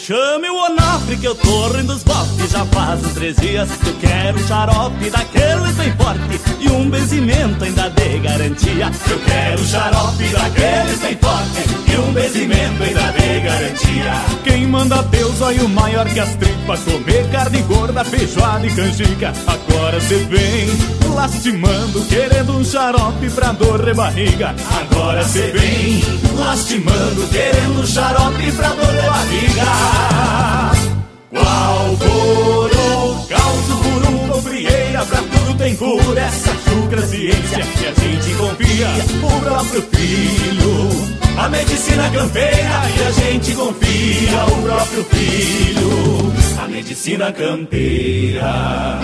chame 0.00 0.48
o 0.48 0.79
que 1.20 1.26
eu 1.26 1.34
tô 1.34 1.68
rindo 1.68 1.92
os 1.92 2.02
bofes 2.02 2.50
Já 2.50 2.64
faz 2.66 3.04
uns 3.04 3.12
três 3.12 3.36
dias 3.36 3.68
que 3.70 3.88
eu 3.88 3.94
quero 4.00 4.38
um 4.38 4.46
xarope 4.46 5.10
daqueles 5.10 5.76
bem 5.76 5.92
forte 5.92 6.40
E 6.60 6.70
um 6.70 6.90
benzimento 6.90 7.64
ainda 7.64 7.90
de 7.90 8.18
garantia. 8.18 8.90
Eu 9.10 9.20
quero 9.20 9.60
um 9.60 9.66
xarope 9.66 10.24
daqueles 10.28 11.00
bem 11.00 11.18
forte 11.18 11.92
E 11.92 11.96
um 11.98 12.12
benzimento 12.12 12.82
ainda 12.82 13.12
de 13.12 13.40
garantia. 13.40 14.12
Quem 14.44 14.66
manda 14.66 15.02
Deus 15.02 15.40
olha 15.42 15.64
o 15.64 15.68
maior 15.68 16.08
que 16.08 16.20
as 16.20 16.34
tripas 16.36 16.80
Comer 16.80 17.30
carne 17.30 17.62
gorda, 17.62 18.04
feijoada 18.04 18.66
e 18.66 18.74
canjica. 18.74 19.32
Agora 19.46 20.00
cê 20.00 20.16
vem 20.24 21.14
lastimando 21.14 22.04
Querendo 22.06 22.56
um 22.56 22.64
xarope 22.64 23.28
pra 23.30 23.52
dor 23.52 23.84
de 23.84 23.92
barriga. 23.92 24.54
Agora 24.80 25.22
cê 25.24 25.50
vem 25.50 26.02
lastimando 26.38 27.28
Querendo 27.28 27.80
um 27.80 27.86
xarope 27.86 28.52
pra 28.52 28.68
dor 28.68 28.94
de 28.94 29.08
barriga 29.08 30.89
qual 31.30 31.96
for 31.96 32.70
o 32.70 33.26
caos, 33.28 34.26
por 34.28 34.42
frieira, 34.42 35.04
pra 35.04 35.18
tudo 35.18 35.58
tem 35.58 35.76
cura. 35.76 36.20
Essa 36.20 36.52
chucra 36.68 37.02
ciência 37.02 37.58
que 37.58 37.86
a 37.86 37.94
gente 37.94 38.34
confia, 38.34 38.88
o 39.22 39.40
próprio 39.40 39.82
filho. 39.82 41.20
A 41.38 41.48
medicina 41.48 42.10
campeira 42.10 42.90
e 42.96 43.02
a 43.02 43.10
gente 43.12 43.54
confia, 43.54 44.44
o 44.46 44.62
próprio 44.62 45.04
filho. 45.04 46.32
A 46.62 46.68
medicina 46.68 47.32
campeira. 47.32 49.00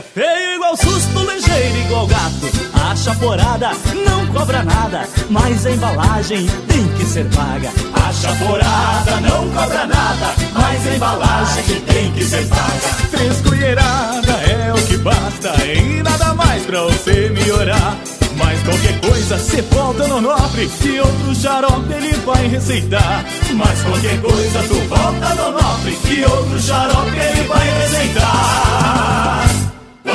É 0.00 0.02
feio 0.02 0.54
igual 0.54 0.76
susto, 0.76 1.18
ligeiro 1.30 1.78
igual 1.84 2.06
gato. 2.06 2.50
A 2.72 2.96
chaporada 2.96 3.70
não 3.94 4.26
cobra 4.28 4.62
nada, 4.62 5.06
mas 5.28 5.66
a 5.66 5.70
embalagem 5.70 6.46
tem 6.68 6.88
que 6.94 7.04
ser 7.04 7.24
paga. 7.26 7.70
A 7.92 8.12
chaporada 8.12 9.20
não 9.20 9.50
cobra 9.50 9.86
nada, 9.86 10.34
mas 10.54 10.86
a 10.86 10.94
embalagem 10.94 11.80
tem 11.82 12.12
que 12.12 12.24
ser 12.24 12.46
paga. 12.46 13.08
Três 13.10 13.40
colherada 13.42 14.32
é 14.32 14.72
o 14.72 14.86
que 14.86 14.96
basta 14.98 15.54
E 15.64 16.02
nada 16.02 16.34
mais 16.34 16.64
pra 16.64 16.82
você 16.82 17.28
melhorar 17.28 17.98
Mas 18.36 18.62
qualquer 18.62 19.00
coisa 19.00 19.38
cê 19.38 19.62
volta 19.62 20.06
no 20.08 20.20
nobre 20.20 20.70
E 20.84 21.00
outro 21.00 21.34
xarope 21.34 21.92
ele 21.92 22.12
vai 22.24 22.46
receitar 22.46 23.24
Mas 23.54 23.82
qualquer 23.82 24.20
coisa 24.20 24.62
tu 24.62 24.74
volta 24.88 25.34
no 25.34 25.52
nobre 25.52 25.98
E 26.08 26.24
outro 26.24 26.60
xarope 26.60 27.16
ele 27.16 27.48
vai 27.48 27.80
receitar 27.82 29.39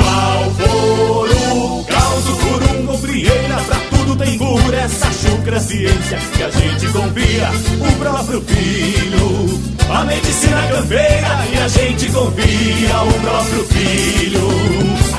Qual 0.06 0.50
for 0.52 1.30
o 1.30 1.84
caos, 1.84 2.24
curungo, 2.24 2.98
frieira 2.98 3.56
Pra 3.66 3.76
tudo 3.90 4.16
tem 4.16 4.38
cura, 4.38 4.76
essa 4.76 5.10
chucra 5.12 5.58
ciência 5.58 6.18
Que 6.36 6.42
a 6.44 6.50
gente 6.50 6.86
confia, 6.92 7.50
o 7.80 7.98
próprio 7.98 8.40
filho 8.42 9.76
a 9.88 10.04
medicina 10.04 10.66
campeira 10.68 11.46
e 11.52 11.58
a 11.58 11.68
gente 11.68 12.10
confia 12.10 13.02
o 13.02 13.20
próprio 13.20 13.64
filho. 13.66 14.40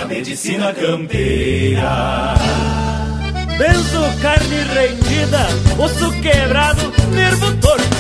A 0.02 0.06
medicina 0.06 0.74
campeira. 0.74 2.36
Benzo, 3.58 4.22
carne 4.22 4.64
rendida, 4.74 5.48
osso 5.80 6.12
quebrado, 6.22 6.94
nervo 7.14 7.52
torto. 7.58 7.98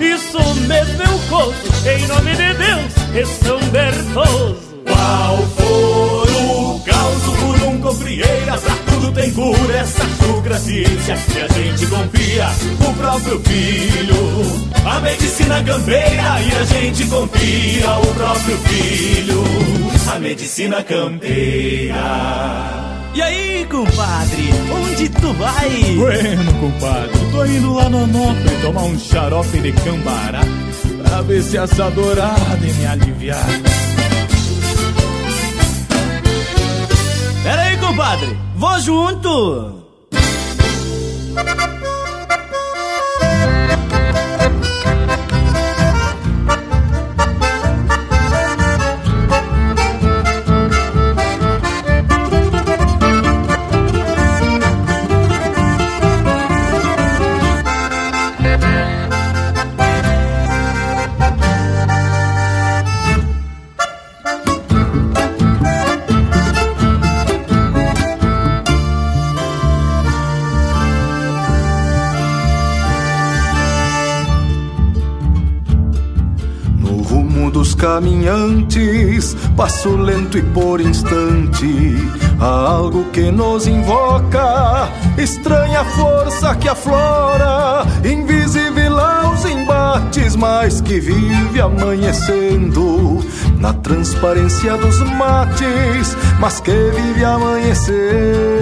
Isso 0.00 0.54
mesmo 0.66 1.02
eu 1.02 1.18
cozo, 1.30 1.88
em 1.88 2.06
nome 2.06 2.30
de 2.36 2.54
Deus, 2.54 2.92
e 3.14 3.26
São 3.44 3.58
Bertoso. 3.70 4.71
Qual 4.84 5.38
for 5.56 6.30
o 6.30 6.80
caos, 6.84 7.22
por 7.38 7.62
um 7.68 7.80
cofrieira, 7.80 8.58
pra 8.58 8.74
tudo 8.86 9.12
tem 9.12 9.30
cura, 9.32 9.76
essa 9.76 10.04
chucra 10.22 10.58
ciência 10.58 11.16
que 11.16 11.40
a 11.40 11.48
gente 11.48 11.86
confia, 11.86 12.48
o 12.88 12.94
próprio 12.94 13.40
filho. 13.40 14.72
A 14.84 15.00
medicina 15.00 15.62
campeira 15.62 16.40
e 16.40 16.52
a 16.56 16.64
gente 16.64 17.04
confia, 17.06 17.90
o 17.98 18.06
próprio 18.14 18.56
filho. 18.58 19.44
A 20.12 20.18
medicina 20.18 20.82
campeira. 20.82 21.94
E 23.14 23.20
aí, 23.20 23.66
compadre, 23.70 24.50
onde 24.72 25.08
tu 25.10 25.32
vai? 25.34 25.68
Bueno, 25.96 26.54
compadre, 26.54 27.10
tô 27.30 27.44
indo 27.44 27.74
lá 27.74 27.88
no 27.90 28.04
Onofre 28.04 28.56
tomar 28.62 28.82
um 28.84 28.98
xarope 28.98 29.60
de 29.60 29.70
cambará 29.72 30.40
Pra 31.04 31.20
ver 31.20 31.42
se 31.42 31.58
essa 31.58 31.90
dourada 31.90 32.56
me 32.58 32.86
aliviar 32.86 33.46
compadre, 37.82 38.38
vou 38.54 38.78
junto! 38.80 39.82
Caminhantes, 77.92 79.36
passo 79.54 79.90
lento 79.96 80.38
e 80.38 80.42
por 80.42 80.80
instante, 80.80 81.94
há 82.40 82.46
algo 82.46 83.04
que 83.10 83.30
nos 83.30 83.66
invoca, 83.66 84.88
estranha 85.18 85.84
força 85.84 86.54
que 86.54 86.70
aflora, 86.70 87.84
invisível 88.02 88.98
aos 88.98 89.44
embates, 89.44 90.36
mas 90.36 90.80
que 90.80 91.00
vive 91.00 91.60
amanhecendo 91.60 93.22
na 93.58 93.74
transparência 93.74 94.74
dos 94.78 94.98
mates, 95.00 96.16
mas 96.40 96.60
que 96.60 96.72
vive 96.72 97.22
amanhecendo 97.22 98.61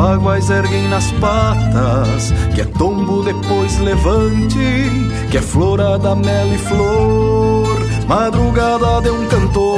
baguais 0.00 0.48
erguem 0.48 0.88
nas 0.88 1.12
patas, 1.12 2.32
que 2.54 2.62
é 2.62 2.64
tombo 2.64 3.22
depois 3.22 3.78
levante, 3.80 4.56
que 5.30 5.36
é 5.36 5.42
florada, 5.42 6.16
mel 6.16 6.54
e 6.54 6.58
flor, 6.58 7.68
madrugada 8.08 9.02
de 9.02 9.10
um 9.10 9.26
cantor, 9.28 9.68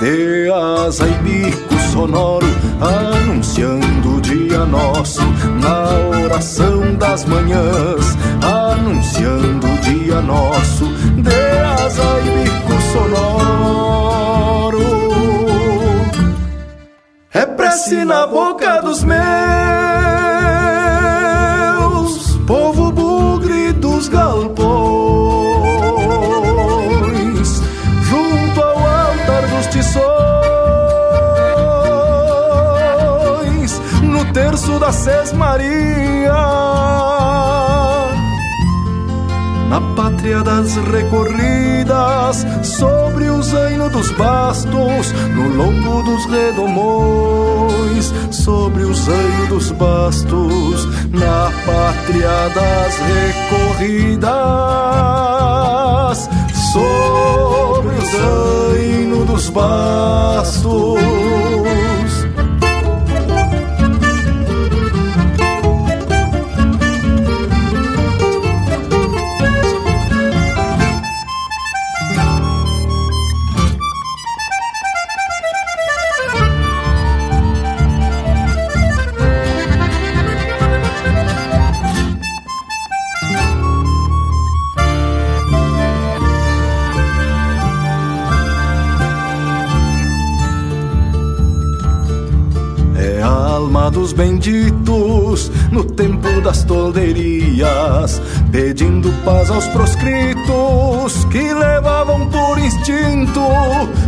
de 0.00 0.50
asa 0.50 1.06
e 1.06 1.14
bico 1.22 1.78
sonoro, 1.92 2.48
anunciando 2.80 4.16
o 4.16 4.20
dia 4.20 4.64
nosso, 4.66 5.22
na 5.62 6.24
oração 6.24 6.96
das 6.96 7.24
manhãs, 7.26 8.18
anunciando 8.42 9.68
o 9.68 9.78
dia 9.78 10.20
nosso, 10.20 10.86
de 10.86 11.58
asa 11.64 12.02
e 12.26 12.42
bico 12.42 12.71
Prece 17.72 18.04
na 18.04 18.26
boca 18.26 18.82
dos 18.82 19.02
meus, 19.02 19.22
povo 22.46 22.92
bugre 22.92 23.72
dos 23.72 24.08
galpões, 24.08 24.52
junto 28.02 28.60
ao 28.60 28.76
altar 28.76 29.46
dos 29.48 29.66
tições, 29.68 30.02
no 34.02 34.22
terço 34.34 34.78
da 34.78 34.92
Sesmaria. 34.92 36.30
Na 36.30 36.71
pátria 40.12 40.42
das 40.42 40.76
recorridas, 40.76 42.46
sobre 42.62 43.30
o 43.30 43.42
zaino 43.42 43.88
dos 43.88 44.10
bastos, 44.12 45.12
no 45.34 45.48
lombo 45.56 46.02
dos 46.02 46.26
redomões, 46.26 48.12
sobre 48.30 48.84
o 48.84 48.92
zaino 48.94 49.46
dos 49.48 49.72
bastos, 49.72 50.86
na 51.10 51.50
pátria 51.64 52.50
das 52.54 53.00
recorridas, 53.78 54.28
sobre 56.72 57.96
o 57.96 58.06
zaino 58.10 59.24
dos 59.24 59.48
bastos. 59.50 61.61
No 95.72 95.82
tempo 95.84 96.40
das 96.42 96.62
tolderias, 96.64 98.20
pedindo 98.50 99.10
paz 99.24 99.50
aos 99.50 99.66
proscritos 99.68 101.24
que 101.30 101.52
levavam 101.54 102.28
por 102.28 102.58
instinto 102.58 103.40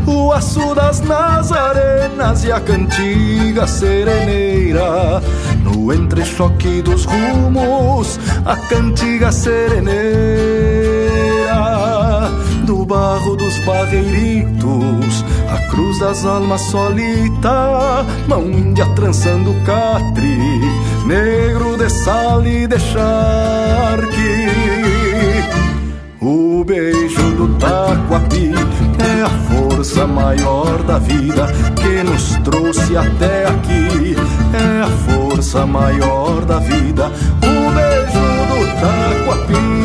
o 0.06 0.30
aço 0.30 0.74
das 0.74 1.00
nazarenas 1.00 2.44
e 2.44 2.52
a 2.52 2.60
cantiga 2.60 3.66
sereneira. 3.66 5.22
No 5.62 5.90
entrechoque 5.92 6.82
dos 6.82 7.06
rumos, 7.06 8.20
a 8.44 8.56
cantiga 8.56 9.32
sereneira 9.32 10.64
do 12.64 12.84
barro 12.84 13.36
dos 13.36 13.58
barreiritos, 13.60 15.24
a 15.48 15.58
cruz 15.70 15.98
das 15.98 16.24
almas 16.24 16.60
solita, 16.62 18.04
mão 18.26 18.42
índia 18.50 18.86
trançando 18.94 19.54
catre, 19.64 20.60
negro 21.04 21.76
de 21.76 21.88
sal 21.90 22.44
e 22.46 22.66
de 22.66 22.78
charque. 22.78 24.48
O 26.20 26.64
beijo 26.64 27.32
do 27.32 27.48
taquapi 27.58 28.52
é 28.98 29.22
a 29.22 29.28
força 29.28 30.06
maior 30.06 30.82
da 30.82 30.98
vida 30.98 31.46
que 31.76 32.02
nos 32.02 32.36
trouxe 32.44 32.96
até 32.96 33.46
aqui. 33.46 34.16
É 34.54 34.82
a 34.82 34.88
força 34.88 35.66
maior 35.66 36.44
da 36.44 36.58
vida. 36.58 37.12
O 37.38 37.70
beijo 37.74 38.24
do 38.48 38.66
taquapi 38.80 39.84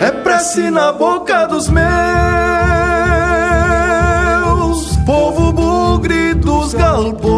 é 0.00 0.10
prece 0.10 0.70
na 0.70 0.92
boca 0.92 1.46
dos 1.46 1.70
meus, 1.70 1.84
povo 5.06 5.52
bugre 5.52 6.34
dos 6.34 6.74
galpões, 6.74 7.33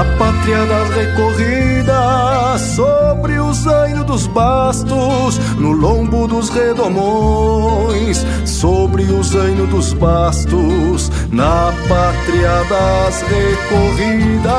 na 0.00 0.04
pátria 0.16 0.64
das 0.64 0.88
recorridas, 0.94 2.60
sobre 2.74 3.38
o 3.38 3.52
zaino 3.52 4.02
dos 4.02 4.26
bastos, 4.28 5.38
no 5.58 5.72
lombo 5.72 6.26
dos 6.26 6.48
redomões, 6.48 8.24
sobre 8.46 9.02
o 9.02 9.22
zaino 9.22 9.66
dos 9.66 9.92
bastos, 9.92 11.12
na 11.30 11.70
pátria 11.86 12.64
das 12.70 13.22
recorridas, 13.28 14.50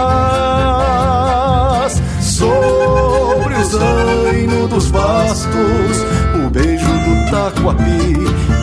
sobre 2.22 3.56
o 3.56 3.64
zaino 3.66 4.68
dos 4.68 4.92
bastos, 4.92 6.06
o 6.36 6.50
beijo 6.52 6.86
do 6.86 7.32
taquapi 7.32 8.14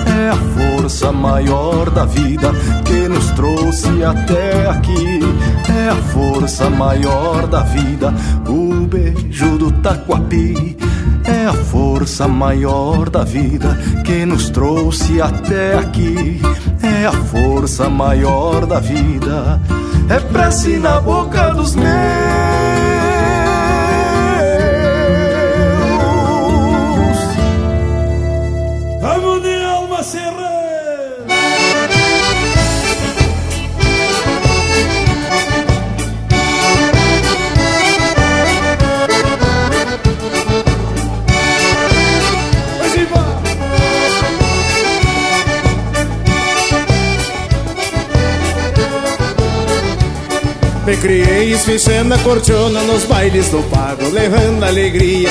é 0.07 0.29
a 0.29 0.37
força 0.37 1.11
maior 1.11 1.91
da 1.91 2.05
vida 2.05 2.53
que 2.85 3.09
nos 3.09 3.33
trouxe 3.33 4.05
até 4.05 4.69
aqui. 4.69 5.21
É 5.89 5.91
a 5.91 5.97
força 5.97 6.69
maior 6.69 7.47
da 7.47 7.63
vida, 7.63 8.13
o 8.47 8.87
beijo 8.87 9.57
do 9.57 9.73
taquapi. 9.73 10.77
É 11.25 11.47
a 11.47 11.55
força 11.55 12.29
maior 12.29 13.09
da 13.09 13.25
vida 13.25 13.75
que 14.05 14.27
nos 14.27 14.51
trouxe 14.51 15.19
até 15.23 15.79
aqui. 15.79 16.43
É 16.83 17.07
a 17.07 17.13
força 17.13 17.89
maior 17.89 18.67
da 18.67 18.81
vida. 18.81 19.63
É 20.11 20.21
prece 20.21 20.77
na 20.77 21.01
boca 21.01 21.55
dos 21.55 21.75
meus. 21.75 22.48
Me 50.89 50.97
criei 50.97 51.53
esfichando 51.53 52.15
a 52.15 52.19
cordiona 52.21 52.81
nos 52.85 53.05
bailes 53.05 53.51
do 53.51 53.63
pago, 53.65 54.09
levando 54.09 54.65
alegria. 54.65 55.29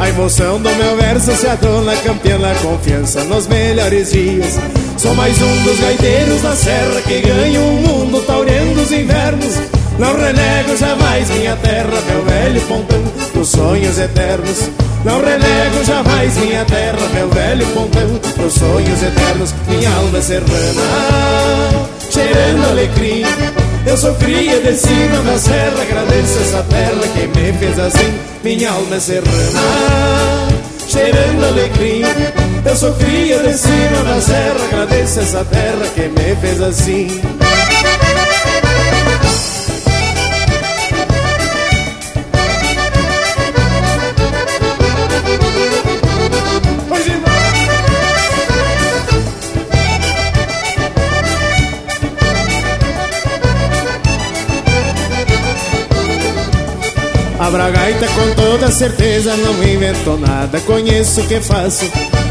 A 0.00 0.08
emoção 0.08 0.62
do 0.62 0.70
meu 0.76 0.96
verso 0.96 1.34
se 1.34 1.44
adona, 1.48 1.96
campeando 1.96 2.46
a 2.46 2.54
confiança 2.54 3.24
nos 3.24 3.48
melhores 3.48 4.12
dias. 4.12 4.60
Sou 4.96 5.12
mais 5.16 5.36
um 5.42 5.62
dos 5.64 5.80
gaiteiros 5.80 6.40
da 6.42 6.54
serra 6.54 7.02
que 7.02 7.20
ganha 7.20 7.60
o 7.60 7.72
mundo 7.82 8.24
taurendo 8.24 8.80
os 8.80 8.92
invernos. 8.92 9.58
Não 9.98 10.16
renego 10.16 10.76
jamais 10.76 11.28
minha 11.30 11.56
terra, 11.56 12.00
meu 12.06 12.24
velho 12.24 12.60
pontão 12.60 13.02
dos 13.34 13.48
sonhos 13.48 13.98
eternos. 13.98 14.70
Não 15.04 15.20
renego 15.20 15.84
jamais 15.84 16.36
minha 16.36 16.64
terra, 16.64 17.08
meu 17.12 17.28
velho 17.28 17.66
pontão 17.74 18.20
dos 18.36 18.54
sonhos 18.54 19.02
eternos. 19.02 19.52
Minha 19.66 19.90
alma 19.96 20.22
serrana, 20.22 21.88
cheirando 22.08 22.70
alecrim. 22.70 23.61
Eu 23.92 23.98
sou 23.98 24.14
cria 24.14 24.58
de 24.58 24.74
cima 24.74 25.22
da 25.22 25.38
serra, 25.38 25.82
agradeço 25.82 26.38
essa 26.38 26.62
terra 26.62 27.02
que 27.12 27.26
me 27.38 27.52
fez 27.58 27.78
assim. 27.78 28.18
Minha 28.42 28.70
alma 28.70 28.96
é 28.96 29.00
serrana, 29.00 30.48
cheirando 30.88 31.44
alecrim. 31.44 32.00
Eu 32.64 32.74
sou 32.74 32.94
cria 32.94 33.52
cima 33.52 34.02
da 34.02 34.18
serra, 34.18 34.64
agradeço 34.72 35.20
essa 35.20 35.44
terra 35.44 35.86
que 35.94 36.08
me 36.08 36.34
fez 36.40 36.62
assim. 36.62 37.41
A 57.52 57.54
bragaita 57.54 58.06
com 58.06 58.34
toda 58.34 58.70
certeza 58.70 59.36
não 59.36 59.62
invento 59.62 60.16
nada, 60.16 60.58
conheço 60.60 61.20
o 61.20 61.26
que 61.26 61.38
faço. 61.38 61.84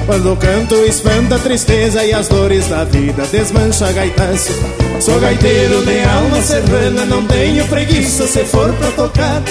Quando 0.08 0.36
canto 0.36 0.74
espanta 0.78 1.36
a 1.36 1.40
tristeza 1.40 2.04
e 2.04 2.12
as 2.12 2.28
dores 2.28 2.68
da 2.68 2.84
vida 2.86 3.24
desmancha 3.32 3.92
gaitaço. 3.92 4.52
Sou 5.00 5.20
gaiteiro 5.20 5.86
de 5.86 6.04
alma 6.06 6.42
serrana, 6.42 7.06
não 7.06 7.24
tenho 7.28 7.64
preguiça 7.68 8.26
se 8.26 8.44
for 8.46 8.74
pra 8.74 8.90
tocar. 8.94 9.44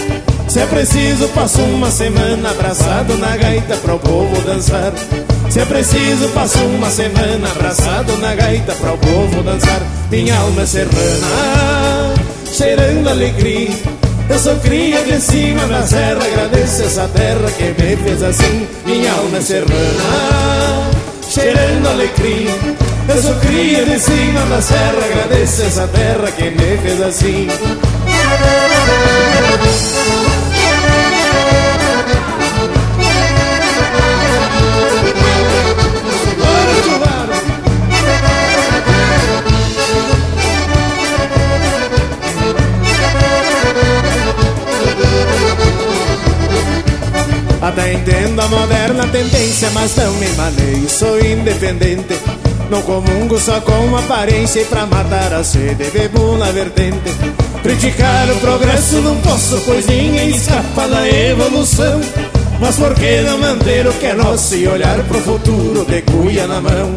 Se 0.49 0.59
é 0.59 0.67
preciso 0.67 1.29
passo 1.29 1.63
uma 1.63 1.89
semana 1.89 2.51
abraçado 2.51 3.17
na 3.19 3.37
gaita 3.37 3.77
pro 3.77 3.97
povo 4.01 4.41
dançar. 4.43 4.93
Se 5.51 5.61
é 5.61 5.65
preciso 5.65 6.29
passo 6.31 6.59
uma 6.65 6.91
semana 6.91 7.49
abraçado 7.49 8.17
na 8.17 8.35
gaita 8.35 8.75
pro 8.75 8.99
povo 8.99 9.41
dançar. 9.45 9.81
Minha 10.11 10.37
alma 10.37 10.63
é 10.63 10.67
serrana, 10.67 12.15
cheirando 12.53 13.09
alegria. 13.09 14.10
Eu 14.31 14.39
sou 14.39 14.57
cria 14.61 15.03
de 15.05 15.21
cima 15.21 15.67
da 15.67 15.85
serra, 15.85 16.25
agradeço 16.25 16.83
essa 16.85 17.09
terra 17.09 17.51
que 17.51 17.65
me 17.65 17.97
fez 17.97 18.23
assim. 18.23 18.69
Minha 18.87 19.13
alma 19.13 19.39
é 19.39 19.41
serrana, 19.41 20.91
cheirando 21.29 21.89
alecrim. 21.89 22.47
Eu 23.09 23.23
sou 23.23 23.35
cria 23.41 23.85
de 23.85 23.99
cima 23.99 24.41
da 24.47 24.63
serra, 24.63 25.05
agradeço 25.05 25.63
essa 25.63 25.89
terra 25.89 26.31
que 26.31 26.45
me 26.45 26.79
fez 26.79 27.03
assim. 27.03 27.49
Até 47.71 47.93
entendo 47.93 48.41
a 48.41 48.49
moderna 48.49 49.07
tendência, 49.07 49.71
mas 49.71 49.95
não 49.95 50.13
me 50.15 50.29
maneio, 50.31 50.91
sou 50.91 51.21
independente. 51.21 52.19
Não 52.69 52.83
comungo 52.83 53.39
só 53.39 53.61
com 53.61 53.97
aparência 53.97 54.63
e 54.63 54.65
pra 54.65 54.87
matar 54.87 55.33
a 55.33 55.45
sede 55.45 55.85
bebo 55.93 56.37
na 56.37 56.51
vertente. 56.51 57.15
Criticar 57.63 58.29
o 58.29 58.41
progresso 58.41 58.97
não 59.03 59.17
posso, 59.19 59.63
pois 59.65 59.87
ninguém 59.87 60.31
escapa 60.31 60.89
da 60.89 61.09
evolução. 61.09 62.01
Mas 62.61 62.75
por 62.75 62.93
que 62.97 63.21
não 63.21 63.39
manter 63.39 63.87
o 63.87 63.93
que 63.93 64.07
é 64.07 64.15
nosso 64.15 64.57
e 64.57 64.67
olhar 64.67 64.99
pro 65.05 65.21
futuro 65.21 65.85
de 65.85 66.03
cuia 66.03 66.49
na 66.49 66.61
mão? 66.61 66.97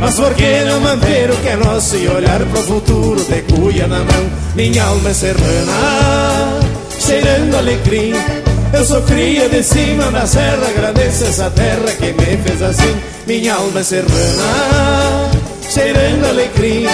Mas 0.00 0.14
por 0.14 0.32
que 0.32 0.64
não 0.64 0.80
manter 0.80 1.30
o 1.30 1.36
que 1.36 1.48
é 1.48 1.56
nosso 1.56 1.94
e 1.94 2.08
olhar 2.08 2.40
pro 2.40 2.62
futuro 2.62 3.22
de 3.22 3.42
cuia 3.42 3.86
na 3.86 3.98
mão? 3.98 4.30
Minha 4.54 4.84
alma 4.84 5.10
é 5.10 5.14
serrana, 5.14 6.60
cheirando 6.98 7.54
alecrim. 7.54 8.14
Eu 8.76 8.84
sou 8.84 9.00
cria 9.02 9.48
de 9.48 9.62
cima 9.62 10.10
da 10.10 10.26
serra, 10.26 10.68
agradeço 10.68 11.24
essa 11.24 11.50
terra 11.50 11.86
que 11.98 12.12
me 12.12 12.36
fez 12.36 12.60
assim. 12.60 12.94
Minha 13.26 13.54
alma 13.54 13.80
é 13.80 13.82
serrana, 13.82 15.30
cheirando 15.66 16.26
alecrim. 16.26 16.84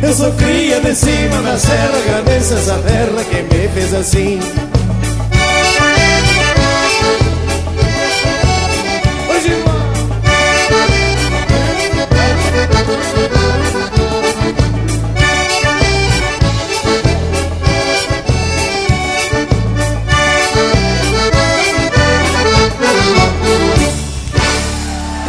Eu 0.00 0.14
sou 0.14 0.30
cria 0.34 0.80
de 0.80 0.94
cima 0.94 1.42
da 1.42 1.58
serra, 1.58 1.98
agradeço 2.06 2.54
essa 2.54 2.78
terra 2.78 3.24
que 3.24 3.42
me 3.42 3.68
fez 3.68 3.94
assim. 3.94 4.38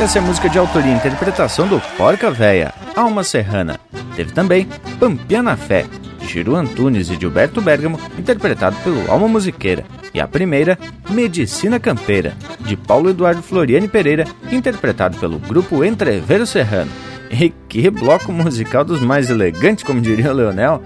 Essa 0.06 0.20
é 0.20 0.22
música 0.22 0.48
de 0.48 0.60
autoria 0.60 0.92
e 0.92 0.96
interpretação 0.96 1.68
do 1.68 1.82
Porca 1.98 2.30
Véia, 2.30 2.72
Alma 2.96 3.24
Serrana. 3.24 3.80
Teve 4.16 4.32
também 4.32 4.70
Pampiana 5.00 5.58
Fé, 5.58 5.88
de 6.20 6.28
Giro 6.28 6.56
Antunes 6.56 7.10
e 7.10 7.16
Gilberto 7.16 7.60
Bergamo, 7.60 8.00
interpretado 8.16 8.76
pelo 8.84 9.12
Alma 9.12 9.28
Musiqueira. 9.28 9.84
E 10.14 10.22
a 10.22 10.28
primeira, 10.28 10.78
Medicina 11.10 11.80
Campeira, 11.80 12.36
de 12.60 12.78
Paulo 12.78 13.10
Eduardo 13.10 13.42
Floriane 13.42 13.88
Pereira, 13.88 14.26
interpretado 14.52 15.18
pelo 15.18 15.40
grupo 15.40 15.84
Entreveiro 15.84 16.46
Serrano. 16.46 16.92
E 17.32 17.50
que 17.68 17.90
bloco 17.90 18.32
musical 18.32 18.86
dos 18.86 19.02
mais 19.02 19.32
elegantes, 19.32 19.84
como 19.84 20.00
diria 20.00 20.32
o 20.32 20.36
Leonel. 20.36 20.84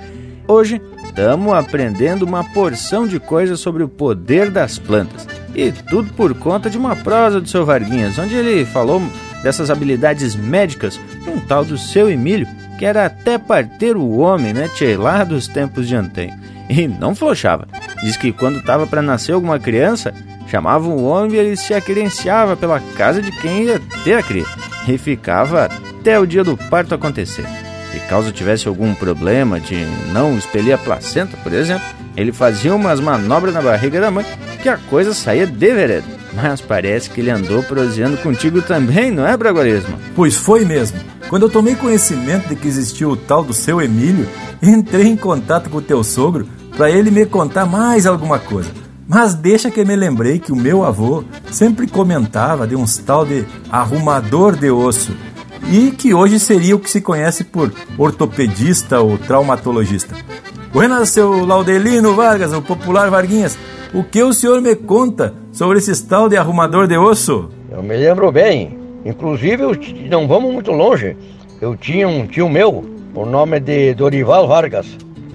Hoje 0.47 0.81
estamos 1.03 1.53
aprendendo 1.53 2.23
uma 2.23 2.45
porção 2.53 3.05
de 3.05 3.19
coisas 3.19 3.59
sobre 3.59 3.83
o 3.83 3.89
poder 3.89 4.49
das 4.49 4.79
plantas. 4.79 5.27
E 5.55 5.71
tudo 5.71 6.13
por 6.13 6.34
conta 6.35 6.69
de 6.69 6.77
uma 6.77 6.95
prosa 6.95 7.41
do 7.41 7.49
seu 7.49 7.65
Varguinhas, 7.65 8.17
onde 8.17 8.35
ele 8.35 8.65
falou 8.65 9.01
dessas 9.43 9.69
habilidades 9.69 10.35
médicas 10.35 10.99
de 11.23 11.30
um 11.30 11.39
tal 11.39 11.65
do 11.65 11.77
seu 11.77 12.09
Emílio, 12.09 12.47
que 12.77 12.85
era 12.85 13.05
até 13.05 13.38
parteiro 13.38 14.07
homem, 14.17 14.53
né, 14.53 14.69
tchê, 14.69 14.95
lá 14.95 15.23
dos 15.23 15.47
tempos 15.47 15.88
de 15.88 15.95
antanho. 15.95 16.34
E 16.69 16.88
não 16.88 17.15
flochava. 17.15 17.67
Diz 18.03 18.15
que 18.15 18.31
quando 18.31 18.59
estava 18.59 18.85
para 18.85 19.01
nascer 19.01 19.34
alguma 19.34 19.59
criança, 19.59 20.13
chamava 20.47 20.88
o 20.88 21.03
homem 21.03 21.34
e 21.34 21.38
ele 21.38 21.57
se 21.57 21.73
acredenciava 21.73 22.55
pela 22.55 22.80
casa 22.95 23.21
de 23.21 23.31
quem 23.31 23.63
ia 23.63 23.81
ter 24.03 24.13
a 24.13 24.23
cria. 24.23 24.45
E 24.88 24.97
ficava 24.97 25.65
até 25.65 26.19
o 26.19 26.27
dia 26.27 26.43
do 26.43 26.55
parto 26.55 26.93
acontecer. 26.93 27.45
E 27.95 27.99
caso 28.01 28.31
tivesse 28.31 28.67
algum 28.67 28.93
problema 28.93 29.59
de 29.59 29.84
não 30.13 30.38
expelir 30.38 30.73
a 30.73 30.77
placenta, 30.77 31.35
por 31.38 31.51
exemplo, 31.51 31.85
ele 32.21 32.31
fazia 32.31 32.73
umas 32.75 32.99
manobras 32.99 33.53
na 33.53 33.61
barriga 33.61 34.01
da 34.01 34.11
mãe 34.11 34.25
que 34.61 34.69
a 34.69 34.77
coisa 34.77 35.13
saía 35.13 35.47
de 35.47 35.73
vereda. 35.73 36.05
Mas 36.33 36.61
parece 36.61 37.09
que 37.09 37.21
ele 37.21 37.31
andou 37.31 37.63
proseando 37.63 38.17
contigo 38.17 38.61
também, 38.61 39.11
não 39.11 39.27
é, 39.27 39.35
Braguarismo? 39.35 39.97
Pois 40.15 40.35
foi 40.35 40.63
mesmo. 40.63 40.99
Quando 41.27 41.43
eu 41.43 41.49
tomei 41.49 41.75
conhecimento 41.75 42.49
de 42.49 42.55
que 42.55 42.67
existia 42.67 43.07
o 43.07 43.15
tal 43.15 43.43
do 43.43 43.53
seu 43.53 43.81
Emílio, 43.81 44.27
entrei 44.61 45.07
em 45.07 45.15
contato 45.15 45.69
com 45.69 45.77
o 45.77 45.81
teu 45.81 46.03
sogro 46.03 46.47
para 46.75 46.89
ele 46.89 47.11
me 47.11 47.25
contar 47.25 47.65
mais 47.65 48.05
alguma 48.05 48.39
coisa. 48.39 48.69
Mas 49.07 49.33
deixa 49.33 49.71
que 49.71 49.83
me 49.83 49.95
lembrei 49.95 50.39
que 50.39 50.51
o 50.51 50.55
meu 50.55 50.85
avô 50.85 51.23
sempre 51.51 51.87
comentava 51.87 52.67
de 52.67 52.75
uns 52.75 52.97
tal 52.97 53.25
de 53.25 53.43
arrumador 53.71 54.55
de 54.55 54.69
osso 54.69 55.11
e 55.67 55.91
que 55.91 56.13
hoje 56.13 56.39
seria 56.39 56.75
o 56.75 56.79
que 56.79 56.89
se 56.89 57.01
conhece 57.01 57.43
por 57.43 57.73
ortopedista 57.97 58.99
ou 59.01 59.17
traumatologista. 59.17 60.15
Buenas, 60.71 61.09
seu 61.09 61.47
Laudelino 61.47 62.13
Vargas, 62.13 62.53
o 62.53 62.61
popular 62.61 63.09
Varguinhas. 63.09 63.57
O 63.91 64.03
que 64.03 64.21
o 64.21 64.31
senhor 64.31 64.61
me 64.61 64.75
conta 64.75 65.33
sobre 65.51 65.79
esse 65.79 66.07
tal 66.07 66.29
de 66.29 66.37
arrumador 66.37 66.87
de 66.87 66.95
osso? 66.95 67.49
Eu 67.71 67.81
me 67.81 67.97
lembro 67.97 68.31
bem. 68.31 68.77
Inclusive, 69.03 69.63
não 70.07 70.27
vamos 70.27 70.53
muito 70.53 70.71
longe. 70.71 71.17
Eu 71.59 71.75
tinha 71.75 72.07
um 72.07 72.27
tio 72.27 72.47
meu, 72.47 72.85
o 73.15 73.25
nome 73.25 73.59
de 73.59 73.95
Dorival 73.95 74.47
Vargas. 74.47 74.85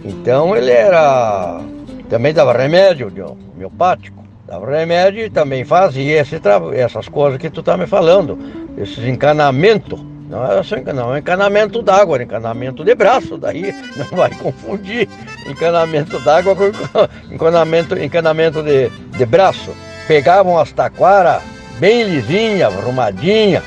Então 0.04 0.54
ele 0.56 0.70
era. 0.70 1.60
Também 2.08 2.32
dava 2.32 2.52
remédio, 2.52 3.10
homeopático. 3.56 4.22
Dava 4.46 4.70
remédio 4.70 5.24
e 5.24 5.30
também 5.30 5.64
fazia 5.64 6.20
esse 6.20 6.40
essas 6.74 7.08
coisas 7.08 7.40
que 7.40 7.50
tu 7.50 7.60
tá 7.60 7.76
me 7.76 7.88
falando. 7.88 8.38
Esses 8.78 9.04
encanamentos 9.04 10.00
não 10.28 10.44
era 10.44 10.62
só 10.62 10.76
encanamento, 10.76 11.10
não, 11.10 11.18
encanamento 11.18 11.82
d'água, 11.82 12.22
encanamento 12.22 12.84
de 12.84 12.94
braço, 12.94 13.36
daí 13.36 13.74
não 13.96 14.06
vai 14.16 14.30
confundir 14.30 15.08
encanamento 15.46 16.18
d'água 16.20 16.56
com 16.56 16.64
encanamento, 17.32 17.98
encanamento 17.98 18.62
de, 18.62 18.88
de 18.88 19.26
braço. 19.26 19.74
Pegavam 20.08 20.58
as 20.58 20.72
taquaras 20.72 21.42
bem 21.78 22.04
lisinha, 22.04 22.68
arrumadinha, 22.68 23.62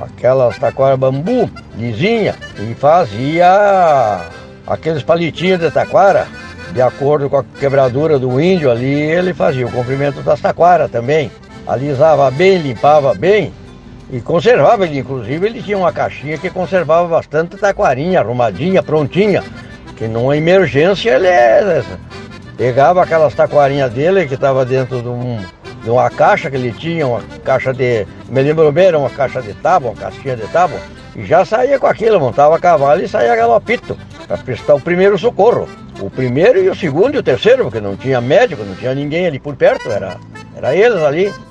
aquelas 0.00 0.58
taquaras 0.58 0.98
bambu 0.98 1.50
lisinha, 1.76 2.34
e 2.58 2.74
fazia 2.74 4.20
aqueles 4.66 5.02
palitinhos 5.02 5.60
de 5.60 5.70
taquara, 5.70 6.26
de 6.72 6.80
acordo 6.80 7.28
com 7.28 7.38
a 7.38 7.44
quebradura 7.58 8.18
do 8.18 8.40
índio 8.40 8.70
ali, 8.70 8.94
ele 8.94 9.34
fazia 9.34 9.66
o 9.66 9.72
comprimento 9.72 10.22
das 10.22 10.40
taquaras 10.40 10.90
também. 10.90 11.30
Alisava 11.66 12.30
bem, 12.30 12.58
limpava 12.58 13.14
bem, 13.14 13.52
e 14.12 14.20
conservava 14.20 14.84
ele, 14.86 14.98
inclusive, 14.98 15.46
ele 15.46 15.62
tinha 15.62 15.78
uma 15.78 15.92
caixinha 15.92 16.36
que 16.36 16.50
conservava 16.50 17.06
bastante 17.06 17.56
taquarinha, 17.56 18.20
arrumadinha, 18.20 18.82
prontinha. 18.82 19.44
Que 19.96 20.08
numa 20.08 20.36
emergência 20.36 21.10
ele 21.10 21.28
é, 21.28 21.82
pegava 22.56 23.02
aquelas 23.02 23.34
taquarinhas 23.34 23.92
dele 23.92 24.26
que 24.26 24.34
estava 24.34 24.64
dentro 24.64 25.00
de, 25.00 25.08
um, 25.08 25.38
de, 25.84 25.90
uma 25.90 26.10
caixa 26.10 26.50
que 26.50 26.56
ele 26.56 26.72
tinha, 26.72 27.06
uma 27.06 27.22
caixa 27.44 27.72
de. 27.72 28.06
Me 28.28 28.42
lembro 28.42 28.72
bem, 28.72 28.86
era 28.86 28.98
uma 28.98 29.10
caixa 29.10 29.40
de 29.40 29.54
tábua, 29.54 29.90
uma 29.90 29.96
caixinha 29.96 30.36
de 30.36 30.46
tábua, 30.48 30.80
e 31.14 31.24
já 31.24 31.44
saía 31.44 31.78
com 31.78 31.86
aquilo, 31.86 32.18
montava 32.18 32.56
a 32.56 32.58
cavalo 32.58 33.02
e 33.02 33.08
saía 33.08 33.36
galopito, 33.36 33.96
para 34.26 34.38
prestar 34.38 34.74
o 34.74 34.80
primeiro 34.80 35.16
socorro. 35.18 35.68
O 36.00 36.08
primeiro 36.10 36.58
e 36.58 36.68
o 36.68 36.74
segundo 36.74 37.14
e 37.14 37.18
o 37.18 37.22
terceiro, 37.22 37.64
porque 37.64 37.80
não 37.80 37.94
tinha 37.94 38.20
médico, 38.20 38.64
não 38.64 38.74
tinha 38.74 38.94
ninguém 38.94 39.26
ali 39.26 39.38
por 39.38 39.54
perto, 39.54 39.90
era 39.90 40.16
era 40.60 40.76
eles 40.76 41.02
ali. 41.02 41.32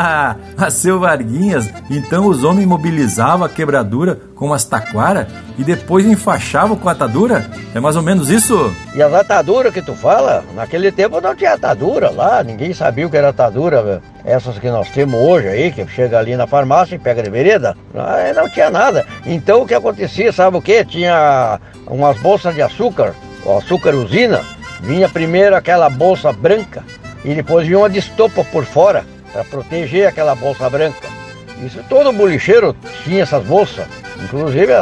Ah, 0.00 0.36
a 0.56 0.70
seu 0.70 0.98
Varguinhas. 0.98 1.68
Então 1.90 2.26
os 2.26 2.44
homens 2.44 2.66
mobilizavam 2.66 3.44
a 3.44 3.48
quebradura 3.48 4.18
com 4.34 4.52
as 4.52 4.64
taquaras 4.64 5.26
e 5.58 5.64
depois 5.64 6.06
enfaixavam 6.06 6.76
com 6.76 6.88
a 6.88 6.92
atadura? 6.92 7.44
É 7.74 7.80
mais 7.80 7.96
ou 7.96 8.02
menos 8.02 8.30
isso? 8.30 8.72
E 8.94 9.02
as 9.02 9.12
ataduras 9.12 9.72
que 9.72 9.82
tu 9.82 9.94
fala, 9.94 10.44
naquele 10.54 10.92
tempo 10.92 11.20
não 11.20 11.34
tinha 11.34 11.54
atadura 11.54 12.10
lá, 12.10 12.42
ninguém 12.42 12.72
sabia 12.72 13.06
o 13.06 13.10
que 13.10 13.16
era 13.16 13.30
atadura. 13.30 14.02
Essas 14.24 14.58
que 14.58 14.70
nós 14.70 14.88
temos 14.90 15.20
hoje 15.20 15.48
aí, 15.48 15.72
que 15.72 15.86
chega 15.88 16.18
ali 16.18 16.36
na 16.36 16.46
farmácia 16.46 16.94
e 16.94 16.98
pega 16.98 17.22
de 17.22 17.30
vereda, 17.30 17.76
não 18.36 18.48
tinha 18.48 18.70
nada. 18.70 19.06
Então 19.26 19.62
o 19.62 19.66
que 19.66 19.74
acontecia, 19.74 20.32
sabe 20.32 20.56
o 20.56 20.62
que? 20.62 20.84
Tinha 20.84 21.60
umas 21.86 22.18
bolsas 22.18 22.54
de 22.54 22.62
açúcar, 22.62 23.14
açúcar 23.58 23.94
usina, 23.94 24.40
vinha 24.80 25.08
primeiro 25.08 25.56
aquela 25.56 25.88
bolsa 25.88 26.32
branca 26.32 26.84
e 27.24 27.34
depois 27.34 27.66
vinha 27.66 27.78
uma 27.78 27.90
de 27.90 27.98
estopa 27.98 28.44
por 28.44 28.64
fora 28.64 29.04
para 29.32 29.44
proteger 29.44 30.06
aquela 30.06 30.34
bolsa 30.34 30.68
branca. 30.70 31.08
Isso 31.64 31.82
todo 31.88 32.12
bolicheiro 32.12 32.74
tinha 33.04 33.22
essas 33.22 33.44
bolsas, 33.44 33.86
inclusive 34.22 34.72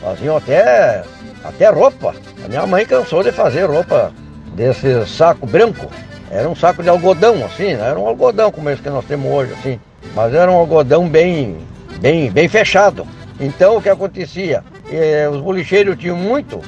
faziam 0.00 0.36
até, 0.36 1.02
até 1.44 1.68
roupa. 1.68 2.14
A 2.44 2.48
minha 2.48 2.66
mãe 2.66 2.86
cansou 2.86 3.22
de 3.22 3.32
fazer 3.32 3.64
roupa 3.64 4.12
desse 4.54 5.06
saco 5.06 5.46
branco. 5.46 5.90
Era 6.30 6.48
um 6.48 6.54
saco 6.54 6.82
de 6.82 6.88
algodão, 6.88 7.44
assim, 7.44 7.74
não 7.74 7.84
era 7.84 7.98
um 7.98 8.06
algodão 8.06 8.52
como 8.52 8.70
esse 8.70 8.80
que 8.80 8.88
nós 8.88 9.04
temos 9.04 9.30
hoje, 9.32 9.52
assim. 9.52 9.80
Mas 10.14 10.32
era 10.32 10.50
um 10.50 10.54
algodão 10.54 11.08
bem, 11.08 11.58
bem, 12.00 12.30
bem 12.30 12.48
fechado. 12.48 13.06
Então 13.40 13.76
o 13.76 13.82
que 13.82 13.88
acontecia? 13.88 14.62
Eh, 14.92 15.28
os 15.28 15.40
bolicheiros 15.40 15.96
tinham 15.96 16.16
muito, 16.16 16.60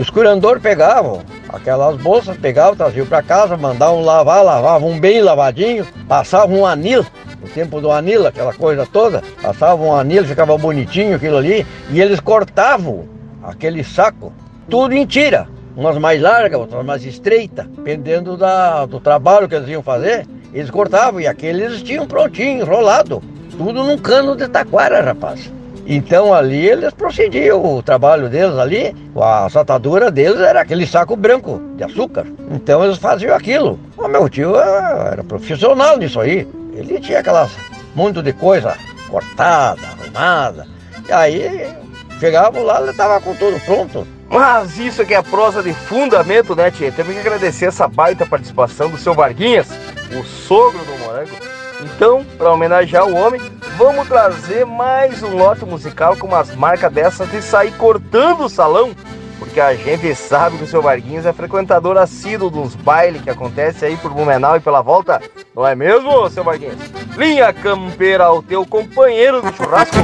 os 0.00 0.08
curandores 0.08 0.62
pegavam 0.62 1.20
aquelas 1.46 1.94
bolsas, 1.98 2.34
pegavam, 2.38 2.74
traziam 2.74 3.04
para 3.04 3.22
casa, 3.22 3.54
mandavam 3.54 4.00
lavar, 4.00 4.42
lavavam 4.42 4.98
bem 4.98 5.20
lavadinho, 5.20 5.86
passavam 6.08 6.60
um 6.60 6.66
anil, 6.66 7.04
no 7.38 7.46
tempo 7.50 7.82
do 7.82 7.92
anil, 7.92 8.26
aquela 8.26 8.54
coisa 8.54 8.86
toda, 8.86 9.22
passavam 9.42 9.88
um 9.88 9.94
anil, 9.94 10.24
ficava 10.24 10.56
bonitinho 10.56 11.16
aquilo 11.16 11.36
ali, 11.36 11.66
e 11.90 12.00
eles 12.00 12.18
cortavam 12.18 13.10
aquele 13.42 13.84
saco, 13.84 14.32
tudo 14.70 14.94
em 14.94 15.04
tira, 15.04 15.46
umas 15.76 15.98
mais 15.98 16.18
largas, 16.18 16.58
outras 16.58 16.82
mais 16.82 17.04
estreitas, 17.04 17.66
dependendo 17.66 18.38
da, 18.38 18.86
do 18.86 19.00
trabalho 19.00 19.50
que 19.50 19.54
eles 19.54 19.68
iam 19.68 19.82
fazer, 19.82 20.26
eles 20.54 20.70
cortavam, 20.70 21.20
e 21.20 21.26
aqueles 21.26 21.82
tinham 21.82 22.06
prontinho, 22.06 22.62
enrolado, 22.62 23.22
tudo 23.50 23.84
num 23.84 23.98
cano 23.98 24.34
de 24.34 24.48
taquara, 24.48 25.02
rapaz. 25.02 25.52
Então 25.92 26.32
ali 26.32 26.68
eles 26.68 26.94
procediam, 26.94 27.64
o 27.64 27.82
trabalho 27.82 28.28
deles 28.28 28.56
ali, 28.56 28.94
a 29.20 29.48
satadura 29.50 30.10
deles 30.10 30.40
era 30.40 30.60
aquele 30.60 30.86
saco 30.86 31.16
branco 31.16 31.60
de 31.76 31.82
açúcar. 31.82 32.26
Então 32.50 32.84
eles 32.84 32.98
faziam 32.98 33.34
aquilo. 33.34 33.78
O 33.96 34.06
meu 34.06 34.28
tio 34.28 34.56
era 34.56 35.24
profissional 35.24 35.98
nisso 35.98 36.20
aí. 36.20 36.46
Ele 36.74 37.00
tinha 37.00 37.18
aquelas 37.18 37.50
muito 37.94 38.22
de 38.22 38.32
coisa 38.32 38.76
cortada, 39.08 39.80
arrumada. 39.84 40.66
E 41.08 41.12
aí 41.12 41.80
Chegávamos 42.20 42.66
lá, 42.66 42.82
ele 42.82 42.92
tava 42.92 43.18
com 43.18 43.34
tudo 43.34 43.58
pronto. 43.64 44.06
Mas 44.28 44.78
isso 44.78 45.00
aqui 45.00 45.14
é 45.14 45.22
prosa 45.22 45.62
de 45.62 45.72
fundamento, 45.72 46.54
né, 46.54 46.70
Tia? 46.70 46.92
Temos 46.92 47.14
que 47.14 47.18
agradecer 47.18 47.64
essa 47.64 47.88
baita 47.88 48.26
participação 48.26 48.90
do 48.90 48.98
seu 48.98 49.14
Varguinhas, 49.14 49.68
o 50.12 50.22
sogro 50.22 50.84
do 50.84 50.98
Morango. 50.98 51.34
Então, 51.82 52.24
para 52.36 52.52
homenagear 52.52 53.06
o 53.06 53.14
homem, 53.14 53.40
vamos 53.76 54.06
trazer 54.06 54.66
mais 54.66 55.22
um 55.22 55.36
lote 55.36 55.64
musical 55.64 56.16
com 56.16 56.26
umas 56.26 56.54
marcas 56.54 56.92
dessas 56.92 57.30
de 57.30 57.40
sair 57.40 57.72
cortando 57.72 58.44
o 58.44 58.48
salão. 58.48 58.94
Porque 59.38 59.60
a 59.60 59.74
gente 59.74 60.14
sabe 60.14 60.58
que 60.58 60.64
o 60.64 60.66
seu 60.66 60.82
Varguinhas 60.82 61.24
é 61.24 61.32
frequentador 61.32 61.96
assíduo 61.96 62.50
dos 62.50 62.74
bailes 62.74 63.22
que 63.22 63.30
acontece 63.30 63.86
aí 63.86 63.96
por 63.96 64.12
Blumenau 64.12 64.56
e 64.56 64.60
pela 64.60 64.82
volta. 64.82 65.20
Não 65.56 65.66
é 65.66 65.74
mesmo, 65.74 66.28
seu 66.28 66.44
Varguinhas? 66.44 66.76
Linha 67.16 67.52
Campeira, 67.52 68.30
o 68.30 68.42
teu 68.42 68.66
companheiro 68.66 69.40
de 69.40 69.56
churrasco. 69.56 69.96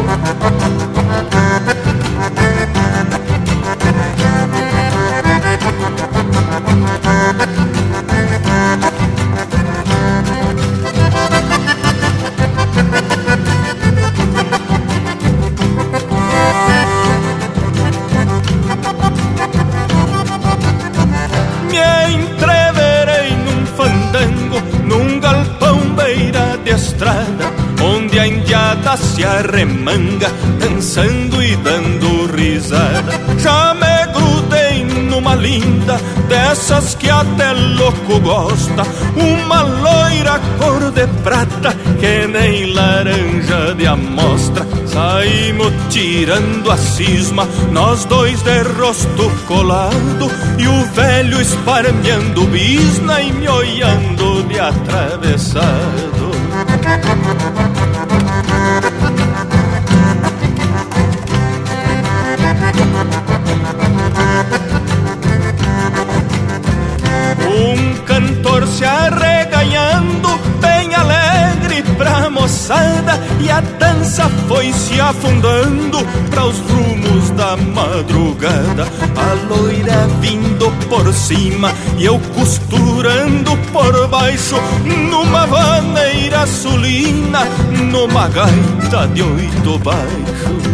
Estrada, 26.97 27.53
onde 27.83 28.19
a 28.19 28.27
indiada 28.27 28.97
se 28.97 29.23
arremanga, 29.23 30.31
dançando 30.59 31.43
e 31.43 31.55
dando 31.57 32.27
risada. 32.35 33.13
Já 33.39 33.75
me 33.75 34.13
grudei 34.13 34.85
numa 34.85 35.35
linda, 35.35 36.01
dessas 36.27 36.95
que 36.95 37.11
até 37.11 37.53
louco 37.53 38.19
gosta, 38.21 38.83
uma 39.15 39.63
loira 39.63 40.41
cor 40.59 40.91
de 40.91 41.07
prata, 41.23 41.75
que 42.01 42.27
nem 42.27 42.73
laranja 42.73 43.75
de 43.77 43.87
amostra. 43.87 44.67
Saímos 44.87 45.73
tirando 45.91 46.71
a 46.71 46.79
cisma, 46.79 47.47
nós 47.73 48.07
dois 48.07 48.41
de 48.43 48.63
rosto 48.79 49.31
colado, 49.47 50.31
e 50.59 50.67
o 50.67 50.85
velho 50.95 51.41
esparmeando 51.43 52.47
bisna 52.47 53.21
e 53.21 53.33
me 53.33 53.49
olhando 53.49 54.49
de 54.49 54.59
atravessado. 54.59 56.26
Um 62.99 63.36
e 73.41 73.49
a 73.49 73.61
dança 73.61 74.29
foi 74.49 74.73
se 74.73 75.01
afundando 75.01 75.99
para 76.29 76.47
os 76.47 76.59
rumos 76.59 77.31
da 77.31 77.57
madrugada. 77.57 78.89
A 79.15 79.35
loira 79.49 80.09
vindo 80.21 80.73
por 80.89 81.13
cima 81.15 81.73
e 81.97 82.07
eu 82.07 82.19
costurando 82.35 83.57
por 83.73 84.09
baixo, 84.09 84.57
numa 84.85 85.47
vaneira 85.47 86.45
sulina, 86.47 87.45
numa 87.93 88.27
gaita 88.29 89.07
de 89.15 89.23
oito 89.23 89.79
baixos. 89.79 90.67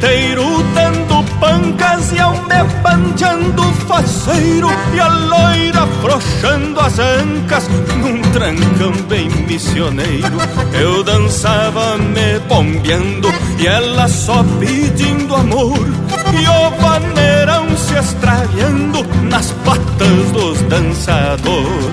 O 0.00 0.02
gaiteiro 0.02 0.62
dando 0.72 1.22
pancas 1.38 2.10
e 2.12 2.16
eu 2.16 2.32
me 2.32 2.60
faceiro 3.86 4.68
E 4.94 4.98
a 4.98 5.08
loira 5.08 5.82
afrouxando 5.82 6.80
as 6.80 6.98
ancas 6.98 7.68
num 7.98 8.22
trancão 8.32 8.92
bem 9.10 9.28
missioneiro 9.28 10.38
Eu 10.72 11.04
dançava 11.04 11.98
me 11.98 12.38
bombeando 12.48 13.28
e 13.58 13.66
ela 13.66 14.08
só 14.08 14.42
pedindo 14.58 15.34
amor 15.34 15.86
E 16.32 16.48
o 16.48 16.70
vaneirão 16.80 17.76
se 17.76 17.94
extraviando 17.94 19.04
nas 19.24 19.50
patas 19.66 20.32
dos 20.32 20.62
dançadores 20.62 21.90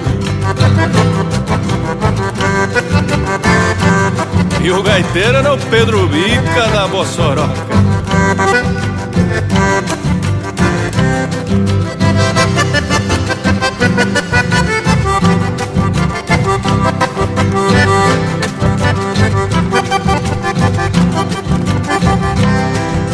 e 4.63 4.71
o 4.71 4.83
gaiteiro 4.83 5.37
era 5.37 5.53
o 5.53 5.57
Pedro 5.57 6.07
Bica 6.07 6.67
da 6.73 6.87
Bossoroca. 6.87 7.96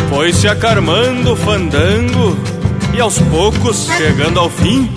Foi 0.09 0.31
se 0.31 0.47
acarmando 0.47 1.33
o 1.33 1.35
fandango 1.35 2.37
e 2.93 3.01
aos 3.01 3.19
poucos 3.19 3.87
chegando 3.97 4.39
ao 4.39 4.49
fim. 4.49 4.89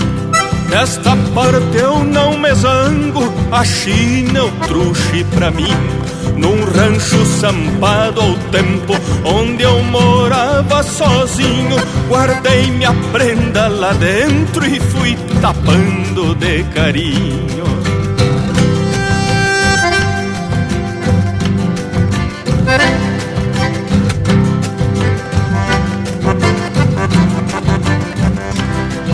Nesta 0.70 1.16
parte 1.34 1.76
eu 1.76 2.04
não 2.04 2.38
me 2.38 2.54
zango, 2.54 3.32
a 3.50 3.64
China 3.64 4.44
o 4.44 4.50
truxe 4.66 5.24
pra 5.34 5.50
mim. 5.50 6.05
Num 6.36 6.64
rancho 6.64 7.24
sampado 7.24 8.20
ao 8.20 8.34
tempo, 8.50 8.92
onde 9.24 9.62
eu 9.62 9.82
morava 9.84 10.82
sozinho, 10.82 11.76
guardei 12.08 12.70
minha 12.70 12.92
prenda 13.10 13.68
lá 13.68 13.92
dentro 13.94 14.66
e 14.66 14.78
fui 14.78 15.16
tapando 15.40 16.34
de 16.34 16.62
carinho. 16.74 17.64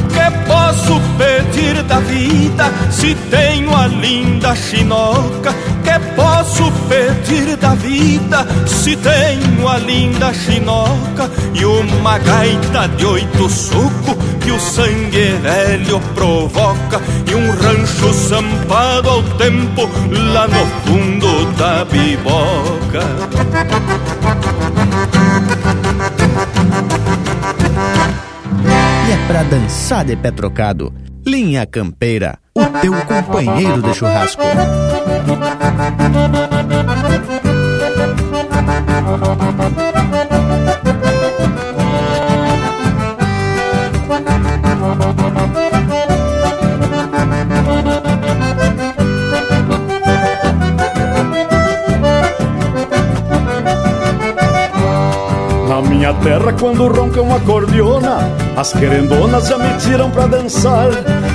Que 0.08 0.30
posso 0.46 1.00
pedir 1.16 1.82
da 1.84 2.00
vida 2.00 2.64
se 2.90 3.14
tenho 3.30 3.74
a 3.76 3.86
linda 3.86 4.54
chinoca? 4.54 5.52
Que 5.84 5.98
posso 6.16 6.41
pedir 6.88 7.56
da 7.56 7.74
vida 7.74 8.46
se 8.66 8.96
tenho 8.96 9.68
a 9.68 9.78
linda 9.78 10.32
chinoca 10.32 11.30
e 11.54 11.64
uma 11.64 12.18
gaita 12.18 12.88
de 12.96 13.04
oito 13.04 13.48
suco 13.48 14.16
que 14.40 14.50
o 14.50 14.60
sangue 14.60 15.32
velho 15.40 16.00
provoca 16.14 17.00
e 17.30 17.34
um 17.34 17.50
rancho 17.50 18.12
sampado 18.12 19.08
ao 19.08 19.22
tempo 19.36 19.88
lá 20.34 20.46
no 20.48 20.66
fundo 20.84 21.52
da 21.56 21.84
biboca? 21.84 23.02
E 29.08 29.12
é 29.12 29.26
pra 29.26 29.42
dançar 29.44 30.04
de 30.04 30.16
pé 30.16 30.30
trocado. 30.30 30.92
Linha 31.24 31.64
Campeira, 31.66 32.38
o 32.54 32.64
teu 32.80 32.92
companheiro 33.02 33.80
de 33.80 33.94
churrasco. 33.94 34.42
Na 55.68 55.80
minha 55.80 56.12
terra, 56.14 56.52
quando 56.58 56.86
ronca 56.86 57.22
uma 57.22 57.40
cordiona, 57.40 58.18
as 58.56 58.72
querendonas 58.72 59.48
já 59.48 59.56
me 59.56 59.76
tiram 59.78 60.10
pra 60.10 60.26
dançar. 60.26 60.90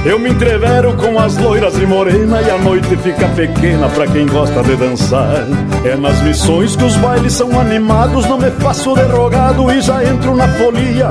Eu 0.08 0.18
me 0.18 0.30
entrevero 0.30 0.94
com 0.94 1.20
as 1.20 1.36
loiras 1.36 1.78
e 1.78 1.86
morena 1.86 2.42
e 2.42 2.50
a 2.50 2.58
noite 2.58 2.96
fica 2.96 3.28
pequena 3.28 3.90
pra 3.90 4.08
quem 4.08 4.26
gosta 4.26 4.64
de 4.64 4.78
dançar. 4.78 5.46
É 5.84 5.98
nas 5.98 6.22
missões 6.22 6.78
que 6.78 6.86
os 6.86 6.96
bailes 6.96 7.34
são 7.34 7.60
animados, 7.60 8.26
não 8.26 8.38
me 8.38 8.50
faço 8.52 8.96
derrogado 8.96 9.70
e 9.70 9.82
já 9.82 10.02
entro 10.06 10.34
na 10.34 10.48
folia. 10.48 11.10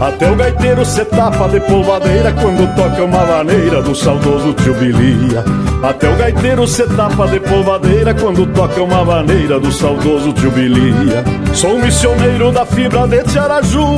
Até 0.00 0.30
o 0.30 0.36
gaiteiro 0.36 0.84
se 0.84 1.04
tapa 1.06 1.48
de 1.48 1.58
polvadeira 1.58 2.32
quando 2.34 2.72
toca 2.76 3.02
uma 3.02 3.26
maneira 3.26 3.82
do 3.82 3.96
saudoso 3.96 4.52
tio 4.52 4.74
Bilia. 4.74 5.44
Até 5.82 6.08
o 6.08 6.14
gaiteiro 6.14 6.68
se 6.68 6.86
tapa 6.86 7.26
de 7.26 7.40
polvadeira 7.40 8.14
quando 8.14 8.46
toca 8.54 8.80
uma 8.80 9.04
maneira 9.04 9.58
do 9.58 9.72
saudoso 9.72 10.32
tio 10.32 10.52
Bilia. 10.52 11.24
Sou 11.52 11.80
missioneiro 11.80 12.52
da 12.52 12.64
fibra 12.64 13.08
de 13.08 13.24
Tiaraju, 13.24 13.96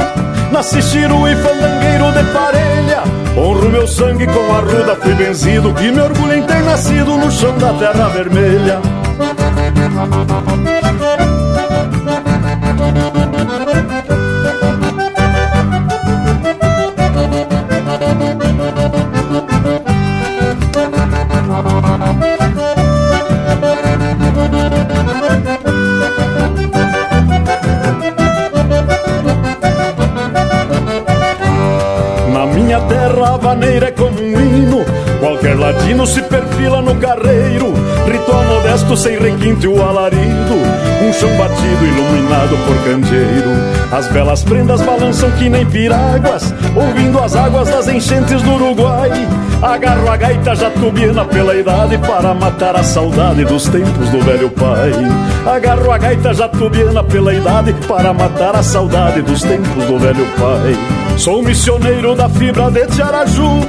nasci 0.50 0.80
chiru 0.80 1.28
e 1.28 1.36
fandangueiro 1.36 2.12
de 2.12 2.32
parelha. 2.32 3.17
Honro 3.36 3.70
meu 3.70 3.86
sangue 3.86 4.26
com 4.26 4.52
a 4.54 4.60
ruda, 4.60 4.96
fui 4.96 5.14
benzido 5.14 5.74
e 5.80 5.92
me 5.92 6.00
orgulho 6.00 6.34
em 6.34 6.42
ter 6.42 6.62
nascido 6.62 7.16
no 7.16 7.30
chão 7.30 7.56
da 7.58 7.72
terra 7.74 8.08
vermelha. 8.08 8.80
Vaneira 33.48 33.88
é 33.88 33.90
como 33.90 34.20
um 34.20 34.40
hino. 34.40 34.84
Qualquer 35.20 35.58
ladino 35.58 36.06
se 36.06 36.20
perfila 36.20 36.82
no 36.82 36.94
carreiro. 36.96 37.72
Ritual 38.06 38.44
modesto, 38.44 38.94
sem 38.94 39.18
requinte 39.18 39.66
o 39.66 39.82
alarido. 39.82 40.54
Um 41.02 41.12
chão 41.14 41.30
batido, 41.36 41.86
iluminado 41.86 42.56
por 42.66 42.76
candeeiro. 42.84 43.50
As 43.90 44.06
belas 44.08 44.42
prendas 44.42 44.82
balançam 44.82 45.30
que 45.32 45.48
nem 45.48 45.64
piráguas. 45.64 46.52
Ouvindo 46.76 47.18
as 47.18 47.34
águas 47.34 47.70
das 47.70 47.88
enchentes 47.88 48.42
do 48.42 48.52
Uruguai. 48.52 49.10
Agarro 49.62 50.10
a 50.10 50.16
gaita 50.18 50.54
jatubiana 50.54 51.24
pela 51.24 51.56
idade 51.56 51.96
para 51.98 52.34
matar 52.34 52.76
a 52.76 52.82
saudade 52.82 53.46
dos 53.46 53.66
tempos 53.66 54.10
do 54.10 54.20
velho 54.20 54.50
pai. 54.50 54.92
Agarro 55.50 55.90
a 55.90 55.96
gaita 55.96 56.34
jatubiana 56.34 57.02
pela 57.02 57.32
idade 57.32 57.72
para 57.88 58.12
matar 58.12 58.54
a 58.54 58.62
saudade 58.62 59.22
dos 59.22 59.40
tempos 59.40 59.84
do 59.86 59.98
velho 59.98 60.26
pai. 60.38 60.97
Sou 61.18 61.42
missioneiro 61.42 62.14
da 62.14 62.28
fibra 62.28 62.70
de 62.70 62.86
Tiaraju, 62.86 63.60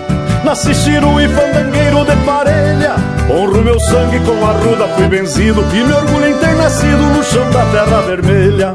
nasci 0.46 0.72
chiru 0.76 1.20
e 1.20 1.28
fandangueiro 1.28 2.06
de 2.06 2.16
parelha. 2.24 2.94
Honro 3.28 3.64
meu 3.64 3.80
sangue 3.80 4.20
com 4.20 4.46
a 4.46 4.52
ruda, 4.52 4.88
fui 4.90 5.08
benzido 5.08 5.66
e 5.74 5.84
me 5.84 5.92
orgulho 5.92 6.28
em 6.28 6.38
ter 6.38 6.56
nascido 6.56 7.02
no 7.12 7.24
chão 7.24 7.50
da 7.50 7.66
terra 7.66 8.02
vermelha. 8.02 8.72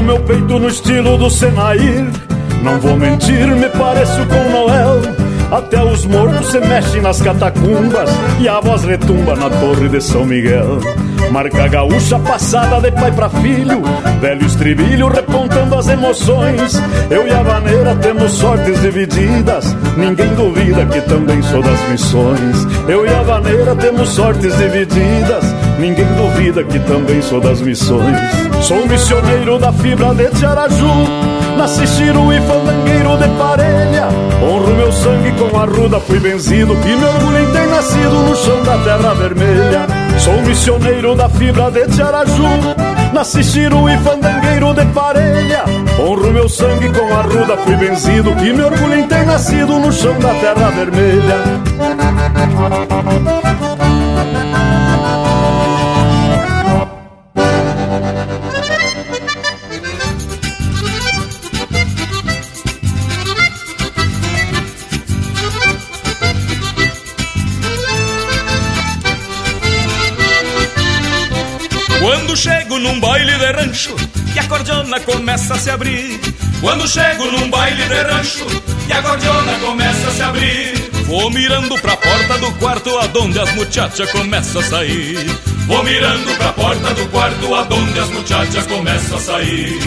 Abro 0.00 0.14
meu 0.14 0.20
peito 0.20 0.58
no 0.58 0.68
estilo 0.68 1.18
do 1.18 1.28
Senair. 1.28 2.06
Não 2.62 2.80
vou 2.80 2.96
mentir, 2.96 3.46
me 3.48 3.68
pareço 3.68 4.24
com 4.26 4.50
Noel. 4.50 5.02
Até 5.50 5.82
os 5.82 6.06
mortos 6.06 6.46
se 6.46 6.58
mexem 6.60 7.02
nas 7.02 7.20
catacumbas 7.20 8.08
e 8.40 8.48
a 8.48 8.60
voz 8.60 8.82
retumba 8.82 9.36
na 9.36 9.50
torre 9.50 9.88
de 9.90 10.00
São 10.00 10.24
Miguel. 10.24 10.78
Marca 11.30 11.68
gaúcha 11.68 12.18
passada 12.18 12.80
de 12.80 12.90
pai 12.92 13.12
pra 13.12 13.28
filho, 13.28 13.82
velho 14.20 14.46
estribilho 14.46 15.08
repontando 15.08 15.74
as 15.74 15.88
emoções. 15.88 16.80
Eu 17.10 17.26
e 17.28 17.30
a 17.30 17.42
vaneira 17.42 17.94
temos 17.96 18.32
sortes 18.32 18.80
divididas, 18.80 19.76
ninguém 19.98 20.34
duvida 20.34 20.86
que 20.86 21.00
também 21.02 21.42
sou 21.42 21.62
das 21.62 21.88
missões. 21.90 22.66
Eu 22.88 23.04
e 23.04 23.08
a 23.10 23.22
vaneira 23.22 23.76
temos 23.76 24.08
sortes 24.08 24.56
divididas, 24.56 25.44
ninguém 25.78 26.08
duvida 26.14 26.64
que 26.64 26.78
também 26.80 27.20
sou 27.20 27.40
das 27.40 27.60
missões. 27.60 28.49
Sou 28.60 28.86
missioneiro 28.86 29.58
da 29.58 29.72
fibra 29.72 30.14
de 30.14 30.28
Tiaraju, 30.30 30.86
nasci 31.56 31.86
chiru 31.86 32.32
e 32.32 32.40
fandangueiro 32.40 33.16
de 33.16 33.28
parelha. 33.38 34.08
Honro 34.42 34.74
meu 34.74 34.92
sangue 34.92 35.32
com 35.32 35.58
a 35.58 35.64
ruda, 35.64 35.98
fui 36.00 36.20
benzido 36.20 36.74
e 36.74 36.96
me 36.96 37.04
orgulho 37.04 37.40
em 37.40 37.52
ter 37.52 37.66
nascido 37.66 38.22
no 38.22 38.36
chão 38.36 38.62
da 38.62 38.78
terra 38.78 39.14
vermelha. 39.14 39.86
Sou 40.18 40.40
missioneiro 40.42 41.14
da 41.14 41.28
fibra 41.28 41.70
de 41.70 41.86
Tiaraju, 41.88 42.44
nasci 43.12 43.42
chiru 43.42 43.88
e 43.88 43.96
fandangueiro 43.98 44.74
de 44.74 44.84
parelha. 44.86 45.64
Honro 45.98 46.30
meu 46.32 46.48
sangue 46.48 46.90
com 46.90 47.14
a 47.14 47.22
ruda, 47.22 47.56
fui 47.58 47.76
benzido 47.76 48.30
e 48.44 48.52
me 48.52 48.62
orgulho 48.62 48.94
em 48.94 49.06
ter 49.08 49.24
nascido 49.24 49.78
no 49.78 49.90
chão 49.90 50.18
da 50.18 50.34
terra 50.34 50.70
vermelha. 50.70 51.36
Num 72.80 72.98
baile 72.98 73.32
de 73.36 73.52
rancho 73.52 73.94
e 74.34 74.38
a 74.38 74.44
cordiona 74.44 75.00
começa 75.00 75.54
a 75.54 75.58
se 75.58 75.70
abrir. 75.70 76.20
Quando 76.60 76.88
chego 76.88 77.30
num 77.30 77.50
baile 77.50 77.82
de 77.82 78.02
rancho 78.02 78.46
e 78.88 78.92
a 78.92 79.02
cordiona 79.02 79.58
começa 79.60 80.08
a 80.08 80.10
se 80.12 80.22
abrir. 80.22 80.90
Vou 81.06 81.30
mirando 81.30 81.78
pra 81.78 81.96
porta 81.96 82.38
do 82.38 82.52
quarto 82.54 82.90
aonde 82.90 83.38
as 83.38 83.54
muchachas 83.54 84.10
começam 84.10 84.60
a 84.60 84.64
sair. 84.64 85.18
Vou 85.66 85.82
mirando 85.84 86.36
pra 86.36 86.52
porta 86.52 86.94
do 86.94 87.06
quarto 87.08 87.54
aonde 87.54 87.98
as 87.98 88.10
muchachas 88.10 88.66
começam 88.66 89.16
a 89.16 89.20
sair. 89.20 89.78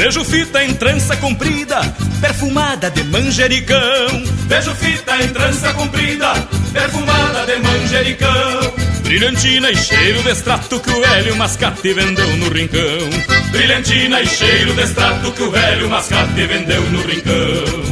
Vejo 0.00 0.24
fita 0.24 0.64
em 0.64 0.72
trança 0.72 1.14
comprida, 1.18 1.78
perfumada 2.22 2.90
de 2.90 3.04
manjericão. 3.04 4.24
Vejo 4.48 4.74
fita 4.74 5.22
em 5.22 5.28
trança 5.28 5.74
comprida, 5.74 6.32
perfumada 6.72 7.44
de 7.44 7.58
manjericão. 7.58 8.72
Brilhantina 9.02 9.70
e 9.70 9.76
cheiro 9.76 10.22
de 10.22 10.30
extrato 10.30 10.80
que 10.80 10.90
o 10.90 11.00
velho 11.02 11.36
mascate 11.36 11.92
vendeu 11.92 12.34
no 12.38 12.48
rincão. 12.48 13.10
Brilhantina 13.50 14.22
e 14.22 14.26
cheiro 14.26 14.72
de 14.72 14.80
extrato 14.80 15.32
que 15.32 15.42
o 15.42 15.50
velho 15.50 15.90
mascate 15.90 16.46
vendeu 16.46 16.80
no 16.80 17.02
rincão. 17.02 17.89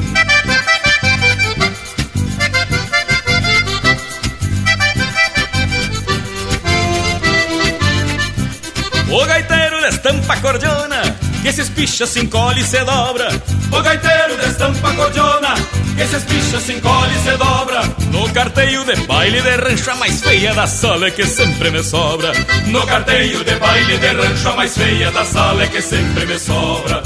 Pichas 11.79 12.09
se 12.09 12.19
encolhe 12.19 12.61
e 12.61 12.65
se 12.65 12.85
dobra. 12.85 13.29
O 13.71 13.81
gaiteiro 13.81 14.37
destampa 14.37 14.91
a 14.91 14.95
cordiona, 14.95 15.55
que 15.97 16.03
esses 16.03 16.25
pichas 16.25 16.63
se 16.65 16.73
encolhe 16.73 17.15
e 17.15 17.19
se 17.21 17.37
dobra. 17.37 17.83
No 18.11 18.29
carteio 18.33 18.85
de 18.85 18.97
baile 19.07 19.41
de 19.41 19.57
rancho 19.57 19.93
a 19.93 19.95
mais 19.95 20.21
feia 20.21 20.53
da 20.55 20.67
sala 20.67 21.07
é 21.07 21.11
que 21.13 21.25
sempre 21.25 21.71
me 21.71 21.85
sobra. 21.85 22.33
No 22.67 22.85
carteio 22.85 23.45
de 23.45 23.55
baile 23.55 23.97
de 23.97 24.09
rancho 24.09 24.49
a 24.49 24.57
mais 24.57 24.77
feia 24.77 25.13
da 25.13 25.25
sala 25.25 25.63
é 25.63 25.69
que 25.69 25.81
sempre 25.81 26.27
me 26.27 26.37
sobra. 26.37 27.01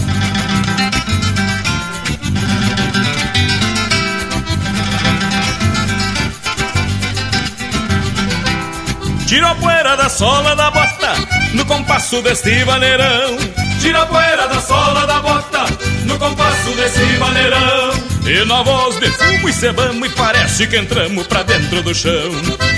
Tiro 9.27 9.47
a 9.47 9.55
poeira 9.55 9.97
da 9.99 10.09
sola 10.09 10.57
da 10.57 10.71
bota 10.71 11.15
no 11.53 11.67
compasso 11.67 12.23
deste 12.23 12.65
vaneirão. 12.65 13.62
Tira 13.83 14.03
a 14.03 14.07
poeira 14.07 14.47
da 14.47 14.61
sola 14.61 15.05
da 15.09 15.19
bota 15.19 15.65
no 16.05 16.17
compasso 16.17 16.71
desse 16.77 17.05
maneirão. 17.19 17.91
E 18.25 18.45
na 18.45 18.63
voz 18.63 18.95
de 19.01 19.11
fumo 19.11 19.49
e 19.49 19.53
cebamos 19.53 20.09
e 20.09 20.11
parece 20.11 20.69
que 20.69 20.77
entramos 20.77 21.27
pra 21.27 21.43
dentro 21.43 21.83
do 21.83 21.93
chão. 21.93 22.31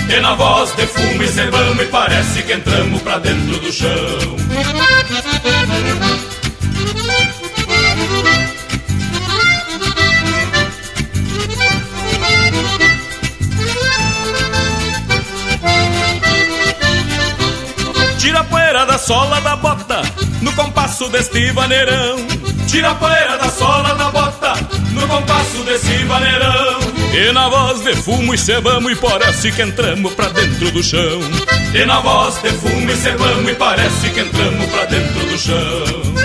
E 0.09 0.19
na 0.19 0.33
voz 0.33 0.75
de 0.75 0.87
fumo 0.87 1.21
e 1.21 1.27
cebamos 1.27 1.79
e 1.79 1.85
parece 1.85 2.41
que 2.41 2.53
entramos 2.53 3.03
pra 3.03 3.19
dentro 3.19 3.59
do 3.59 3.71
chão. 3.71 4.35
Tira 18.17 18.39
a 18.39 18.43
poeira 18.43 18.87
da 18.87 18.97
sola 18.97 19.39
da 19.39 19.55
bota 19.55 20.24
no 20.45 20.53
compasso 20.53 21.09
deste 21.09 21.51
vaneirão. 21.51 22.17
Tira 22.67 22.91
a 22.91 22.95
poeira 22.95 23.37
da 23.37 23.49
sola 23.49 23.95
da 23.95 24.11
bota 24.11 24.53
no 24.91 25.07
compasso 25.07 25.63
desse 25.63 26.03
vaneirão. 26.05 26.79
E 27.13 27.31
na 27.33 27.49
voz 27.49 27.81
de 27.81 27.95
fumo 27.95 28.33
e 28.33 28.37
cebamos 28.37 28.91
e 28.91 28.95
parece 28.95 29.51
que 29.51 29.61
entramos 29.63 30.13
pra 30.13 30.29
dentro 30.29 30.71
do 30.71 30.83
chão. 30.83 31.19
E 31.73 31.85
na 31.85 31.99
voz 31.99 32.41
de 32.43 32.49
fumo 32.49 32.91
e 32.91 32.95
cebamos 32.95 33.51
e 33.51 33.55
parece 33.55 34.09
que 34.11 34.19
entramos 34.19 34.65
pra 34.67 34.85
dentro 34.85 35.25
do 35.25 35.37
chão. 35.37 36.15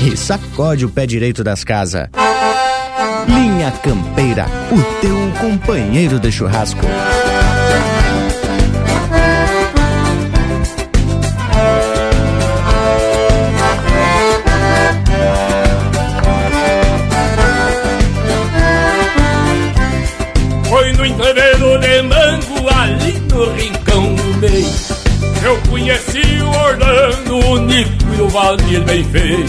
E 0.00 0.16
sacode 0.16 0.84
o 0.84 0.88
pé 0.88 1.04
direito 1.04 1.42
das 1.42 1.64
casas. 1.64 2.08
Linha 3.26 3.72
Campeira, 3.82 4.46
o 4.70 5.00
teu 5.00 5.32
companheiro 5.40 6.20
de 6.20 6.30
churrasco. 6.30 6.86
Bem 28.84 29.02
feio 29.02 29.46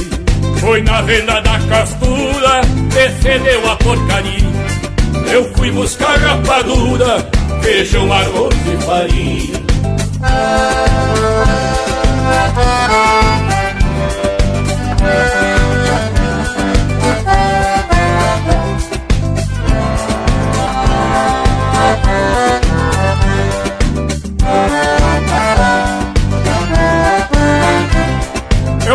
Foi 0.62 0.82
na 0.82 1.02
venda 1.02 1.42
da 1.42 1.60
castura, 1.60 2.62
descendeu 2.94 3.70
a 3.70 3.76
porcaria. 3.76 4.48
Eu 5.30 5.54
fui 5.56 5.70
buscar 5.72 6.18
rapadura, 6.18 7.30
feijão, 7.62 8.14
arroz 8.14 8.56
e 8.66 8.78
farinha 8.86 9.58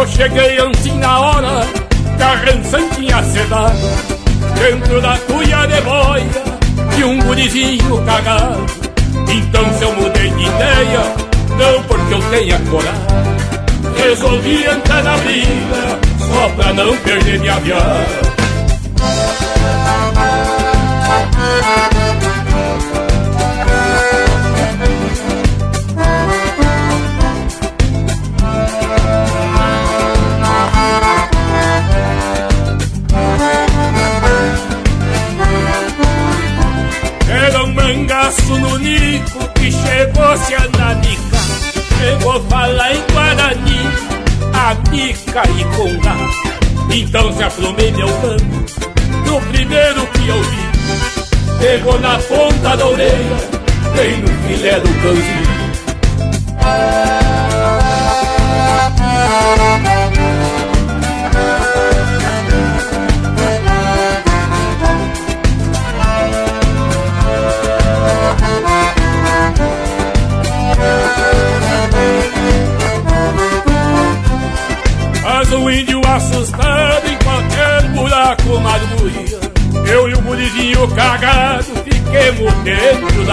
Eu 0.02 0.08
cheguei 0.08 0.58
assim 0.58 0.98
na 0.98 1.20
hora 1.20 1.64
rança 2.18 2.78
tinha 2.96 3.22
sedado. 3.22 3.78
Dentro 4.58 5.00
da 5.00 5.16
cuia 5.16 5.64
de 5.68 5.80
boia 5.80 6.26
e 6.98 7.04
um 7.04 7.20
gurizinho 7.20 8.04
cagado. 8.04 8.66
Então 9.28 9.72
se 9.78 9.84
eu 9.84 9.92
mudei 9.94 10.28
de 10.28 10.42
ideia, 10.42 11.04
não 11.50 11.82
porque 11.84 12.14
eu 12.14 12.22
tenha 12.30 12.58
coragem. 12.68 13.00
Resolvi 13.96 14.64
entrar 14.64 15.04
na 15.04 15.16
briga, 15.18 16.00
só 16.18 16.48
pra 16.56 16.72
não 16.72 16.96
perder 16.96 17.38
minha 17.38 17.60
viagem 17.60 18.32
Nico 39.72 39.82
que 39.82 39.88
chegou-se 39.88 40.54
a 40.54 40.68
nanica 40.78 41.38
Chegou 41.98 42.40
falar 42.48 42.94
em 42.94 43.02
Guarani, 43.12 43.90
amica 44.52 45.42
e 45.58 45.64
condá 45.76 46.16
Então 46.90 47.32
se 47.32 47.42
aprumei 47.42 47.90
meu 47.92 48.08
mano, 48.08 48.64
no 49.26 49.40
primeiro 49.52 50.06
que 50.08 50.28
eu 50.28 50.42
vi. 50.42 51.58
Pegou 51.60 51.98
na 52.00 52.18
ponta 52.18 52.76
da 52.76 52.86
orelha, 52.86 53.36
bem 53.96 54.18
no 54.18 54.28
filé 54.48 54.80
do 54.80 54.88
cãozinho 55.02 55.51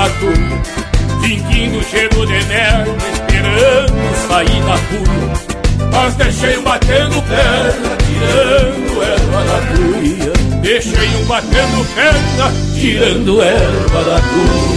da 0.10 0.20
tua 0.20 0.34
Fingindo 1.22 1.84
cheiro 1.84 2.26
de 2.26 2.44
merda, 2.46 2.96
esperando 3.14 3.94
sair 4.28 4.62
da 4.64 4.78
cuia 4.90 5.34
Mas 5.92 6.16
deixei 6.16 6.58
um 6.58 6.64
batendo 6.64 7.22
perna, 7.24 7.98
tirando 8.08 9.04
erva 9.04 9.44
da 9.44 9.60
cuia. 9.68 10.34
Deixei 10.62 11.10
um 11.22 11.26
batendo 11.26 11.86
perna, 11.96 12.52
tirando 12.74 13.42
erva 13.42 14.04
da 14.04 14.22
cuia 14.22 14.70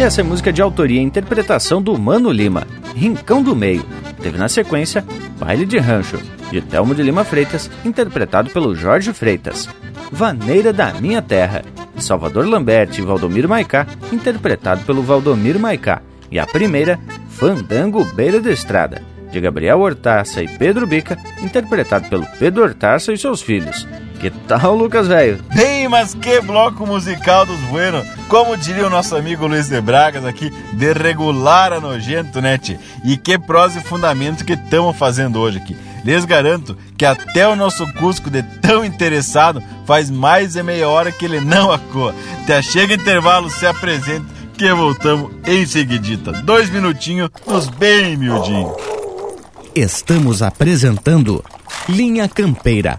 E 0.00 0.02
essa 0.02 0.22
é 0.22 0.24
música 0.24 0.50
de 0.50 0.62
autoria 0.62 0.98
e 0.98 1.04
interpretação 1.04 1.82
do 1.82 1.98
Mano 1.98 2.32
Lima, 2.32 2.66
Rincão 2.96 3.42
do 3.42 3.54
Meio. 3.54 3.84
Teve 4.22 4.38
na 4.38 4.48
sequência 4.48 5.04
Baile 5.38 5.66
de 5.66 5.76
Rancho, 5.76 6.18
de 6.50 6.62
Telmo 6.62 6.94
de 6.94 7.02
Lima 7.02 7.22
Freitas, 7.22 7.70
interpretado 7.84 8.48
pelo 8.48 8.74
Jorge 8.74 9.12
Freitas. 9.12 9.68
Vaneira 10.10 10.72
da 10.72 10.94
Minha 10.94 11.20
Terra, 11.20 11.62
de 11.94 12.02
Salvador 12.02 12.48
Lambert 12.48 12.98
e 12.98 13.02
Valdomiro 13.02 13.46
Maicá, 13.46 13.86
interpretado 14.10 14.86
pelo 14.86 15.02
Valdomiro 15.02 15.60
Maicá. 15.60 16.00
E 16.30 16.38
a 16.38 16.46
primeira, 16.46 16.98
Fandango 17.28 18.02
Beira 18.02 18.40
da 18.40 18.50
Estrada, 18.50 19.02
de 19.30 19.38
Gabriel 19.38 19.80
Hortaça 19.80 20.42
e 20.42 20.48
Pedro 20.48 20.86
Bica, 20.86 21.18
interpretado 21.42 22.08
pelo 22.08 22.24
Pedro 22.38 22.62
Hortaça 22.62 23.12
e 23.12 23.18
seus 23.18 23.42
filhos. 23.42 23.86
Que 24.20 24.30
tal, 24.30 24.76
Lucas 24.76 25.08
Velho? 25.08 25.42
Bem, 25.54 25.88
mas 25.88 26.14
que 26.14 26.40
bloco 26.42 26.86
musical 26.86 27.46
dos 27.46 27.58
Bueno. 27.70 28.04
Como 28.28 28.56
diria 28.56 28.86
o 28.86 28.90
nosso 28.90 29.16
amigo 29.16 29.46
Luiz 29.46 29.68
de 29.68 29.80
Bragas 29.80 30.24
aqui, 30.24 30.50
de 30.74 30.92
regular 30.92 31.72
a 31.72 31.80
nojento, 31.80 32.40
né, 32.40 32.58
tchê? 32.58 32.78
E 33.02 33.16
que 33.16 33.38
prosa 33.38 33.78
e 33.78 33.82
fundamento 33.82 34.44
que 34.44 34.52
estamos 34.52 34.96
fazendo 34.96 35.40
hoje 35.40 35.56
aqui. 35.58 35.76
Lhes 36.04 36.24
garanto 36.26 36.76
que 36.96 37.04
até 37.04 37.48
o 37.48 37.56
nosso 37.56 37.90
Cusco 37.94 38.30
de 38.30 38.42
tão 38.42 38.84
interessado 38.84 39.62
faz 39.86 40.10
mais 40.10 40.52
de 40.52 40.62
meia 40.62 40.88
hora 40.88 41.10
que 41.10 41.24
ele 41.24 41.40
não 41.40 41.72
acoa. 41.72 42.14
Até 42.42 42.60
chega 42.60 42.94
intervalo, 42.94 43.50
se 43.50 43.66
apresenta 43.66 44.26
que 44.56 44.70
voltamos 44.72 45.32
em 45.46 45.64
seguidita. 45.64 46.32
Dois 46.32 46.68
minutinhos, 46.68 47.30
nos 47.46 47.68
bem 47.68 48.16
miudinho. 48.16 48.76
Estamos 49.74 50.42
apresentando 50.42 51.42
Linha 51.88 52.28
Campeira, 52.28 52.98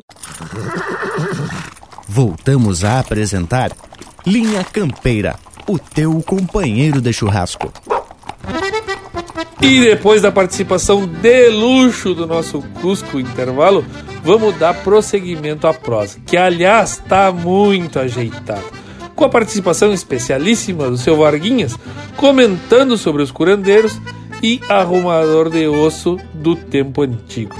Voltamos 2.07 2.83
a 2.83 2.99
apresentar 2.99 3.71
Linha 4.25 4.63
Campeira, 4.63 5.35
o 5.67 5.79
teu 5.79 6.21
companheiro 6.21 7.01
de 7.01 7.13
churrasco. 7.13 7.71
E 9.61 9.79
depois 9.79 10.23
da 10.23 10.31
participação 10.31 11.05
de 11.05 11.49
luxo 11.49 12.13
do 12.13 12.25
nosso 12.25 12.61
Cusco 12.81 13.19
Intervalo, 13.19 13.85
vamos 14.23 14.57
dar 14.57 14.73
prosseguimento 14.83 15.67
à 15.67 15.73
prosa, 15.73 16.19
que 16.25 16.35
aliás 16.35 16.93
está 16.93 17.31
muito 17.31 17.99
ajeitada. 17.99 18.63
Com 19.15 19.25
a 19.25 19.29
participação 19.29 19.93
especialíssima 19.93 20.89
do 20.89 20.97
seu 20.97 21.15
Varguinhas, 21.15 21.77
comentando 22.17 22.97
sobre 22.97 23.21
os 23.21 23.31
curandeiros 23.31 24.01
e 24.41 24.59
arrumador 24.67 25.49
de 25.49 25.67
osso 25.67 26.17
do 26.33 26.55
tempo 26.55 27.03
antigo. 27.03 27.55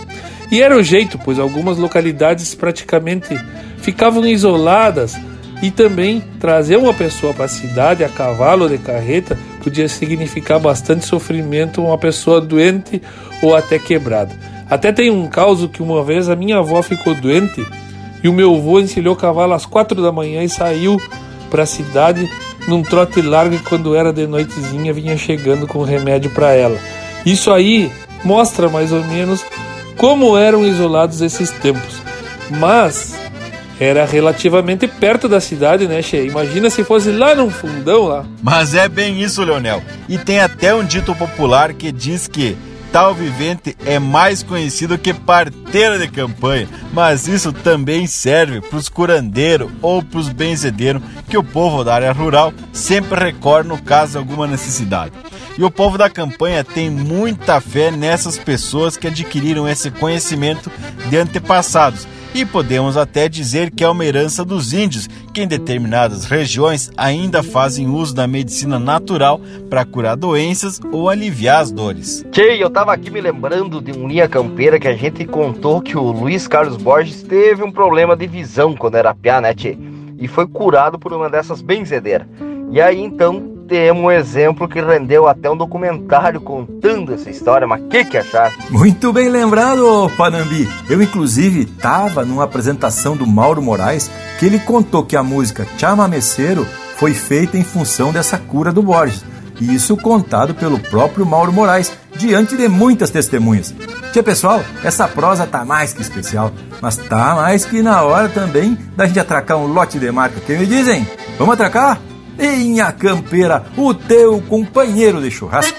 E 0.51 0.61
era 0.61 0.77
o 0.77 0.83
jeito, 0.83 1.17
pois 1.17 1.39
algumas 1.39 1.77
localidades 1.77 2.53
praticamente 2.53 3.39
ficavam 3.77 4.27
isoladas 4.27 5.17
e 5.61 5.71
também 5.71 6.21
trazer 6.39 6.75
uma 6.75 6.93
pessoa 6.93 7.33
para 7.33 7.45
a 7.45 7.47
cidade 7.47 8.03
a 8.03 8.09
cavalo 8.09 8.63
ou 8.63 8.69
de 8.69 8.77
carreta 8.77 9.37
podia 9.63 9.87
significar 9.87 10.59
bastante 10.59 11.05
sofrimento 11.05 11.81
uma 11.81 11.97
pessoa 11.97 12.41
doente 12.41 13.01
ou 13.41 13.55
até 13.55 13.79
quebrada. 13.79 14.35
Até 14.69 14.91
tem 14.91 15.09
um 15.09 15.27
caso 15.27 15.69
que 15.69 15.81
uma 15.81 16.03
vez 16.03 16.29
a 16.29 16.35
minha 16.35 16.57
avó 16.57 16.81
ficou 16.81 17.13
doente 17.13 17.65
e 18.23 18.27
o 18.27 18.33
meu 18.33 18.55
avô 18.55 18.79
encilhou 18.79 19.13
o 19.13 19.17
cavalo 19.17 19.53
às 19.53 19.65
quatro 19.65 20.01
da 20.01 20.11
manhã 20.11 20.43
e 20.43 20.49
saiu 20.49 20.99
para 21.49 21.63
a 21.63 21.67
cidade 21.67 22.29
num 22.67 22.81
trote 22.81 23.21
largo 23.21 23.55
e 23.55 23.59
quando 23.59 23.95
era 23.95 24.11
de 24.11 24.27
noitezinha 24.27 24.93
vinha 24.93 25.17
chegando 25.17 25.67
com 25.67 25.83
remédio 25.83 26.31
para 26.31 26.53
ela. 26.53 26.77
Isso 27.25 27.51
aí 27.51 27.91
mostra 28.23 28.69
mais 28.69 28.91
ou 28.91 29.03
menos 29.03 29.43
como 30.01 30.35
eram 30.35 30.65
isolados 30.65 31.21
esses 31.21 31.51
tempos. 31.51 32.01
Mas 32.49 33.13
era 33.79 34.03
relativamente 34.03 34.87
perto 34.87 35.29
da 35.29 35.39
cidade, 35.39 35.87
né, 35.87 36.01
Che? 36.01 36.25
Imagina 36.25 36.71
se 36.71 36.83
fosse 36.83 37.11
lá 37.11 37.35
no 37.35 37.51
fundão 37.51 38.05
lá. 38.05 38.25
Mas 38.41 38.73
é 38.73 38.89
bem 38.89 39.21
isso, 39.21 39.43
Leonel. 39.43 39.83
E 40.09 40.17
tem 40.17 40.39
até 40.39 40.73
um 40.73 40.83
dito 40.83 41.13
popular 41.13 41.73
que 41.73 41.91
diz 41.91 42.27
que 42.27 42.57
tal 42.91 43.15
vivente 43.15 43.75
é 43.85 43.97
mais 43.99 44.43
conhecido 44.43 44.97
que 44.97 45.13
parteira 45.13 45.97
de 45.97 46.07
campanha, 46.07 46.67
mas 46.93 47.27
isso 47.27 47.53
também 47.53 48.05
serve 48.05 48.59
para 48.61 48.77
os 48.77 48.89
curandeiros 48.89 49.71
ou 49.81 50.03
para 50.03 50.19
os 50.19 50.29
benzedeiros 50.29 51.01
que 51.29 51.37
o 51.37 51.43
povo 51.43 51.83
da 51.83 51.95
área 51.95 52.11
rural 52.11 52.53
sempre 52.73 53.19
recorre 53.19 53.63
no 53.63 53.81
caso 53.81 54.13
de 54.13 54.17
alguma 54.17 54.45
necessidade. 54.45 55.13
E 55.57 55.63
o 55.63 55.71
povo 55.71 55.97
da 55.97 56.09
campanha 56.09 56.63
tem 56.63 56.89
muita 56.89 57.61
fé 57.61 57.91
nessas 57.91 58.37
pessoas 58.37 58.97
que 58.97 59.07
adquiriram 59.07 59.67
esse 59.67 59.91
conhecimento 59.91 60.71
de 61.09 61.17
antepassados 61.17 62.07
e 62.33 62.45
podemos 62.45 62.95
até 62.95 63.27
dizer 63.27 63.71
que 63.71 63.83
é 63.83 63.89
uma 63.89 64.05
herança 64.05 64.45
dos 64.45 64.73
índios, 64.73 65.07
que 65.33 65.41
em 65.41 65.47
determinadas 65.47 66.25
regiões 66.25 66.91
ainda 66.95 67.43
fazem 67.43 67.87
uso 67.87 68.15
da 68.15 68.27
medicina 68.27 68.79
natural 68.79 69.41
para 69.69 69.85
curar 69.85 70.15
doenças 70.15 70.79
ou 70.91 71.09
aliviar 71.09 71.61
as 71.61 71.71
dores. 71.71 72.25
Tchê, 72.31 72.57
eu 72.61 72.69
tava 72.69 72.93
aqui 72.93 73.09
me 73.09 73.21
lembrando 73.21 73.81
de 73.81 73.91
um 73.91 74.07
linha 74.07 74.27
campeira 74.27 74.79
que 74.79 74.87
a 74.87 74.95
gente 74.95 75.25
contou 75.25 75.81
que 75.81 75.97
o 75.97 76.11
Luiz 76.11 76.47
Carlos 76.47 76.77
Borges 76.77 77.21
teve 77.21 77.63
um 77.63 77.71
problema 77.71 78.15
de 78.15 78.27
visão 78.27 78.75
quando 78.75 78.95
era 78.95 79.13
piá, 79.13 79.41
né? 79.41 79.53
E 80.17 80.27
foi 80.27 80.47
curado 80.47 80.97
por 80.97 81.11
uma 81.13 81.29
dessas 81.29 81.61
benzedeiras. 81.61 82.27
E 82.71 82.79
aí 82.79 83.01
então 83.01 83.60
temos 83.71 84.03
um 84.03 84.11
exemplo 84.11 84.67
que 84.67 84.81
rendeu 84.81 85.29
até 85.29 85.49
um 85.49 85.55
documentário 85.55 86.41
contando 86.41 87.13
essa 87.13 87.29
história, 87.29 87.65
mas 87.65 87.81
que 87.89 88.03
que 88.03 88.17
achar? 88.17 88.51
Muito 88.69 89.13
bem 89.13 89.29
lembrado, 89.29 90.11
Panambi. 90.17 90.67
Eu 90.89 91.01
inclusive 91.01 91.61
estava 91.61 92.25
numa 92.25 92.43
apresentação 92.43 93.15
do 93.15 93.25
Mauro 93.25 93.61
Moraes 93.61 94.11
que 94.37 94.45
ele 94.45 94.59
contou 94.59 95.05
que 95.05 95.15
a 95.15 95.23
música 95.23 95.65
Chamameceiro 95.77 96.67
foi 96.97 97.13
feita 97.13 97.57
em 97.57 97.63
função 97.63 98.11
dessa 98.11 98.37
cura 98.37 98.73
do 98.73 98.83
Borges. 98.83 99.23
E 99.61 99.73
isso 99.73 99.95
contado 99.95 100.53
pelo 100.53 100.77
próprio 100.77 101.25
Mauro 101.25 101.53
Moraes, 101.53 101.93
diante 102.17 102.57
de 102.57 102.67
muitas 102.67 103.09
testemunhas. 103.09 103.73
Tia 104.11 104.21
pessoal, 104.21 104.61
essa 104.83 105.07
prosa 105.07 105.47
tá 105.47 105.63
mais 105.63 105.93
que 105.93 106.01
especial, 106.01 106.51
mas 106.81 106.97
tá 106.97 107.35
mais 107.35 107.63
que 107.63 107.81
na 107.81 108.01
hora 108.01 108.27
também 108.27 108.77
da 108.97 109.05
gente 109.05 109.19
atracar 109.19 109.57
um 109.57 109.67
lote 109.67 109.97
de 109.97 110.11
marca. 110.11 110.41
Que 110.41 110.57
me 110.57 110.65
dizem? 110.65 111.07
Vamos 111.37 111.53
atracar? 111.53 112.10
Inha 112.41 112.91
Campeira, 112.91 113.63
o 113.77 113.93
teu 113.93 114.41
companheiro 114.41 115.21
de 115.21 115.29
churrasco. 115.29 115.77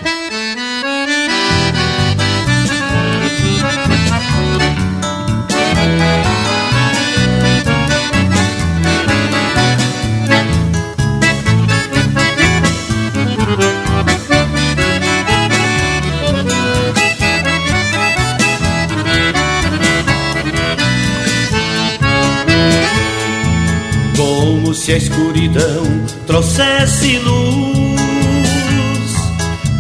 Se 24.82 24.92
a 24.94 24.96
escuridão 24.96 25.84
trouxesse 26.26 27.18
luz, 27.18 27.86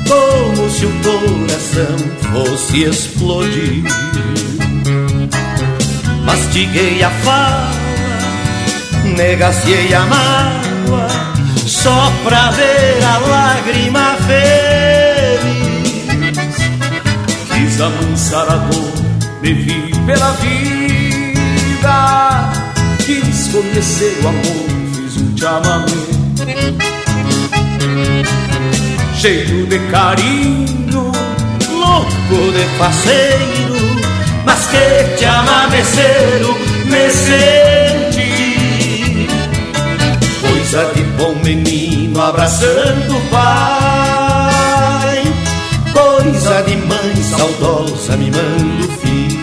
como 0.06 0.70
se 0.70 0.86
o 0.86 0.92
coração 1.02 1.98
fosse 2.30 2.84
explodir. 2.84 3.82
Mastiguei 6.24 7.02
a 7.02 7.10
fala, 7.10 7.72
negaciei 9.16 9.92
a 9.92 10.06
mágoa, 10.06 11.08
só 11.66 12.12
pra 12.22 12.52
ver 12.52 13.02
a 13.04 13.18
lágrima 13.18 14.16
feliz. 14.28 15.42
Quis 17.52 17.80
amansar 17.80 18.48
a 18.48 18.54
dor, 18.54 18.92
me 19.42 19.52
vi 19.52 19.90
pela 20.06 20.30
vida, 20.34 21.92
quis 23.04 23.48
conhecer 23.48 24.16
o 24.22 24.28
amor, 24.28 24.81
chamamento 25.42 26.46
cheio 29.12 29.66
de 29.66 29.78
carinho, 29.90 31.12
louco 31.68 32.52
de 32.52 32.64
faceiro, 32.78 33.74
mas 34.44 34.66
que 34.66 35.16
te 35.16 35.24
amameceiro 35.24 36.56
me 36.84 37.10
senti. 37.10 38.28
Coisa 40.40 40.92
de 40.94 41.02
bom 41.18 41.34
menino 41.42 42.22
abraçando 42.22 43.16
o 43.16 43.20
pai, 43.22 45.24
coisa 45.92 46.62
de 46.62 46.76
mãe 46.76 47.16
saudosa 47.36 48.16
mimando 48.16 48.86
o 48.86 48.88
filho. 48.98 49.42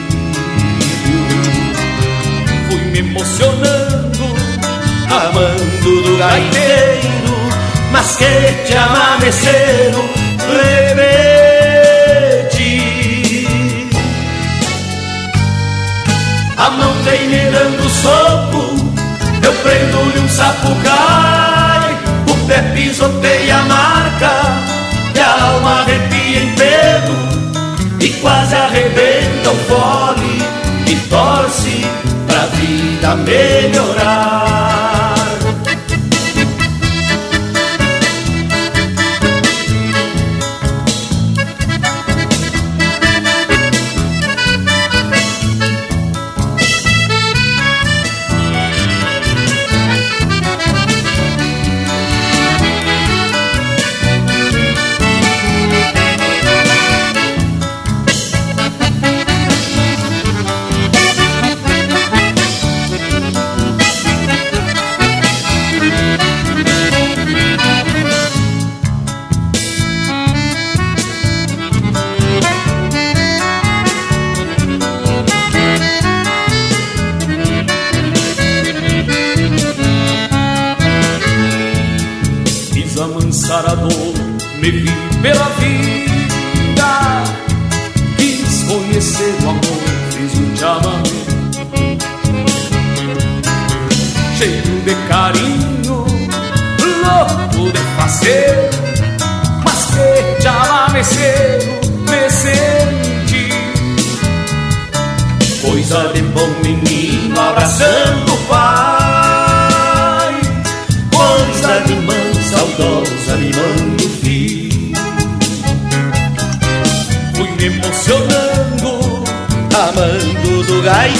Fui 2.69 2.81
me 2.85 2.99
emocionando, 2.99 4.28
amando 5.09 6.01
do 6.03 6.17
gaiteiro 6.17 7.19
mas 7.91 8.15
que 8.17 8.65
te 8.65 8.75
amameceram 8.77 10.03
remeti. 10.47 11.47
A 16.57 16.69
mão 16.71 16.93
vem 17.03 17.27
me 17.27 17.51
dando 17.51 17.89
soco, 17.89 18.75
eu 19.43 19.53
prendo-lhe 19.53 20.19
um 20.19 20.29
sapucai, 20.29 21.97
o 22.29 22.33
pé 22.47 22.61
pisoteia 22.75 23.57
a 23.57 23.63
marca, 23.63 24.31
e 25.15 25.19
a 25.19 25.43
alma 25.45 25.81
arrepia 25.81 26.39
em 26.39 26.53
pedo, 26.55 27.15
e 27.99 28.09
quase 28.21 28.55
arrebenta 28.55 29.49
o 29.49 29.55
fole, 29.67 30.43
e 30.85 30.95
torce 31.09 31.85
pra 32.27 32.45
vida 32.55 33.15
melhorar. 33.15 34.68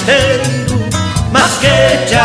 Do 0.10 0.80
gaiteiro, 0.80 0.90
mas 1.32 1.58
que 1.58 2.08
te 2.08 2.16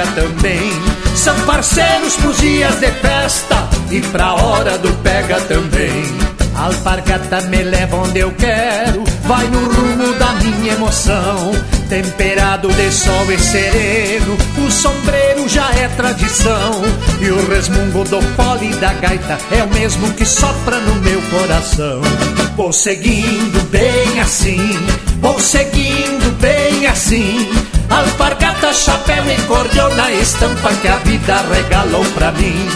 pega 0.00 0.06
também. 0.14 0.72
São 1.14 1.38
parceiros 1.40 2.16
pros 2.16 2.38
dias 2.38 2.76
de 2.80 2.90
festa 2.92 3.68
e 3.90 4.00
pra 4.00 4.34
hora 4.34 4.78
do 4.78 4.92
pega 5.02 5.40
também. 5.42 6.04
Alpargata 6.56 7.40
me 7.42 7.62
leva 7.62 7.96
onde 7.96 8.18
eu 8.18 8.32
quero, 8.32 9.04
vai 9.24 9.46
no 9.46 9.60
rumo 9.60 10.12
da 10.18 10.32
minha 10.34 10.74
emoção. 10.74 11.52
Temperado 11.88 12.68
de 12.68 12.92
sol 12.92 13.32
e 13.32 13.38
sereno, 13.38 14.36
o 14.58 14.70
sombreiro 14.70 15.48
já 15.48 15.70
é 15.70 15.88
tradição. 15.88 16.82
E 17.20 17.30
o 17.30 17.48
resmungo 17.48 18.04
do 18.04 18.18
pole 18.36 18.74
da 18.76 18.92
gaita 18.92 19.38
é 19.50 19.62
o 19.62 19.68
mesmo 19.68 20.12
que 20.12 20.24
sopra 20.24 20.78
no 20.80 20.96
meu 20.96 21.20
coração. 21.22 22.00
Vou 22.56 22.72
seguindo 22.72 23.70
bem 23.70 24.20
assim, 24.20 24.78
vou 25.20 25.38
seguindo 25.40 26.38
bem 26.40 26.86
assim. 26.86 27.48
Alpargata, 27.90 28.72
chapéu 28.72 29.24
e 29.30 29.36
cordiona, 29.42 30.10
estampa 30.12 30.72
que 30.80 30.88
a 30.88 30.96
vida 30.98 31.42
regalou 31.52 32.04
pra 32.14 32.30
mim. 32.32 32.68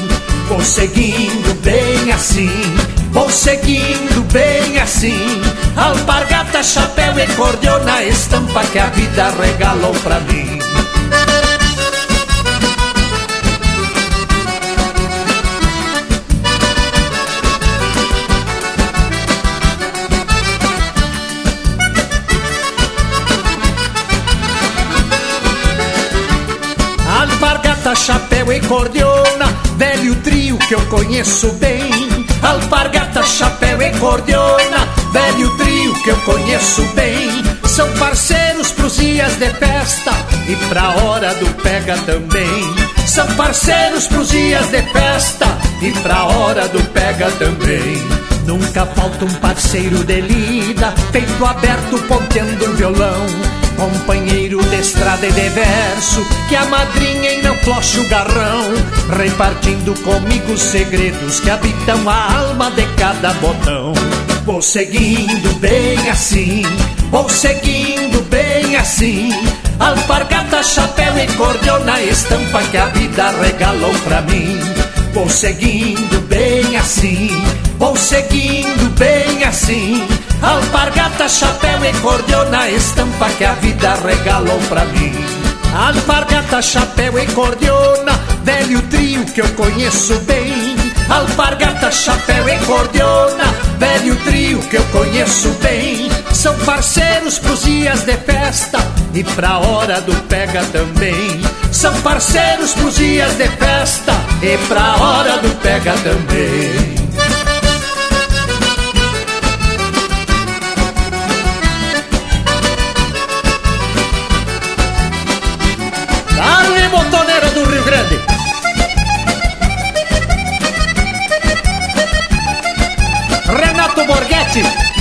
Vou 0.49 0.63
seguindo 0.63 1.55
bem 1.63 2.13
assim, 2.13 2.51
vou 3.13 3.31
seguindo 3.31 4.23
bem 4.33 4.79
assim. 4.81 5.41
Alpargata, 5.77 6.63
chapéu 6.63 7.19
e 7.19 7.27
cordiona, 7.35 8.03
estampa 8.03 8.65
que 8.65 8.79
a 8.79 8.87
vida 8.87 9.31
regalou 9.41 9.95
pra 10.03 10.21
mim. 10.21 10.59
Alpargata, 27.95 27.97
chapéu 27.97 28.53
e 28.53 28.61
cordiona, 28.61 29.47
velho 29.77 30.17
trio 30.17 30.59
que 30.59 30.75
eu 30.75 30.81
conheço 30.87 31.53
bem. 31.53 31.91
Alpargata, 32.43 33.23
chapéu 33.23 33.81
e 33.81 33.91
cordiona, 33.99 34.89
velho 35.13 35.57
trio 35.57 35.95
que 36.03 36.11
eu 36.11 36.17
conheço 36.23 36.83
bem. 36.95 37.29
São 37.65 37.89
parceiros 37.93 38.73
pros 38.73 38.97
dias 38.97 39.37
de 39.37 39.49
festa 39.51 40.11
e 40.49 40.57
pra 40.69 40.91
hora 41.03 41.35
do 41.35 41.47
pega 41.63 41.97
também. 41.99 42.75
São 43.07 43.27
parceiros 43.37 44.09
pros 44.09 44.29
dias 44.29 44.67
de 44.71 44.83
festa 44.83 45.47
e 45.81 45.93
pra 46.03 46.25
hora 46.25 46.67
do 46.69 46.83
pega 46.91 47.31
também. 47.33 47.97
Nunca 48.45 48.87
falta 48.87 49.25
um 49.25 49.35
parceiro 49.35 50.03
de 50.05 50.21
lida, 50.21 50.93
peito 51.13 51.47
aberto 51.47 51.99
ponteando 52.09 52.71
um 52.71 52.75
violão. 52.75 53.64
Companheiro 53.77 54.63
de 54.63 54.77
estrada 54.77 55.27
e 55.27 55.33
de 55.33 55.49
verso, 55.51 56.25
que 56.49 56.57
a 56.57 56.65
madrinha 56.67 57.33
e 57.33 57.43
não 57.43 57.55
floche 57.59 57.99
o 57.99 58.09
garrão, 58.09 58.73
repartindo 59.19 59.95
comigo 60.03 60.53
os 60.53 60.63
segredos 60.63 61.41
que 61.41 61.51
habitam 61.51 62.09
a 62.09 62.39
alma 62.39 62.71
de 62.71 62.87
cada 62.97 63.33
botão. 63.35 63.93
Vou 64.45 64.63
seguindo 64.63 65.59
bem 65.59 66.09
assim, 66.09 66.63
vou 67.11 67.29
seguindo 67.29 68.23
bem 68.31 68.77
assim. 68.77 69.31
Alpargata, 69.81 70.63
chapéu 70.63 71.19
e 71.19 71.27
cordiona, 71.35 72.01
estampa 72.01 72.63
que 72.71 72.77
a 72.77 72.87
vida 72.87 73.31
regalou 73.43 73.93
pra 74.05 74.23
mim. 74.23 74.59
Vou 75.13 75.29
seguindo 75.29 76.21
bem 76.29 76.77
assim, 76.77 77.29
vou 77.79 77.97
seguindo 77.97 78.91
bem 78.99 79.45
assim. 79.45 80.07
Alpargata, 80.45 81.27
chapéu 81.27 81.85
e 81.85 81.93
cordiona, 82.01 82.69
estampa 82.69 83.31
que 83.31 83.45
a 83.45 83.55
vida 83.55 83.95
regalou 83.95 84.59
pra 84.69 84.85
mim. 84.85 85.15
Alpargata, 85.75 86.61
chapéu 86.61 87.19
e 87.19 87.27
cordiona, 87.29 88.13
velho 88.45 88.83
trio 88.83 89.25
que 89.25 89.41
eu 89.41 89.49
conheço 89.55 90.15
bem. 90.21 90.77
Alpargata, 91.09 91.91
chapéu 91.91 92.47
e 92.47 92.59
cordiona, 92.67 93.45
velho 93.79 94.17
trio 94.17 94.59
que 94.69 94.77
eu 94.77 94.85
conheço 94.93 95.49
bem. 95.63 96.11
São 96.33 96.55
parceiros 96.59 97.39
pros 97.39 97.65
dias 97.65 98.03
de 98.03 98.17
festa 98.19 98.79
e 99.15 99.25
pra 99.25 99.59
hora 99.59 100.01
do 100.03 100.15
pega 100.29 100.63
também. 100.67 101.41
São 101.73 101.93
parceiros 102.03 102.75
pros 102.75 102.97
dias 102.97 103.35
de 103.37 103.49
festa 103.49 104.13
e 104.43 104.59
pra 104.69 104.97
hora 104.97 105.39
do 105.39 105.51
pega 105.63 105.95
também. 106.05 107.04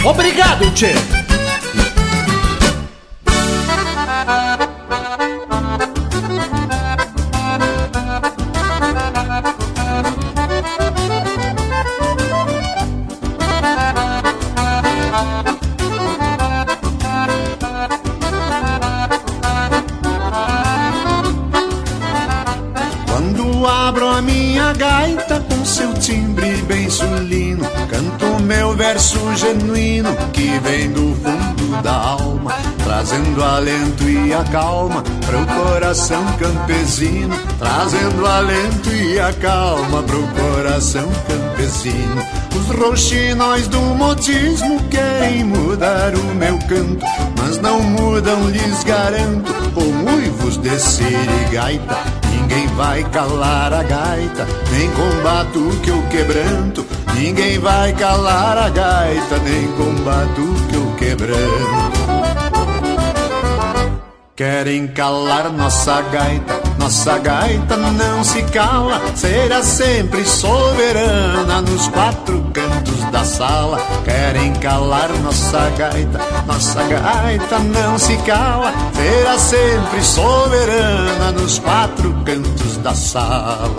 Obrigado, 0.04 0.72
tchê! 0.72 0.94
Genuíno 29.44 30.16
que 30.32 30.58
vem 30.60 30.90
do 30.92 31.16
fundo 31.16 31.82
da 31.82 31.94
alma, 31.94 32.54
trazendo 32.84 33.44
alento 33.44 34.04
e 34.04 34.34
a 34.34 34.44
calma 34.46 35.04
pro 35.26 35.46
coração 35.46 36.24
campesino, 36.40 37.36
trazendo 37.60 38.26
alento 38.26 38.90
e 38.90 39.20
a 39.20 39.34
calma 39.34 40.02
pro 40.04 40.24
coração 40.28 41.10
campesino. 41.28 42.26
Os 42.56 42.80
roxinóis 42.80 43.68
do 43.68 43.82
modismo 43.82 44.82
querem 44.90 45.44
mudar 45.44 46.14
o 46.16 46.36
meu 46.36 46.58
canto, 46.60 47.06
mas 47.38 47.58
não 47.60 47.82
mudam, 47.82 48.50
lhes 48.50 48.84
garanto, 48.84 49.52
com 49.74 50.14
uivos 50.14 50.58
de 50.58 50.80
sirigaita. 50.80 51.98
Ninguém 52.32 52.68
vai 52.76 53.04
calar 53.10 53.74
a 53.74 53.84
gaita, 53.84 54.48
nem 54.72 54.90
combato 54.92 55.60
o 55.60 55.80
que 55.82 55.90
eu 55.90 56.02
quebranto. 56.04 56.93
Ninguém 57.16 57.60
vai 57.60 57.94
calar 57.94 58.58
a 58.58 58.70
gaita, 58.70 59.38
nem 59.40 59.68
combato 59.74 60.42
o 60.42 60.68
que 60.68 60.76
eu 60.76 60.96
quebranto. 60.98 62.04
Querem 64.36 64.88
calar 64.88 65.52
nossa 65.54 66.02
gaita, 66.02 66.60
nossa 66.80 67.20
gaita 67.20 67.78
não 67.78 68.24
se 68.24 68.42
cala, 68.44 69.00
será 69.16 69.62
sempre 69.62 70.26
soberana 70.26 71.62
nos 71.62 71.88
quatro 71.90 72.44
cantos 72.52 73.12
da 73.12 73.24
sala. 73.24 73.78
Querem 74.04 74.52
calar 74.54 75.10
nossa 75.20 75.70
gaita, 75.78 76.20
nossa 76.48 76.82
gaita 76.82 77.60
não 77.60 78.00
se 78.00 78.18
cala, 78.24 78.74
será 78.94 79.38
sempre 79.38 80.04
soberana 80.04 81.32
nos 81.32 81.60
quatro 81.60 82.12
cantos 82.26 82.78
da 82.78 82.96
sala. 82.96 83.70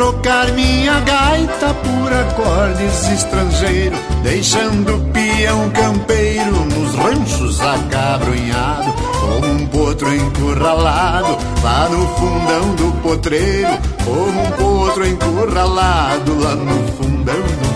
Trocar 0.00 0.50
minha 0.52 0.98
gaita 1.00 1.74
por 1.74 2.10
acordes 2.10 3.06
estrangeiro, 3.08 3.94
deixando 4.22 4.96
o 4.96 5.00
peão 5.12 5.68
campeiro 5.72 6.64
nos 6.64 6.94
ranchos 6.94 7.60
acabrunhado, 7.60 8.94
como 9.20 9.52
um 9.52 9.66
potro 9.66 10.14
encurralado 10.14 11.36
lá 11.62 11.86
no 11.90 12.08
fundão 12.16 12.74
do 12.76 13.02
potreiro, 13.02 13.78
como 14.02 14.40
um 14.40 14.50
potro 14.52 15.06
encurralado 15.06 16.40
lá 16.40 16.54
no 16.54 16.92
fundão 16.94 17.42
do 17.42 17.69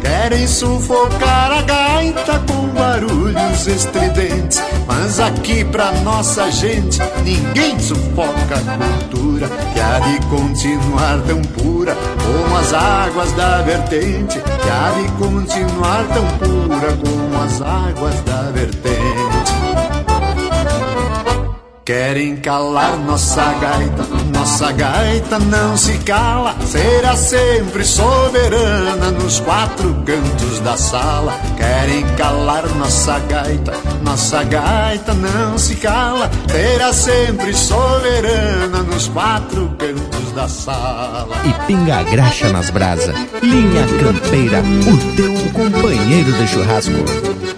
Querem 0.00 0.46
sufocar 0.46 1.52
a 1.52 1.62
gaita 1.62 2.42
com 2.48 2.66
barulhos 2.68 3.66
estridentes, 3.66 4.60
mas 4.88 5.20
aqui 5.20 5.64
pra 5.64 5.92
nossa 6.00 6.50
gente 6.50 6.98
ninguém 7.22 7.78
sufoca 7.78 8.56
a 8.56 8.76
cultura 8.76 9.48
que 9.72 9.80
há 9.80 9.98
de 10.00 10.26
continuar 10.26 11.20
tão 11.26 11.40
pura 11.42 11.94
como 11.94 12.56
as 12.56 12.72
águas 12.74 13.32
da 13.32 13.62
vertente, 13.62 14.40
que 14.40 14.68
há 14.68 14.90
de 15.00 15.08
continuar 15.12 16.04
tão 16.08 16.26
pura 16.38 16.96
como 16.96 17.42
as 17.44 17.62
águas 17.62 18.20
da 18.22 18.50
vertente. 18.50 19.52
Querem 21.84 22.36
calar 22.36 22.96
nossa 22.98 23.52
gaita, 23.54 24.19
nossa 24.32 24.72
gaita 24.72 25.38
não 25.38 25.76
se 25.76 25.98
cala, 25.98 26.54
será 26.66 27.16
sempre 27.16 27.84
soberana 27.84 29.10
nos 29.10 29.40
quatro 29.40 29.94
cantos 30.04 30.60
da 30.60 30.76
sala. 30.76 31.32
Querem 31.56 32.04
calar 32.16 32.68
nossa 32.76 33.18
gaita, 33.20 33.72
nossa 34.02 34.42
gaita 34.44 35.14
não 35.14 35.58
se 35.58 35.76
cala, 35.76 36.30
será 36.50 36.92
sempre 36.92 37.54
soberana 37.54 38.82
nos 38.82 39.08
quatro 39.08 39.68
cantos 39.78 40.32
da 40.32 40.48
sala. 40.48 41.36
E 41.44 41.66
pinga 41.66 41.98
a 41.98 42.02
graxa 42.02 42.50
nas 42.52 42.70
brasa. 42.70 43.14
Linha 43.42 43.86
Campeira, 43.98 44.60
o 44.60 45.16
teu 45.16 45.34
companheiro 45.52 46.32
de 46.32 46.46
churrasco. 46.48 47.49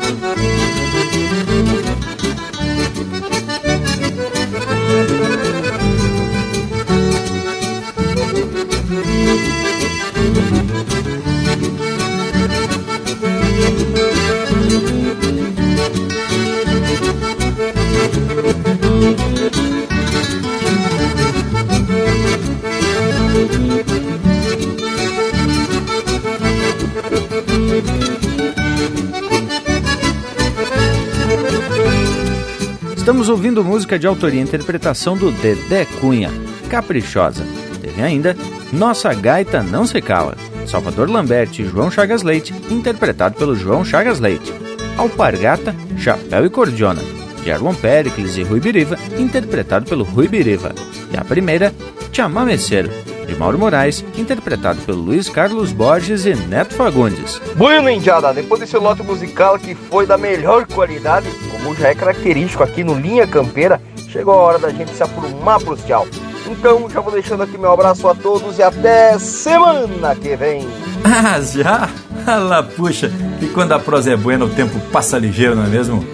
Estamos 33.22 33.38
ouvindo 33.38 33.62
música 33.62 33.96
de 34.00 34.04
autoria 34.04 34.40
e 34.40 34.42
interpretação 34.42 35.16
do 35.16 35.30
Dedé 35.30 35.84
Cunha, 36.00 36.28
Caprichosa. 36.68 37.46
Teve 37.80 38.02
ainda 38.02 38.36
Nossa 38.72 39.14
Gaita 39.14 39.62
Não 39.62 39.86
Se 39.86 40.02
Cala, 40.02 40.36
Salvador 40.66 41.08
Lambert 41.08 41.56
e 41.56 41.64
João 41.64 41.88
Chagas 41.88 42.24
Leite, 42.24 42.52
interpretado 42.68 43.36
pelo 43.36 43.54
João 43.54 43.84
Chagas 43.84 44.18
Leite. 44.18 44.52
Alpargata, 44.98 45.72
Chapéu 45.96 46.44
e 46.44 46.50
Cordiona, 46.50 47.00
de 47.44 47.52
Arlon 47.52 47.74
Pericles 47.74 48.36
e 48.36 48.42
Rui 48.42 48.58
Biriva, 48.58 48.98
interpretado 49.16 49.88
pelo 49.88 50.02
Rui 50.02 50.26
Biriva. 50.26 50.74
E 51.12 51.16
a 51.16 51.22
primeira, 51.24 51.72
Chamameceiro, 52.12 52.90
de 53.32 53.38
Mauro 53.38 53.58
Moraes, 53.58 54.04
interpretado 54.16 54.80
pelo 54.82 55.00
Luiz 55.00 55.28
Carlos 55.28 55.72
Borges 55.72 56.26
e 56.26 56.34
Neto 56.34 56.74
Fagundes. 56.74 57.40
Bueno, 57.56 57.88
Indiada, 57.88 58.32
depois 58.32 58.60
desse 58.60 58.76
lote 58.76 59.02
musical 59.02 59.58
que 59.58 59.74
foi 59.74 60.06
da 60.06 60.18
melhor 60.18 60.66
qualidade, 60.66 61.28
como 61.50 61.74
já 61.74 61.88
é 61.88 61.94
característico 61.94 62.62
aqui 62.62 62.84
no 62.84 62.94
Linha 62.94 63.26
Campeira, 63.26 63.80
chegou 64.08 64.34
a 64.34 64.42
hora 64.42 64.58
da 64.58 64.70
gente 64.70 64.94
se 64.94 65.02
aprumar 65.02 65.60
pros 65.60 65.82
tchau. 65.84 66.06
Então, 66.46 66.88
já 66.90 67.00
vou 67.00 67.12
deixando 67.12 67.42
aqui 67.42 67.56
meu 67.56 67.72
abraço 67.72 68.06
a 68.08 68.14
todos 68.14 68.58
e 68.58 68.62
até 68.62 69.18
semana 69.18 70.14
que 70.14 70.36
vem. 70.36 70.68
Ah, 71.04 71.40
já? 71.40 71.90
Lá, 72.38 72.62
puxa, 72.62 73.10
e 73.40 73.46
quando 73.46 73.72
a 73.72 73.78
prosa 73.80 74.12
é 74.12 74.16
buena, 74.16 74.44
o 74.44 74.48
tempo 74.48 74.78
passa 74.92 75.18
ligeiro, 75.18 75.56
não 75.56 75.64
é 75.64 75.68
mesmo? 75.68 76.06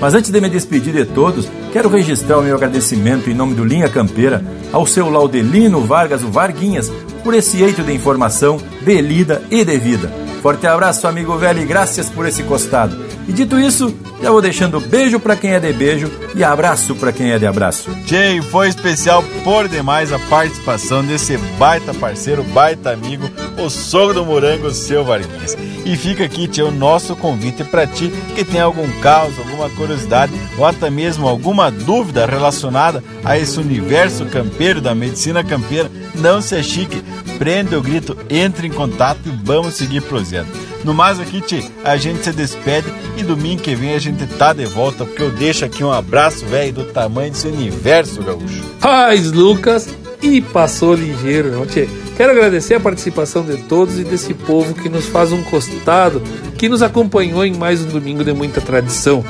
Mas 0.00 0.14
antes 0.14 0.30
de 0.30 0.40
me 0.40 0.48
despedir 0.48 0.92
de 0.92 1.04
todos, 1.04 1.48
quero 1.72 1.88
registrar 1.88 2.38
o 2.38 2.42
meu 2.42 2.56
agradecimento 2.56 3.30
em 3.30 3.34
nome 3.34 3.54
do 3.54 3.64
Linha 3.64 3.88
Campeira 3.88 4.44
ao 4.72 4.86
seu 4.86 5.08
Laudelino 5.08 5.80
Vargas, 5.80 6.22
o 6.22 6.30
Varguinhas, 6.30 6.90
por 7.24 7.34
esse 7.34 7.62
eito 7.62 7.82
de 7.82 7.92
informação 7.92 8.60
delida 8.82 9.42
e 9.50 9.64
devida. 9.64 10.12
Forte 10.44 10.66
abraço, 10.66 11.08
amigo 11.08 11.38
velho, 11.38 11.62
e 11.62 11.64
graças 11.64 12.10
por 12.10 12.26
esse 12.26 12.42
costado. 12.42 13.02
E 13.26 13.32
dito 13.32 13.58
isso, 13.58 13.94
já 14.22 14.30
vou 14.30 14.42
deixando 14.42 14.78
beijo 14.78 15.18
para 15.18 15.36
quem 15.36 15.52
é 15.52 15.58
de 15.58 15.72
beijo 15.72 16.10
e 16.34 16.44
abraço 16.44 16.94
para 16.94 17.12
quem 17.12 17.30
é 17.30 17.38
de 17.38 17.46
abraço. 17.46 17.90
Tchê, 18.04 18.42
foi 18.50 18.68
especial 18.68 19.24
por 19.42 19.66
demais 19.68 20.12
a 20.12 20.18
participação 20.18 21.02
desse 21.02 21.38
baita 21.58 21.94
parceiro, 21.94 22.44
baita 22.44 22.90
amigo, 22.90 23.26
o 23.56 23.70
sogro 23.70 24.16
do 24.16 24.26
morango, 24.26 24.70
seu 24.70 25.02
Varguinhas. 25.02 25.56
E 25.86 25.96
fica 25.96 26.24
aqui, 26.24 26.46
tchê, 26.46 26.60
o 26.60 26.70
nosso 26.70 27.16
convite 27.16 27.64
para 27.64 27.86
ti 27.86 28.12
que 28.34 28.44
tem 28.44 28.60
algum 28.60 28.86
caos, 29.00 29.38
alguma 29.38 29.70
curiosidade 29.70 30.32
ou 30.58 30.66
até 30.66 30.90
mesmo 30.90 31.26
alguma 31.26 31.70
dúvida 31.70 32.26
relacionada 32.26 33.02
a 33.24 33.38
esse 33.38 33.58
universo 33.58 34.26
campeiro 34.26 34.82
da 34.82 34.94
medicina 34.94 35.42
campeira, 35.42 35.90
não 36.14 36.42
se 36.42 36.62
chique, 36.62 37.02
prende 37.38 37.74
o 37.74 37.82
grito, 37.82 38.16
entre 38.30 38.66
em 38.66 38.70
contato 38.70 39.20
e 39.26 39.30
vamos 39.44 39.74
seguir 39.74 40.02
prosendo. 40.02 40.48
No 40.84 40.92
mais 40.92 41.18
aqui, 41.18 41.40
Ti, 41.40 41.70
a 41.82 41.96
gente 41.96 42.24
se 42.24 42.32
despede 42.32 42.92
e 43.16 43.22
domingo 43.22 43.62
que 43.62 43.74
vem 43.74 43.94
a 43.94 43.98
gente 43.98 44.26
tá 44.26 44.52
de 44.52 44.66
volta, 44.66 45.04
porque 45.04 45.22
eu 45.22 45.30
deixo 45.30 45.64
aqui 45.64 45.82
um 45.82 45.90
abraço, 45.90 46.44
velho, 46.46 46.72
do 46.72 46.84
tamanho 46.84 47.32
desse 47.32 47.48
universo, 47.48 48.22
gaúcho. 48.22 48.62
Paz, 48.80 49.32
Lucas, 49.32 49.88
e 50.22 50.40
passou 50.40 50.94
ligeiro, 50.94 51.50
não, 51.50 51.66
Tchê? 51.66 51.88
Quero 52.16 52.32
agradecer 52.32 52.74
a 52.74 52.80
participação 52.80 53.44
de 53.44 53.56
todos 53.56 53.98
e 53.98 54.04
desse 54.04 54.34
povo 54.34 54.74
que 54.74 54.88
nos 54.88 55.06
faz 55.06 55.32
um 55.32 55.42
costado, 55.42 56.22
que 56.56 56.68
nos 56.68 56.82
acompanhou 56.82 57.44
em 57.44 57.54
mais 57.54 57.82
um 57.82 57.88
domingo 57.88 58.22
de 58.22 58.32
muita 58.32 58.60
tradição, 58.60 59.24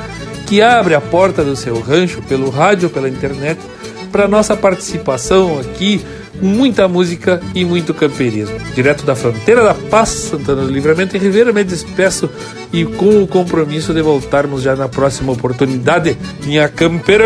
que 0.45 0.61
abre 0.61 0.93
a 0.93 1.01
porta 1.01 1.43
do 1.43 1.55
seu 1.55 1.79
rancho 1.79 2.21
pelo 2.23 2.49
rádio 2.49 2.89
pela 2.89 3.09
internet 3.09 3.59
para 4.11 4.27
nossa 4.27 4.55
participação 4.55 5.59
aqui 5.59 6.01
muita 6.41 6.87
música 6.87 7.41
e 7.53 7.63
muito 7.65 7.93
campeirismo. 7.93 8.57
Direto 8.73 9.05
da 9.05 9.15
fronteira 9.15 9.63
da 9.63 9.73
Paz, 9.73 10.09
Santana 10.09 10.63
do 10.63 10.71
Livramento 10.71 11.15
e 11.15 11.19
Ribeira, 11.19 11.53
me 11.53 11.63
despeço 11.63 12.29
e 12.71 12.85
com 12.85 13.23
o 13.23 13.27
compromisso 13.27 13.93
de 13.93 14.01
voltarmos 14.01 14.61
já 14.61 14.75
na 14.75 14.87
próxima 14.87 15.31
oportunidade. 15.31 16.17
Minha 16.45 16.67
campeira! 16.67 17.25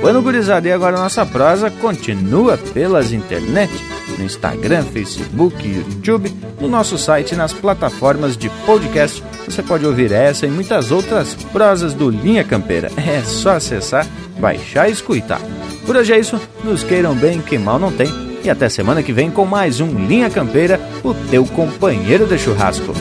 Bueno, 0.00 0.22
gurizada, 0.22 0.66
e 0.68 0.72
agora 0.72 0.96
nossa 0.96 1.26
prosa 1.26 1.70
continua 1.70 2.56
pelas 2.56 3.12
internet, 3.12 3.72
no 4.18 4.24
Instagram, 4.24 4.82
Facebook, 4.84 5.66
YouTube, 5.66 6.32
no 6.60 6.68
nosso 6.68 6.96
site 6.98 7.32
e 7.32 7.36
nas 7.36 7.52
plataformas 7.52 8.36
de 8.36 8.48
podcast. 8.64 9.22
Você 9.46 9.62
pode 9.62 9.84
ouvir 9.84 10.12
essa 10.12 10.46
e 10.46 10.50
muitas 10.50 10.90
outras 10.90 11.34
prosas 11.52 11.92
do 11.92 12.08
Linha 12.08 12.44
Campeira. 12.44 12.90
É 12.96 13.22
só 13.22 13.56
acessar, 13.56 14.06
baixar 14.38 14.88
e 14.88 14.92
escutar. 14.92 15.40
Por 15.86 15.96
hoje 15.96 16.12
é 16.12 16.18
isso, 16.18 16.40
nos 16.62 16.82
queiram 16.82 17.14
bem, 17.14 17.40
que 17.40 17.58
mal 17.58 17.78
não 17.78 17.90
tem. 17.90 18.08
E 18.42 18.48
até 18.48 18.68
semana 18.68 19.02
que 19.02 19.12
vem 19.12 19.30
com 19.30 19.44
mais 19.44 19.80
um 19.80 20.06
Linha 20.06 20.30
Campeira, 20.30 20.80
o 21.04 21.12
teu 21.12 21.44
companheiro 21.44 22.26
de 22.26 22.38
churrasco. 22.38 22.94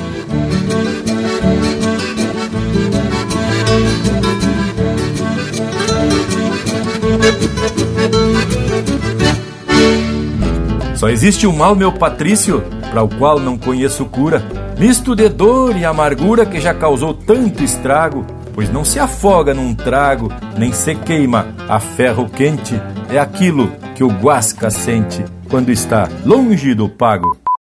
Só 10.95 11.07
existe 11.07 11.47
o 11.47 11.51
um 11.51 11.55
mal, 11.55 11.75
meu 11.75 11.93
Patrício, 11.93 12.61
para 12.91 13.01
o 13.01 13.07
qual 13.07 13.39
não 13.39 13.57
conheço 13.57 14.03
cura, 14.05 14.43
misto 14.77 15.15
de 15.15 15.29
dor 15.29 15.77
e 15.77 15.85
amargura 15.85 16.45
que 16.45 16.59
já 16.59 16.73
causou 16.73 17.13
tanto 17.13 17.63
estrago 17.63 18.25
pois 18.59 18.69
não 18.69 18.83
se 18.83 18.99
afoga 18.99 19.53
num 19.53 19.73
trago, 19.73 20.29
nem 20.57 20.73
se 20.73 20.93
queima 20.93 21.47
a 21.69 21.79
ferro 21.79 22.29
quente, 22.29 22.75
é 23.09 23.17
aquilo 23.17 23.71
que 23.95 24.03
o 24.03 24.09
Guasca 24.09 24.69
sente 24.69 25.23
quando 25.49 25.71
está 25.71 26.09
longe 26.25 26.75
do 26.75 26.89
pago. 26.89 27.37